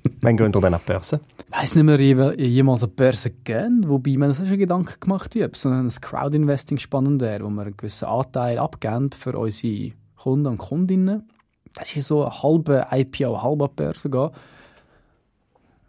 Wann 0.21 0.37
gehen 0.37 0.53
wir 0.53 0.61
dann 0.61 0.73
an 0.73 0.81
die 0.85 0.91
Börse? 0.91 1.19
Ich 1.37 1.57
weiss 1.57 1.75
nicht 1.75 1.83
mehr, 1.83 1.99
jemals 1.99 2.83
an 2.83 2.89
die 2.89 2.95
Börse 2.95 3.29
gehen, 3.29 3.85
wobei 3.87 4.17
man 4.17 4.33
sich 4.33 4.47
schon 4.47 4.57
Gedanken 4.57 4.99
gemacht 4.99 5.35
hat, 5.35 5.43
ob 5.43 5.55
so 5.55 5.69
ein 5.69 5.89
Crowd-Investing 5.89 6.77
spannend 6.77 7.21
wäre, 7.21 7.43
wo 7.43 7.49
wir 7.49 7.63
einen 7.63 7.77
gewissen 7.77 8.05
Anteil 8.05 8.57
abgeben 8.57 9.11
für 9.11 9.37
unsere 9.37 9.91
Kunden 10.15 10.47
und 10.47 10.57
Kundinnen 10.57 11.27
das 11.73 11.95
ist 11.95 12.07
so 12.07 12.23
eine 12.23 12.43
halbe 12.43 12.87
IPO, 12.91 13.41
halbe 13.41 13.69
Börse 13.69 14.09
gehen. 14.09 14.29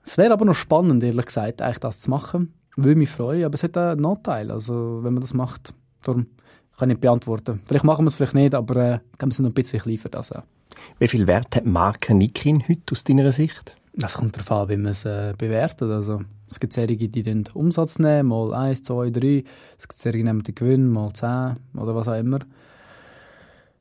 Es 0.05 0.19
wäre 0.19 0.33
aber 0.33 0.45
noch 0.45 0.55
spannend, 0.55 1.03
ehrlich 1.03 1.27
gesagt, 1.27 1.63
eigentlich 1.63 1.79
das 1.79 2.01
zu 2.01 2.11
machen. 2.11 2.55
Würde 2.77 2.97
mich 2.97 3.11
freuen, 3.11 3.45
aber 3.45 3.55
es 3.55 3.63
hat 3.63 3.77
einen 3.77 4.01
Nachteil, 4.01 4.51
also 4.51 5.01
wenn 5.03 5.15
man 5.15 5.21
das 5.21 5.35
macht. 5.35 5.75
Darum 6.03 6.27
kann 6.77 6.89
ich 6.89 6.95
nicht 6.95 7.01
beantworten. 7.01 7.61
Vielleicht 7.65 7.85
machen 7.85 8.05
wir 8.05 8.09
es, 8.09 8.17
vielleicht 8.17 8.35
nicht, 8.35 8.55
aber 8.55 8.77
äh, 8.77 8.99
wir 9.19 9.33
sind 9.33 9.41
noch 9.41 9.51
ein 9.51 9.55
bisschen 9.55 9.81
klein 9.81 9.99
für 9.99 10.09
das 10.09 10.33
auch. 10.33 10.43
Wie 10.99 11.09
viel 11.09 11.27
Wert 11.27 11.55
hat 11.55 11.67
Marke 11.67 12.15
Nikin 12.15 12.67
heute 12.67 12.93
aus 12.93 13.05
deiner 13.05 13.31
Sicht? 13.31 13.77
Das 13.95 14.15
kommt 14.15 14.37
darauf 14.37 14.51
an, 14.53 14.69
wie 14.71 14.77
man 14.77 14.93
es 14.93 15.05
äh, 15.05 15.35
bewertet. 15.37 15.91
Also, 15.91 16.23
es 16.49 16.59
gibt 16.61 16.73
Serien, 16.73 16.99
die 16.99 17.23
den 17.23 17.45
Umsatz 17.53 17.99
nehmen, 17.99 18.31
mal 18.31 18.55
1, 18.55 18.83
2, 18.85 19.11
3. 19.11 19.45
Es 19.79 19.89
gibt 19.89 19.99
Serien, 19.99 20.27
die 20.27 20.31
nehmen 20.31 20.43
den 20.43 20.55
Gewinn, 20.55 20.89
mal 20.89 21.13
10 21.13 21.57
oder 21.77 21.95
was 21.95 22.09
auch 22.09 22.19
immer. 22.19 22.41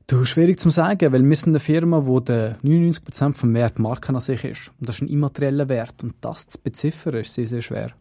Du, 0.08 0.26
schwierig 0.26 0.60
zu 0.60 0.70
sagen, 0.70 1.14
weil 1.14 1.24
wir 1.24 1.36
sind 1.38 1.54
eine 1.54 1.62
Firma, 1.62 2.06
wo 2.06 2.20
der 2.20 2.58
99% 2.60 3.34
vom 3.34 3.54
Wert 3.54 3.80
Marken 3.80 4.16
an 4.16 4.22
sich 4.22 4.44
ist. 4.44 4.72
Und 4.80 4.90
das 4.90 4.96
ist 4.96 5.04
ein 5.04 5.08
immaterieller 5.08 5.70
Wert. 5.70 6.04
Und 6.04 6.16
das 6.20 6.48
zu 6.48 6.60
beziffern 6.60 7.16
ist 7.16 7.34
sehr, 7.34 7.48
sehr 7.48 7.62
schwer. 7.62 7.92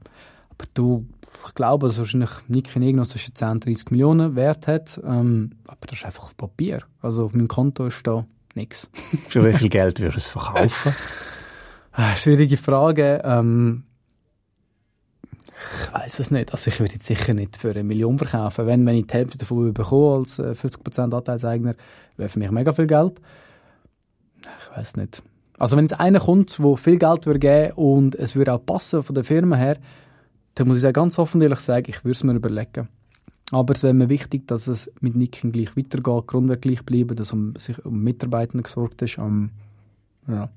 Aber 0.50 0.64
du, 0.74 1.06
ich 1.46 1.54
glaube, 1.54 1.86
dass 1.86 1.98
wahrscheinlich 1.98 2.30
Nike 2.48 2.74
irgendwas 2.74 3.10
zwischen 3.10 3.36
10 3.36 3.48
und 3.50 3.64
30 3.64 3.90
Millionen 3.92 4.34
Wert 4.34 4.66
hat. 4.66 5.00
Ähm, 5.04 5.52
aber 5.68 5.86
das 5.86 6.00
ist 6.00 6.04
einfach 6.04 6.24
auf 6.24 6.36
Papier. 6.36 6.82
Also 7.00 7.26
auf 7.26 7.32
meinem 7.32 7.46
Konto 7.46 7.86
ist 7.86 8.04
da 8.04 8.26
nichts. 8.56 8.90
Für 9.28 9.44
wie 9.44 9.56
viel 9.56 9.68
Geld 9.68 10.00
würdest 10.00 10.34
du 10.34 10.38
es 10.38 10.44
verkaufen? 10.44 10.92
Ah, 11.92 12.14
schwierige 12.14 12.56
Frage. 12.56 13.22
Ähm, 13.24 13.84
ich 15.44 15.92
weiß 15.92 16.18
es 16.20 16.30
nicht. 16.30 16.52
Also 16.52 16.68
ich 16.70 16.80
würde 16.80 16.94
jetzt 16.94 17.06
sicher 17.06 17.34
nicht 17.34 17.56
für 17.56 17.70
eine 17.70 17.84
Million 17.84 18.18
verkaufen. 18.18 18.66
Wenn, 18.66 18.86
wenn 18.86 18.96
ich 18.96 19.06
die 19.06 19.14
Hälfte 19.14 19.38
davon 19.38 19.72
bekomme 19.74 20.18
als 20.18 20.38
50% 20.38 20.98
äh, 20.98 21.16
Anteilseigner, 21.16 21.74
wäre 22.16 22.28
für 22.28 22.38
mich 22.38 22.50
mega 22.50 22.72
viel 22.72 22.86
Geld. 22.86 23.20
Ich 24.40 24.76
weiß 24.76 24.96
nicht. 24.96 25.22
Also 25.58 25.76
wenn 25.76 25.84
jetzt 25.84 26.00
einer 26.00 26.20
kommt, 26.20 26.58
der 26.58 26.76
viel 26.76 26.98
Geld 26.98 27.26
würde 27.26 27.38
geben 27.38 27.72
und 27.74 28.14
es 28.14 28.34
würde 28.34 28.54
auch 28.54 28.64
passen 28.64 29.02
von 29.02 29.14
der 29.14 29.24
Firma 29.24 29.56
her, 29.56 29.78
dann 30.54 30.68
muss 30.68 30.78
ich 30.78 30.82
ja 30.82 30.92
ganz 30.92 31.18
offen 31.18 31.42
ehrlich 31.42 31.60
sagen, 31.60 31.86
ich 31.88 32.02
würde 32.04 32.12
es 32.12 32.24
mir 32.24 32.32
überlegen. 32.32 32.88
Aber 33.52 33.74
es 33.74 33.82
wäre 33.82 33.92
mir 33.92 34.08
wichtig, 34.08 34.46
dass 34.46 34.68
es 34.68 34.90
mit 35.00 35.16
Nicken 35.16 35.52
gleich 35.52 35.76
weitergeht, 35.76 36.28
Grundwert 36.28 36.62
gleich 36.62 36.84
bleiben, 36.84 37.16
dass 37.16 37.32
um 37.32 37.54
sich 37.56 37.84
um 37.84 38.00
Mitarbeiter 38.02 38.58
gesorgt 38.58 39.02
ist. 39.02 39.18
Um, 39.18 39.50
ja. 40.28 40.48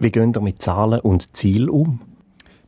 Wie 0.00 0.12
gehen 0.12 0.32
ihr 0.34 0.40
mit 0.40 0.62
Zahlen 0.62 1.00
und 1.00 1.36
Zielen 1.36 1.68
um? 1.68 2.00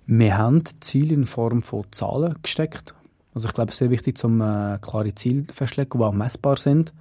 Wir 0.06 0.36
haben 0.36 0.64
Ziele 0.80 1.14
in 1.14 1.26
Form 1.26 1.62
von 1.62 1.84
Zahlen 1.92 2.34
gesteckt. 2.42 2.94
Also 3.34 3.46
ich 3.46 3.54
glaube, 3.54 3.68
es 3.68 3.76
ist 3.76 3.78
sehr 3.78 3.90
wichtig, 3.90 4.22
um 4.24 4.40
äh, 4.40 4.78
klare 4.80 5.14
Ziele 5.14 5.44
festzulegen, 5.44 6.00
die 6.00 6.04
auch 6.04 6.12
messbar 6.12 6.56
sind. 6.56 6.92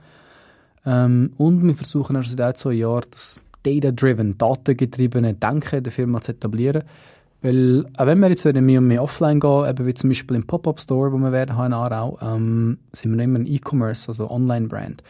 Ähm, 0.86 1.34
und 1.38 1.66
wir 1.66 1.74
versuchen 1.74 2.16
auch 2.16 2.24
seit 2.24 2.42
ein, 2.42 2.54
zwei 2.54 2.74
Jahren 2.74 3.06
das 3.10 3.40
data-driven, 3.64 4.38
datengetriebene 4.38 5.34
Denken 5.34 5.82
der 5.82 5.92
Firma 5.92 6.22
zu 6.22 6.34
etablieren. 6.34 6.84
Weil, 7.42 7.88
auch 7.98 8.06
wenn 8.06 8.20
wir 8.20 8.30
jetzt 8.30 8.46
mehr 8.46 8.80
und 8.80 8.88
mehr 8.88 9.02
offline 9.02 9.40
gehen, 9.40 9.68
eben 9.68 9.86
wie 9.88 9.94
zum 9.96 10.12
Beispiel 10.12 10.36
im 10.36 10.46
Pop-Up-Store, 10.46 11.12
wo 11.12 11.18
wir 11.18 11.32
werden 11.32 11.56
haben 11.56 11.68
in 11.68 11.74
Aarau, 11.74 12.20
ähm, 12.22 12.78
sind 12.94 13.12
wir 13.12 13.18
noch 13.18 13.24
immer 13.24 13.40
ein 13.40 13.48
E-Commerce, 13.48 14.10
also 14.10 14.30
Online-Brand. 14.30 15.02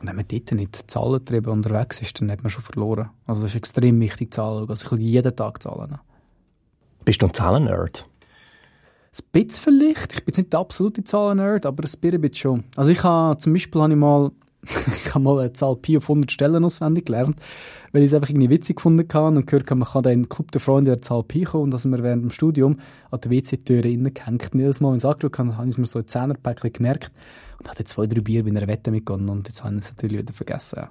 Und 0.00 0.08
wenn 0.08 0.16
man 0.16 0.24
dort 0.26 0.52
nicht 0.52 0.90
zahlentrieben 0.90 1.52
unterwegs 1.52 2.00
ist, 2.00 2.20
dann 2.20 2.30
hat 2.30 2.42
man 2.42 2.50
schon 2.50 2.62
verloren. 2.62 3.10
Also 3.26 3.44
es 3.44 3.52
ist 3.52 3.56
extrem 3.56 4.00
wichtig, 4.00 4.32
Zahlen. 4.32 4.68
Also 4.68 4.84
ich 4.84 4.88
schaue 4.88 4.98
jeden 4.98 5.36
Tag 5.36 5.62
Zahlen 5.62 5.92
an. 5.92 6.00
Bist 7.04 7.20
du 7.20 7.26
ein 7.26 7.34
Zahlen-Nerd? 7.34 8.04
Ein 9.12 9.24
bisschen 9.32 9.62
vielleicht. 9.62 10.12
Ich 10.12 10.24
bin 10.24 10.28
jetzt 10.28 10.38
nicht 10.38 10.52
der 10.52 10.60
absolute 10.60 11.04
Zahlen-Nerd, 11.04 11.66
aber 11.66 11.84
ein 11.84 12.00
bisschen 12.00 12.34
schon. 12.34 12.64
Also 12.76 12.92
ich 12.92 13.02
habe, 13.04 13.38
zum 13.38 13.52
Beispiel 13.52 13.82
habe 13.82 13.92
ich 13.92 13.98
mal 13.98 14.30
ich 15.04 15.14
habe 15.14 15.24
mal 15.24 15.38
eine 15.38 15.52
Zahl 15.52 15.76
Pi 15.76 15.96
auf 15.96 16.04
100 16.04 16.30
Stellen 16.30 16.64
auswendig 16.64 17.06
gelernt, 17.06 17.36
weil 17.92 18.02
ich 18.02 18.08
es 18.08 18.14
einfach 18.14 18.28
irgendwie 18.28 18.50
witzig 18.50 18.76
gefunden 18.76 19.06
habe 19.12 19.36
und 19.38 19.46
gehört 19.46 19.70
habe, 19.70 19.78
man 19.78 19.88
kann 19.88 20.02
dann 20.02 20.12
in 20.12 20.22
den 20.24 20.28
Club 20.28 20.52
der 20.52 20.60
Freunde 20.60 20.90
der 20.90 21.02
Zahl 21.02 21.22
Pi 21.22 21.44
kommen 21.44 21.64
und 21.64 21.70
dass 21.70 21.86
wir 21.86 22.02
während 22.02 22.24
dem 22.24 22.30
Studium 22.30 22.78
an 23.10 23.20
der 23.20 23.30
WC-Tür 23.30 23.84
reingehängt. 23.84 24.52
Und 24.52 24.60
jedes 24.60 24.80
Mal, 24.80 24.90
wenn 24.90 24.98
ich 24.98 25.04
es 25.04 25.10
angeschaut 25.10 25.38
habe, 25.38 25.56
habe 25.56 25.66
ich 25.66 25.74
es 25.74 25.78
mir 25.78 25.86
so 25.86 25.98
ein 25.98 26.06
Zehnerpäckchen 26.06 26.72
gemerkt 26.72 27.10
und 27.60 27.70
hatte 27.70 27.84
zwei, 27.84 28.06
drei 28.06 28.20
Bier 28.20 28.42
bei 28.42 28.50
einer 28.50 28.66
Wette 28.66 28.90
mitgegangen 28.90 29.28
und 29.28 29.46
jetzt 29.46 29.62
habe 29.62 29.76
ich 29.76 29.84
es 29.84 29.90
natürlich 29.90 30.18
wieder 30.18 30.32
vergessen. 30.32 30.80
Ja. 30.80 30.90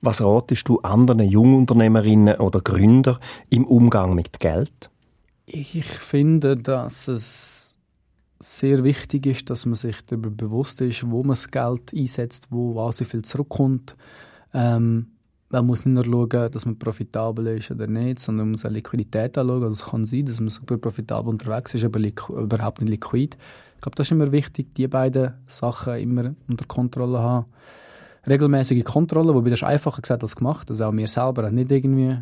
Was 0.00 0.20
ratest 0.20 0.68
du 0.68 0.78
anderen 0.80 1.20
Jungunternehmerinnen 1.20 2.38
oder 2.38 2.60
Gründer 2.60 3.18
im 3.48 3.66
Umgang 3.66 4.14
mit 4.14 4.38
Geld? 4.38 4.90
Ich 5.46 5.84
finde, 5.84 6.56
dass 6.56 7.08
es 7.08 7.78
sehr 8.38 8.84
wichtig 8.84 9.26
ist, 9.26 9.50
dass 9.50 9.66
man 9.66 9.74
sich 9.74 10.04
darüber 10.06 10.30
bewusst 10.30 10.80
ist, 10.80 11.10
wo 11.10 11.22
man 11.22 11.30
das 11.30 11.50
Geld 11.50 11.92
einsetzt, 11.94 12.48
wo 12.50 12.74
was 12.74 13.00
wie 13.00 13.04
viel 13.04 13.22
zurückkommt. 13.22 13.96
Ähm, 14.54 15.08
man 15.50 15.66
muss 15.66 15.84
nicht 15.84 15.94
nur 15.94 16.04
schauen, 16.04 16.50
dass 16.50 16.64
man 16.64 16.78
profitabel 16.78 17.48
ist 17.58 17.70
oder 17.70 17.86
nicht, 17.86 18.20
sondern 18.20 18.46
man 18.46 18.52
muss 18.52 18.64
auch 18.64 18.70
Liquidität 18.70 19.36
anschauen. 19.36 19.64
Also 19.64 19.84
es 19.84 19.90
kann 19.90 20.04
sein, 20.04 20.24
dass 20.24 20.40
man 20.40 20.48
super 20.48 20.78
profitabel 20.78 21.28
unterwegs 21.28 21.74
ist, 21.74 21.84
aber 21.84 22.00
überhaupt 22.00 22.80
nicht 22.80 22.90
liquid. 22.90 23.36
Ich 23.80 23.82
glaube, 23.82 23.96
das 23.96 24.08
ist 24.08 24.10
immer 24.10 24.30
wichtig, 24.30 24.74
die 24.74 24.88
beiden 24.88 25.32
Sachen 25.46 25.94
immer 25.94 26.34
unter 26.46 26.66
Kontrolle 26.66 27.18
haben. 27.18 27.46
Regelmäßige 28.28 28.84
Kontrolle, 28.84 29.34
wobei 29.34 29.48
das 29.48 29.60
ist 29.60 29.64
einfacher 29.64 30.02
gesagt 30.02 30.22
als 30.22 30.36
gemacht. 30.36 30.68
Also 30.68 30.84
auch 30.84 30.92
wir 30.92 31.08
selber 31.08 31.44
haben 31.44 31.54
nicht 31.54 31.72
irgendwie 31.72 32.18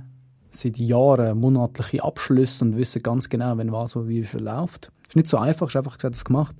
seit 0.52 0.78
Jahren 0.78 1.36
monatliche 1.40 2.04
Abschlüsse 2.04 2.64
und 2.64 2.76
wissen 2.76 3.02
ganz 3.02 3.28
genau, 3.28 3.58
wenn 3.58 3.72
was 3.72 3.96
und 3.96 4.06
wie 4.06 4.22
viel 4.22 4.44
läuft. 4.44 4.92
Das 5.02 5.08
ist 5.08 5.16
nicht 5.16 5.26
so 5.26 5.36
einfach, 5.36 5.66
ist 5.66 5.74
einfach 5.74 5.98
gesagt, 5.98 6.14
das 6.14 6.24
gemacht. 6.24 6.54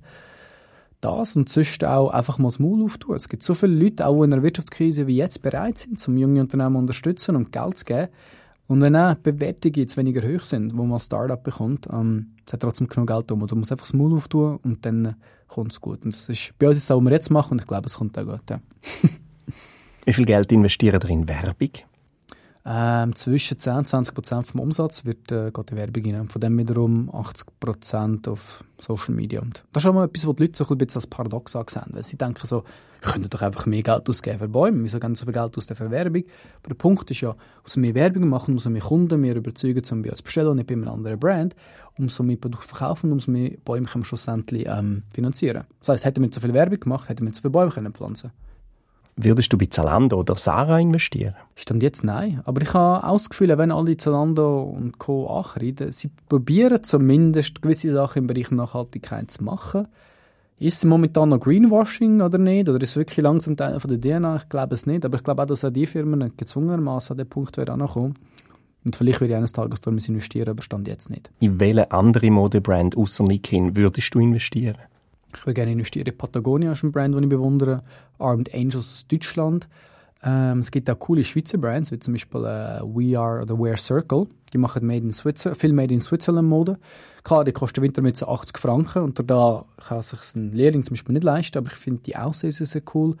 Das 0.99 1.37
und 1.37 1.47
sonst 1.47 1.81
auch 1.85 2.09
einfach 2.09 2.37
mal 2.37 2.49
das 2.49 2.59
Maul 2.59 2.83
auftun. 2.83 3.15
Es 3.15 3.29
gibt 3.29 3.43
so 3.43 3.53
viele 3.53 3.81
Leute, 3.81 4.05
auch 4.05 4.21
in 4.25 4.33
einer 4.33 4.43
Wirtschaftskrise 4.43 5.07
wie 5.07 5.15
jetzt, 5.15 5.41
bereit 5.41 5.77
sind, 5.77 5.97
zum 5.97 6.17
junge 6.17 6.41
Unternehmen 6.41 6.73
zu 6.73 6.79
unterstützen 6.79 7.37
und 7.37 7.53
Geld 7.53 7.77
zu 7.77 7.85
geben. 7.85 8.09
Und 8.69 8.81
wenn 8.81 8.95
auch 8.95 9.15
Bewertungen 9.15 9.73
jetzt 9.77 9.97
weniger 9.97 10.21
hoch 10.21 10.43
sind, 10.43 10.77
wo 10.77 10.83
man 10.83 10.97
ein 10.97 10.99
Startup 10.99 11.43
bekommt, 11.43 11.87
ähm, 11.91 12.35
es 12.45 12.53
hat 12.53 12.59
trotzdem 12.59 12.87
genug 12.87 13.07
Geld 13.07 13.31
um. 13.31 13.45
Du 13.47 13.55
musst 13.55 13.71
einfach 13.71 13.85
das 13.85 13.93
Maul 13.93 14.13
auftun 14.13 14.57
und 14.57 14.85
dann 14.85 15.15
kommt 15.47 15.71
es 15.71 15.81
gut. 15.81 16.05
Und 16.05 16.13
das 16.13 16.29
ist 16.29 16.53
bei 16.59 16.67
uns 16.67 16.77
ist 16.77 16.87
das, 16.87 16.95
was 16.95 17.03
wir 17.03 17.11
jetzt 17.11 17.31
machen 17.31 17.53
und 17.53 17.61
ich 17.61 17.67
glaube, 17.67 17.87
es 17.87 17.95
kommt 17.95 18.15
auch 18.19 18.25
gut. 18.25 18.47
Ja. 18.47 18.59
Wie 20.05 20.13
viel 20.13 20.25
Geld 20.25 20.51
investieren 20.51 21.01
ihr 21.03 21.09
in 21.09 21.27
Werbung? 21.27 21.71
Ähm, 22.71 23.15
zwischen 23.15 23.57
10 23.57 23.77
und 23.77 23.87
20 23.87 24.13
Prozent 24.13 24.47
vom 24.47 24.59
Umsatz 24.59 25.03
wird, 25.03 25.31
äh, 25.31 25.49
geht 25.49 25.71
in 25.71 25.77
Werbung 25.77 26.15
rein. 26.15 26.29
Von 26.29 26.39
dem 26.39 26.55
wiederum 26.55 27.09
80 27.11 27.47
Prozent 27.59 28.27
auf 28.27 28.63
Social 28.77 29.15
Media. 29.15 29.41
Und 29.41 29.63
das 29.73 29.83
ist 29.83 29.89
auch 29.89 29.93
mal 29.93 30.05
etwas, 30.05 30.27
was 30.27 30.35
die 30.35 30.43
Leute 30.43 30.57
so 30.63 30.69
ein 30.69 30.77
bisschen 30.77 30.99
als 30.99 31.07
Paradox 31.07 31.55
ansehen. 31.55 31.87
Weil 31.87 32.03
sie 32.03 32.15
denken 32.15 32.45
so, 32.45 32.63
ich 33.01 33.11
könnte 33.11 33.27
doch 33.27 33.41
einfach 33.41 33.65
mehr 33.65 33.81
Geld 33.81 34.07
ausgeben 34.07 34.37
für 34.37 34.47
Bäume. 34.47 34.83
Wieso 34.83 34.99
geben 34.99 35.15
so 35.15 35.25
viel 35.25 35.33
Geld 35.33 35.57
aus 35.57 35.65
für 35.65 35.89
Werbung? 35.89 36.23
Aber 36.59 36.67
der 36.67 36.75
Punkt 36.75 37.09
ist 37.09 37.21
ja, 37.21 37.35
umso 37.63 37.79
mehr 37.79 37.95
Werbung 37.95 38.29
machen, 38.29 38.53
umso 38.53 38.69
mehr 38.69 38.83
Kunden 38.83 39.23
wir 39.23 39.35
überzeugen, 39.35 39.81
um 39.91 40.03
bei 40.03 40.11
uns 40.11 40.21
bestellen 40.21 40.49
und 40.49 40.57
nicht 40.57 40.67
bei 40.67 40.75
einem 40.75 40.89
anderen 40.89 41.17
Brand, 41.17 41.55
umso 41.97 42.21
mehr 42.21 42.37
Produkte 42.37 42.67
verkaufen, 42.67 43.11
umso 43.11 43.31
mehr 43.31 43.57
Bäume 43.65 43.87
können 43.87 44.03
wir 44.03 44.07
schlussendlich 44.07 44.67
ähm, 44.67 45.01
finanzieren. 45.11 45.63
Das 45.79 45.89
heisst, 45.89 46.05
hätten 46.05 46.21
wir 46.21 46.29
zu 46.29 46.39
viel 46.39 46.53
Werbung 46.53 46.79
gemacht, 46.79 47.09
hätten 47.09 47.25
wir 47.25 47.33
zu 47.33 47.41
viele 47.41 47.51
Bäume 47.51 47.71
können 47.71 47.93
pflanzen 47.93 48.29
können. 48.29 48.48
Würdest 49.21 49.51
du 49.51 49.57
bei 49.57 49.65
Zalando 49.65 50.17
oder 50.17 50.37
Sarah 50.37 50.79
investieren? 50.79 51.35
Stand 51.57 51.83
jetzt 51.83 52.05
nein. 52.05 52.41
Aber 52.45 52.61
ich 52.61 52.73
habe 52.73 53.05
auch 53.05 53.17
das 53.17 53.29
Gefühl, 53.29 53.57
wenn 53.57 53.69
alle 53.69 53.97
Zalando 53.97 54.61
und 54.61 54.97
Co. 54.97 55.27
ankreiden, 55.27 55.91
sie 55.91 56.09
probieren 56.29 56.81
zumindest 56.83 57.61
gewisse 57.61 57.91
Sachen 57.91 58.19
im 58.19 58.27
Bereich 58.27 58.49
Nachhaltigkeit 58.49 59.29
zu 59.29 59.43
machen. 59.43 59.89
Ist 60.57 60.77
es 60.77 60.85
momentan 60.85 61.29
noch 61.29 61.41
Greenwashing 61.41 62.21
oder 62.21 62.37
nicht? 62.37 62.69
Oder 62.69 62.81
ist 62.81 62.91
es 62.91 62.95
wirklich 62.95 63.21
langsam 63.21 63.57
Teil 63.57 63.77
von 63.81 63.89
der 63.89 63.99
DNA? 63.99 64.37
Ich 64.37 64.47
glaube 64.47 64.75
es 64.75 64.85
nicht. 64.85 65.03
Aber 65.03 65.17
ich 65.17 65.23
glaube 65.25 65.41
auch, 65.41 65.47
dass 65.47 65.65
auch 65.65 65.69
die 65.69 65.85
Firmen 65.85 66.31
gezwungenermaßen 66.37 67.13
an 67.13 67.17
den 67.17 67.27
Punkt 67.27 67.57
werden 67.57 67.85
kommen. 67.85 68.13
Und 68.85 68.95
vielleicht 68.95 69.19
werde 69.19 69.33
ich 69.33 69.37
eines 69.37 69.51
Tages 69.51 69.81
dort 69.81 70.07
investieren, 70.07 70.47
aber 70.47 70.61
stand 70.61 70.87
jetzt 70.87 71.09
nicht. 71.09 71.29
In 71.41 71.59
welche 71.59 71.91
andere 71.91 72.31
Modebrand 72.31 72.95
außer 72.95 73.25
Nikin 73.25 73.75
würdest 73.75 74.15
du 74.15 74.19
investieren? 74.19 74.77
Ich 75.35 75.45
würde 75.45 75.53
gerne 75.53 75.71
investieren 75.71 76.07
in 76.07 76.17
Patagonia, 76.17 76.71
ist 76.71 76.83
ein 76.83 76.91
Brand, 76.91 77.15
den 77.15 77.23
ich 77.23 77.29
bewundere. 77.29 77.83
Armed 78.17 78.53
Angels 78.53 78.91
aus 78.91 79.05
Deutschland. 79.07 79.67
Ähm, 80.21 80.59
es 80.59 80.71
gibt 80.71 80.89
auch 80.89 80.99
coole 80.99 81.23
Schweizer 81.23 81.57
Brands, 81.57 81.91
wie 81.91 81.99
zum 81.99 82.13
Beispiel 82.13 82.41
äh, 82.41 82.81
We 82.81 83.17
Are 83.17 83.41
oder 83.41 83.57
Wear 83.57 83.77
Circle. 83.77 84.27
Die 84.51 84.57
machen 84.57 84.85
Made 84.85 85.05
in 85.05 85.13
viel 85.13 85.73
Made 85.73 85.93
in 85.93 86.01
Switzerland 86.01 86.49
Mode. 86.49 86.77
Klar, 87.23 87.45
die 87.45 87.51
kosten 87.51 87.81
Wintermütze 87.81 88.27
80 88.27 88.57
Franken 88.57 89.03
und 89.03 89.29
da 89.29 89.65
kann 89.77 90.01
sich 90.01 90.19
ein 90.35 90.51
Lehrling 90.51 90.83
zum 90.83 90.95
Beispiel 90.95 91.13
nicht 91.13 91.23
leisten, 91.23 91.57
aber 91.57 91.71
ich 91.71 91.77
finde 91.77 92.01
die 92.01 92.17
Aussehen 92.17 92.51
sehr, 92.51 92.65
sehr 92.65 92.81
cool. 92.93 93.15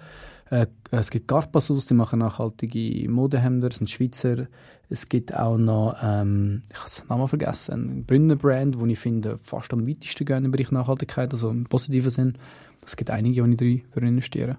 Äh, 0.49 0.67
es 0.91 1.09
gibt 1.09 1.27
Garpasus, 1.27 1.85
die 1.85 1.93
machen 1.93 2.19
nachhaltige 2.19 3.07
Modehemder, 3.09 3.69
das 3.69 3.77
sind 3.77 3.89
Schweizer. 3.89 4.47
Es 4.91 5.07
gibt 5.07 5.35
auch 5.35 5.57
noch, 5.57 5.97
ähm, 6.01 6.63
ich 6.71 6.79
habe 6.79 6.89
den 6.89 7.07
Namen 7.09 7.27
vergessen, 7.27 7.73
ein 7.73 8.05
Brünner 8.05 8.35
Brand, 8.35 8.79
wo 8.79 8.85
ich 8.87 8.97
finde, 8.97 9.37
fast 9.37 9.71
am 9.71 9.87
weitesten 9.87 10.25
gehen 10.25 10.45
im 10.45 10.51
Bereich 10.51 10.71
Nachhaltigkeit, 10.71 11.31
also 11.31 11.51
im 11.51 11.65
positiven 11.65 12.09
Sinn. 12.09 12.37
Es 12.83 12.97
gibt 12.97 13.11
einige, 13.11 13.43
die 13.43 13.51
ich 13.51 13.57
drin 13.57 13.81
für 13.91 13.99
investieren. 13.99 14.57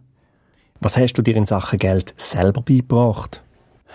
Was 0.81 0.97
hast 0.97 1.15
du 1.15 1.23
dir 1.23 1.37
in 1.37 1.47
Sachen 1.47 1.79
Geld 1.81 2.15
selber 2.19 2.63
beigebracht? 2.63 3.43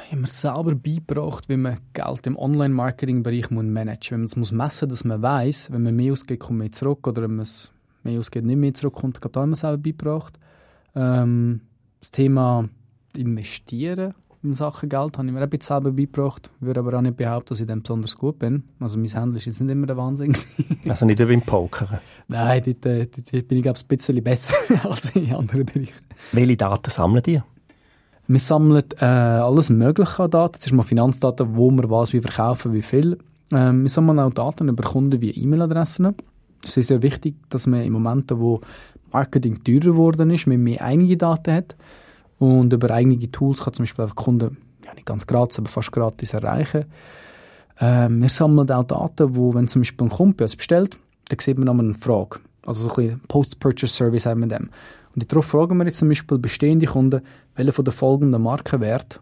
Ich 0.04 0.12
habe 0.12 0.22
mir 0.22 0.28
selber 0.28 0.76
beigebracht, 0.76 1.48
wie 1.48 1.56
man 1.56 1.78
Geld 1.94 2.28
im 2.28 2.38
Online-Marketing-Bereich 2.38 3.50
managen 3.50 4.24
muss. 4.24 4.36
Wenn 4.36 4.42
man 4.42 4.44
es 4.44 4.52
messen 4.52 4.90
muss, 4.90 5.00
dass 5.00 5.04
man 5.06 5.22
weiß, 5.22 5.72
wenn 5.72 5.84
man 5.84 5.96
mehr 5.96 6.12
ausgeht, 6.12 6.42
kommt 6.42 6.60
mehr 6.60 6.72
zurück. 6.72 7.08
Oder 7.08 7.24
wenn 7.24 7.38
man 7.38 7.44
es 7.44 7.72
mehr 8.04 8.20
ausgeht, 8.20 8.44
nicht 8.44 8.58
mehr 8.58 8.74
zurückkommt. 8.74 9.18
Ich 9.18 9.22
glaube, 9.22 9.34
da 9.34 9.42
haben 9.42 9.52
wir 9.52 9.56
selber 9.56 9.78
beigebracht. 9.78 10.38
Ähm, 10.96 11.62
das 12.02 12.12
Thema 12.12 12.68
Investieren 13.16 14.14
in 14.46 14.54
Sachen 14.56 14.90
Geld 14.90 15.18
habe 15.18 15.28
ich 15.28 15.34
mir 15.34 15.42
ein 15.42 15.50
bisschen 15.50 15.76
selber 15.76 15.92
beigebracht. 15.92 16.50
Ich 16.60 16.66
würde 16.66 16.80
aber 16.80 16.98
auch 16.98 17.02
nicht 17.02 17.18
behaupten, 17.18 17.50
dass 17.50 17.60
ich 17.60 17.68
dann 17.68 17.82
besonders 17.82 18.16
gut 18.16 18.40
bin. 18.40 18.64
Also 18.80 18.98
mein 18.98 19.14
Handel 19.14 19.38
ist 19.38 19.46
jetzt 19.46 19.62
nicht 19.62 19.72
immer 19.72 19.88
der 19.88 19.98
Wahnsinn. 19.98 20.36
also 20.88 21.06
nicht 21.06 21.20
wie 21.20 21.26
beim 21.26 21.42
Pokern? 21.42 22.00
Nein, 22.28 22.64
dort, 22.66 22.86
dort, 22.86 23.34
dort 23.34 23.48
bin 23.48 23.58
ich 23.58 23.64
glaube 23.64 23.80
ein 23.80 23.88
bisschen 23.88 24.24
besser 24.24 24.56
als 24.90 25.16
in 25.16 25.34
anderen 25.34 25.66
Bereichen. 25.66 25.94
Welche 26.32 26.58
Daten 26.58 26.90
sammeln 26.90 27.24
die? 27.24 27.42
Wir 28.28 28.40
sammeln 28.40 28.84
äh, 29.00 29.06
alles 29.06 29.70
Mögliche 29.70 30.24
an 30.24 30.32
Daten. 30.32 30.54
Das 30.54 30.66
ist 30.66 30.72
mal 30.72 30.84
Finanzdaten, 30.84 31.56
wo 31.56 31.70
wir 31.72 31.90
was 31.90 32.14
wie 32.14 32.22
verkaufen, 32.22 32.74
wie 32.74 32.82
viel. 32.82 33.18
Ähm, 33.52 33.84
wir 33.84 33.90
sammeln 33.90 34.20
auch 34.20 34.34
Daten 34.34 34.68
über 34.68 34.84
Kunden 34.84 35.22
wie 35.22 35.32
E-Mail-Adressen. 35.32 36.16
Es 36.64 36.78
ist 36.78 36.88
sehr 36.88 37.04
wichtig, 37.04 37.36
dass 37.50 37.68
man 37.68 37.82
in 37.82 37.94
Momenten, 37.94 38.40
wo 38.40 38.62
Marketing 39.12 39.64
teurer 39.64 39.92
geworden 39.92 40.32
ist, 40.32 40.48
man 40.48 40.64
mehr 40.64 40.82
eigene 40.82 41.16
Daten 41.16 41.54
hat. 41.54 41.76
Und 42.40 42.74
über 42.74 42.92
einige 42.92 43.32
Tools 43.32 43.64
kann 43.64 43.74
zum 43.74 43.84
Beispiel 43.84 44.04
einfach 44.04 44.16
Kunden, 44.16 44.58
ja 44.84 44.94
nicht 44.94 45.06
ganz 45.06 45.26
gratis, 45.26 45.60
aber 45.60 45.70
fast 45.70 45.92
gratis 45.92 46.34
erreichen. 46.34 46.86
Ähm, 47.80 48.22
wir 48.22 48.30
sammeln 48.30 48.70
auch 48.72 48.84
Daten, 48.84 49.36
wo, 49.36 49.54
wenn 49.54 49.68
zum 49.68 49.82
Beispiel 49.82 50.08
ein 50.08 50.10
Kunde 50.12 50.44
uns 50.44 50.56
bestellt, 50.56 50.98
dann 51.30 51.40
sieht 51.40 51.58
man 51.58 51.66
nochmal 51.66 51.86
eine 51.86 51.94
Frage. 51.94 52.40
Also 52.66 52.88
so 52.88 52.90
ein 52.90 52.96
bisschen 52.96 53.22
Post-Purchase-Service 53.28 54.26
haben 54.26 54.42
wir 54.42 54.48
dem. 54.48 54.70
Und 55.14 55.32
darauf 55.32 55.46
fragen 55.46 55.78
wir 55.78 55.86
jetzt 55.86 56.00
zum 56.00 56.10
Beispiel 56.10 56.38
bestehende 56.38 56.86
Kunden, 56.86 57.22
welche 57.56 57.72
von 57.72 57.86
den 57.86 57.94
folgenden 57.94 58.42
Markenwert 58.42 59.22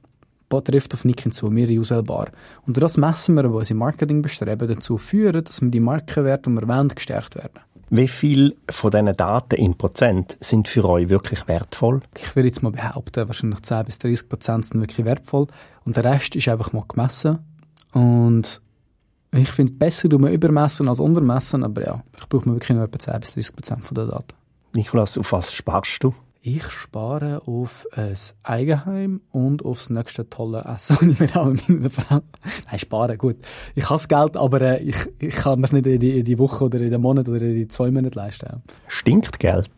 trifft 0.61 0.93
auf 0.93 1.03
Nick 1.03 1.21
hinzu, 1.21 1.47
mir 1.47 1.79
auswählbar. 1.79 2.27
Und 2.67 2.77
das 2.77 2.97
messen 2.97 3.35
wir, 3.35 3.51
wo 3.51 3.57
unsere 3.57 3.77
Marketingbestreben 3.79 4.67
dazu 4.67 4.99
führen, 4.99 5.43
dass 5.43 5.61
wir 5.61 5.69
die 5.69 5.79
Markenwerte, 5.79 6.49
die 6.49 6.55
wir 6.55 6.67
wollen, 6.67 6.89
gestärkt 6.89 7.35
werden. 7.35 7.59
Wie 7.95 8.07
viel 8.07 8.57
von 8.71 8.89
diesen 8.89 9.15
Daten 9.15 9.53
in 9.53 9.77
Prozent 9.77 10.35
sind 10.39 10.67
für 10.67 10.83
euch 10.89 11.09
wirklich 11.09 11.47
wertvoll? 11.47 12.01
Ich 12.17 12.35
würde 12.35 12.47
jetzt 12.47 12.63
mal 12.63 12.71
behaupten, 12.71 13.27
wahrscheinlich 13.27 13.61
10 13.61 13.85
bis 13.85 13.99
30 13.99 14.29
Prozent 14.29 14.65
sind 14.65 14.81
wirklich 14.81 15.05
wertvoll. 15.05 15.45
Und 15.85 15.95
der 15.95 16.03
Rest 16.03 16.35
ist 16.35 16.47
einfach 16.47 16.73
mal 16.73 16.85
gemessen. 16.87 17.37
Und 17.91 18.61
ich 19.31 19.49
finde, 19.49 19.73
besser 19.73 20.09
tun 20.09 20.23
wir 20.23 20.31
übermessen 20.31 20.87
als 20.87 20.99
untermessen, 20.99 21.63
aber 21.63 21.85
ja, 21.85 22.03
ich 22.17 22.27
brauche 22.27 22.49
mir 22.49 22.55
wirklich 22.55 22.75
nur 22.75 22.83
etwa 22.83 22.97
10 22.97 23.19
bis 23.19 23.33
30 23.35 23.55
Prozent 23.55 23.85
von 23.85 23.93
den 23.93 24.09
Daten. 24.09 24.33
Nikolas, 24.73 25.15
auf 25.19 25.31
was 25.31 25.53
sparst 25.53 26.03
du? 26.03 26.15
Ich 26.45 26.69
spare 26.71 27.43
auf 27.45 27.87
ein 27.93 28.17
Eigenheim 28.43 29.21
und 29.31 29.63
aufs 29.63 29.89
nächste 29.89 30.29
tolle 30.29 30.65
Essen, 30.65 30.97
das 30.99 31.07
ich 31.07 31.19
mir 31.33 31.41
auch 31.41 31.45
mit 31.45 31.69
meiner 31.69 31.89
Frau... 31.89 32.19
Nein, 32.69 32.79
sparen, 32.79 33.17
gut. 33.17 33.37
Ich 33.75 33.85
habe 33.85 33.93
das 33.93 34.09
Geld, 34.09 34.35
aber 34.35 34.59
äh, 34.59 34.83
ich, 34.83 34.97
ich 35.19 35.33
kann 35.35 35.61
mir 35.61 35.67
es 35.67 35.71
nicht 35.71 35.85
in 35.85 36.01
die, 36.01 36.19
in 36.19 36.25
die, 36.25 36.37
Woche 36.37 36.65
oder 36.65 36.81
in 36.81 36.91
den 36.91 36.99
Monat 36.99 37.29
oder 37.29 37.43
in 37.43 37.55
die 37.55 37.69
zwei 37.69 37.91
Monate 37.91 38.19
leisten. 38.19 38.61
Stinkt 38.89 39.39
Geld? 39.39 39.69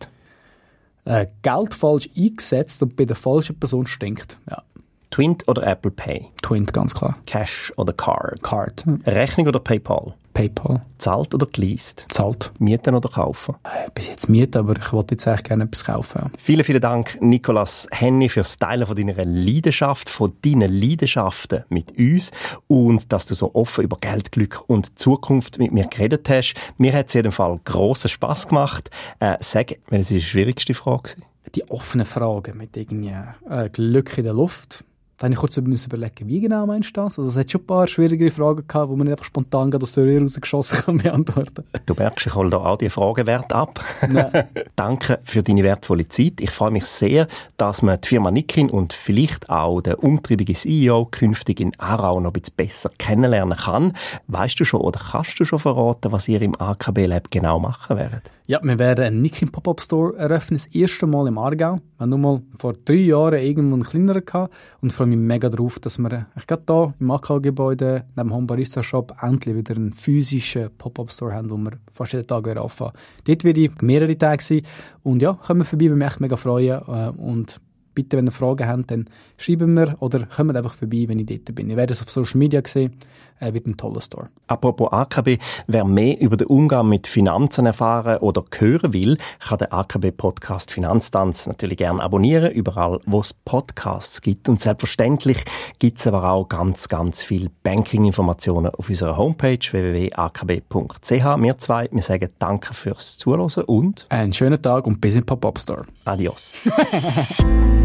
Äh, 1.03 1.27
Geld 1.43 1.75
falsch 1.75 2.09
eingesetzt 2.17 2.81
und 2.81 2.95
bei 2.95 3.05
der 3.05 3.15
falschen 3.15 3.59
Person 3.59 3.85
stinkt, 3.85 4.39
ja. 4.49 4.63
Twint 5.11 5.47
oder 5.47 5.67
Apple 5.67 5.91
Pay? 5.91 6.31
Twint, 6.41 6.73
ganz 6.73 6.95
klar. 6.95 7.15
Cash 7.27 7.73
oder 7.77 7.93
Card? 7.93 8.41
Card. 8.41 8.83
Rechnung 9.05 9.45
oder 9.45 9.59
PayPal? 9.59 10.15
PayPal. 10.35 10.81
Zahlt 10.99 11.33
oder 11.33 11.47
geleast? 11.47 12.05
Zahlt. 12.09 12.51
Mieten 12.59 12.93
oder 12.93 13.09
kaufen? 13.09 13.55
Äh, 13.63 13.89
bis 13.95 14.07
jetzt 14.09 14.29
mieten, 14.29 14.59
aber 14.59 14.75
ich 14.77 14.93
wollte 14.93 15.15
jetzt 15.15 15.27
eigentlich 15.27 15.43
gerne 15.45 15.63
etwas 15.63 15.85
kaufen. 15.85 16.21
Ja. 16.23 16.31
Vielen, 16.37 16.63
vielen 16.63 16.81
Dank, 16.81 17.17
Nicolas 17.21 17.87
Henny, 17.91 18.29
fürs 18.29 18.57
Teilen 18.57 18.85
von 18.85 18.95
deiner 18.95 19.25
Leidenschaft, 19.25 20.09
von 20.09 20.33
deinen 20.43 20.71
Leidenschaften 20.71 21.63
mit 21.69 21.97
uns 21.97 22.31
und 22.67 23.11
dass 23.11 23.25
du 23.25 23.33
so 23.33 23.55
offen 23.55 23.85
über 23.85 23.97
Geld, 23.97 24.31
Glück 24.33 24.61
und 24.67 24.99
Zukunft 24.99 25.57
mit 25.57 25.71
mir 25.71 25.87
geredet 25.87 26.29
hast. 26.29 26.53
Mir 26.77 26.93
hat 26.93 27.07
es 27.07 27.13
jeden 27.13 27.31
Fall 27.31 27.59
grossen 27.63 28.09
Spass 28.09 28.47
gemacht. 28.47 28.89
Äh, 29.19 29.37
sag, 29.39 29.77
welche 29.87 30.11
war 30.11 30.17
die 30.17 30.21
schwierigste 30.21 30.73
Frage? 30.73 31.11
Die 31.55 31.69
offenen 31.69 32.05
Fragen 32.05 32.57
mit 32.57 32.75
irgendwie 32.75 33.15
äh, 33.49 33.69
Glück 33.69 34.17
in 34.17 34.25
der 34.25 34.33
Luft 34.33 34.83
da 35.17 35.25
habe 35.25 35.33
ich 35.33 35.39
kurz 35.39 35.55
überlegen, 35.55 36.27
wie 36.27 36.41
genau 36.41 36.65
meinst 36.65 36.89
du 36.89 37.01
das? 37.01 37.17
Also 37.17 37.29
es 37.29 37.37
hat 37.37 37.49
schon 37.49 37.61
ein 37.61 37.67
paar 37.67 37.87
schwierigere 37.87 38.29
Fragen 38.29 38.67
gehabt, 38.67 38.91
die 38.91 38.95
man 38.97 39.07
einfach 39.07 39.23
spontan 39.23 39.73
aus 39.73 39.93
der 39.93 40.03
Röhre 40.03 40.23
rausgeschossen 40.23 40.79
kann 40.79 40.97
beantworten. 41.03 41.63
Du 41.85 41.93
merkst, 41.93 42.27
ich 42.27 42.35
hole 42.35 42.49
da 42.49 42.57
auch 42.57 42.77
die 42.77 42.89
Fragenwert 42.89 43.53
ab. 43.53 43.79
Danke 44.75 45.19
für 45.23 45.41
deine 45.41 45.63
wertvolle 45.63 46.09
Zeit. 46.09 46.41
Ich 46.41 46.51
freue 46.51 46.71
mich 46.71 46.85
sehr, 46.85 47.27
dass 47.55 47.81
man 47.81 47.99
die 48.01 48.09
Firma 48.09 48.29
Nikin 48.29 48.69
und 48.69 48.91
vielleicht 48.91 49.49
auch 49.49 49.79
den 49.79 49.95
umtriebige 49.95 50.53
CEO 50.53 51.05
künftig 51.05 51.61
in 51.61 51.71
Aarau 51.77 52.19
noch 52.19 52.31
ein 52.31 52.33
bisschen 52.33 52.55
besser 52.57 52.91
kennenlernen 52.97 53.57
kann. 53.57 53.93
Weißt 54.27 54.59
du 54.59 54.65
schon 54.65 54.81
oder 54.81 54.99
kannst 54.99 55.39
du 55.39 55.45
schon 55.45 55.59
verraten, 55.59 56.11
was 56.11 56.27
ihr 56.27 56.41
im 56.41 56.59
AKB 56.59 57.05
Lab 57.05 57.31
genau 57.31 57.57
machen 57.59 57.95
werdet? 57.95 58.23
Ja, 58.47 58.59
wir 58.61 58.77
werden 58.77 59.05
einen 59.05 59.21
Nikin 59.23 59.51
Pop-Up 59.51 59.81
Store 59.81 60.15
eröffnen, 60.17 60.57
das 60.57 60.67
erste 60.67 61.07
Mal 61.07 61.27
im 61.27 61.39
Aargau. 61.39 61.77
Wir 61.77 61.81
haben 61.99 62.09
nur 62.09 62.19
mal 62.19 62.41
vor 62.59 62.73
drei 62.73 62.93
Jahren 62.93 63.41
irgendwo 63.41 63.73
einen 63.73 63.83
kleineren 63.83 64.23
gehabt 64.23 64.53
und 64.81 64.93
freue 65.05 65.17
mich 65.17 65.27
mega 65.27 65.49
darauf, 65.49 65.77
dass 65.77 65.99
wir 65.99 66.25
ich 66.35 66.47
gerade 66.47 66.63
hier 66.67 66.93
im 66.99 67.11
AK-Gebäude 67.11 68.05
neben 68.15 68.29
dem 68.29 68.33
Home 68.33 68.47
Barista 68.47 68.81
Shop 68.81 69.15
endlich 69.21 69.55
wieder 69.55 69.75
einen 69.75 69.93
physischen 69.93 70.71
Pop-Up 70.77 71.11
Store 71.11 71.33
haben, 71.33 71.51
wo 71.51 71.57
wir 71.57 71.73
fast 71.93 72.13
jeden 72.13 72.25
Tag 72.25 72.47
anfangen. 72.47 72.93
Dort 73.23 73.43
werde 73.43 73.61
ich 73.61 73.81
mehrere 73.81 74.17
Tage 74.17 74.43
sein 74.43 74.61
und 75.03 75.21
ja, 75.21 75.33
kommen 75.33 75.63
vorbei, 75.63 75.85
würde 75.85 75.95
mich 75.97 76.07
echt 76.07 76.21
mega 76.21 76.37
freuen 76.37 76.81
äh, 76.87 77.09
und 77.21 77.61
bitte, 77.95 78.17
wenn 78.17 78.27
ihr 78.27 78.31
Fragen 78.31 78.67
habt, 78.67 78.91
dann 78.91 79.05
schreiben 79.37 79.73
wir 79.73 79.95
oder 79.99 80.25
kommt 80.25 80.55
einfach 80.55 80.73
vorbei, 80.73 81.05
wenn 81.07 81.19
ich 81.19 81.25
dort 81.25 81.55
bin. 81.55 81.69
Ihr 81.69 81.77
werdet 81.77 81.97
es 81.97 82.01
auf 82.01 82.09
Social 82.09 82.37
Media 82.37 82.61
sehen, 82.65 82.93
äh, 83.39 83.53
wird 83.53 83.65
ein 83.67 83.77
toller 83.77 84.01
Store. 84.01 84.29
Apropos 84.47 84.91
AKB, 84.91 85.37
wer 85.67 85.85
mehr 85.85 86.19
über 86.19 86.37
den 86.37 86.47
Umgang 86.47 86.87
mit 86.87 87.07
Finanzen 87.07 87.65
erfahren 87.65 88.17
oder 88.19 88.43
hören 88.57 88.93
will, 88.93 89.17
kann 89.39 89.57
den 89.57 89.71
AKB-Podcast 89.71 90.71
Finanztanz 90.71 91.47
natürlich 91.47 91.77
gerne 91.77 92.01
abonnieren, 92.01 92.51
überall, 92.51 92.99
wo 93.05 93.19
es 93.19 93.33
Podcasts 93.33 94.21
gibt. 94.21 94.49
Und 94.49 94.61
selbstverständlich 94.61 95.43
gibt 95.79 95.99
es 95.99 96.07
aber 96.07 96.29
auch 96.29 96.47
ganz, 96.47 96.87
ganz 96.87 97.23
viel 97.23 97.49
Banking-Informationen 97.63 98.73
auf 98.75 98.89
unserer 98.89 99.17
Homepage 99.17 99.59
www.akb.ch. 99.59 101.09
Wir 101.09 101.57
zwei, 101.57 101.89
wir 101.91 102.01
sagen 102.01 102.29
Danke 102.39 102.73
fürs 102.73 103.17
Zuhören 103.17 103.49
und 103.65 104.05
einen 104.09 104.33
schönen 104.33 104.61
Tag 104.61 104.87
und 104.87 105.01
bis 105.01 105.15
im 105.15 105.25
Pop-Up 105.25 105.59
Store. 105.59 105.85
Adios. 106.05 106.53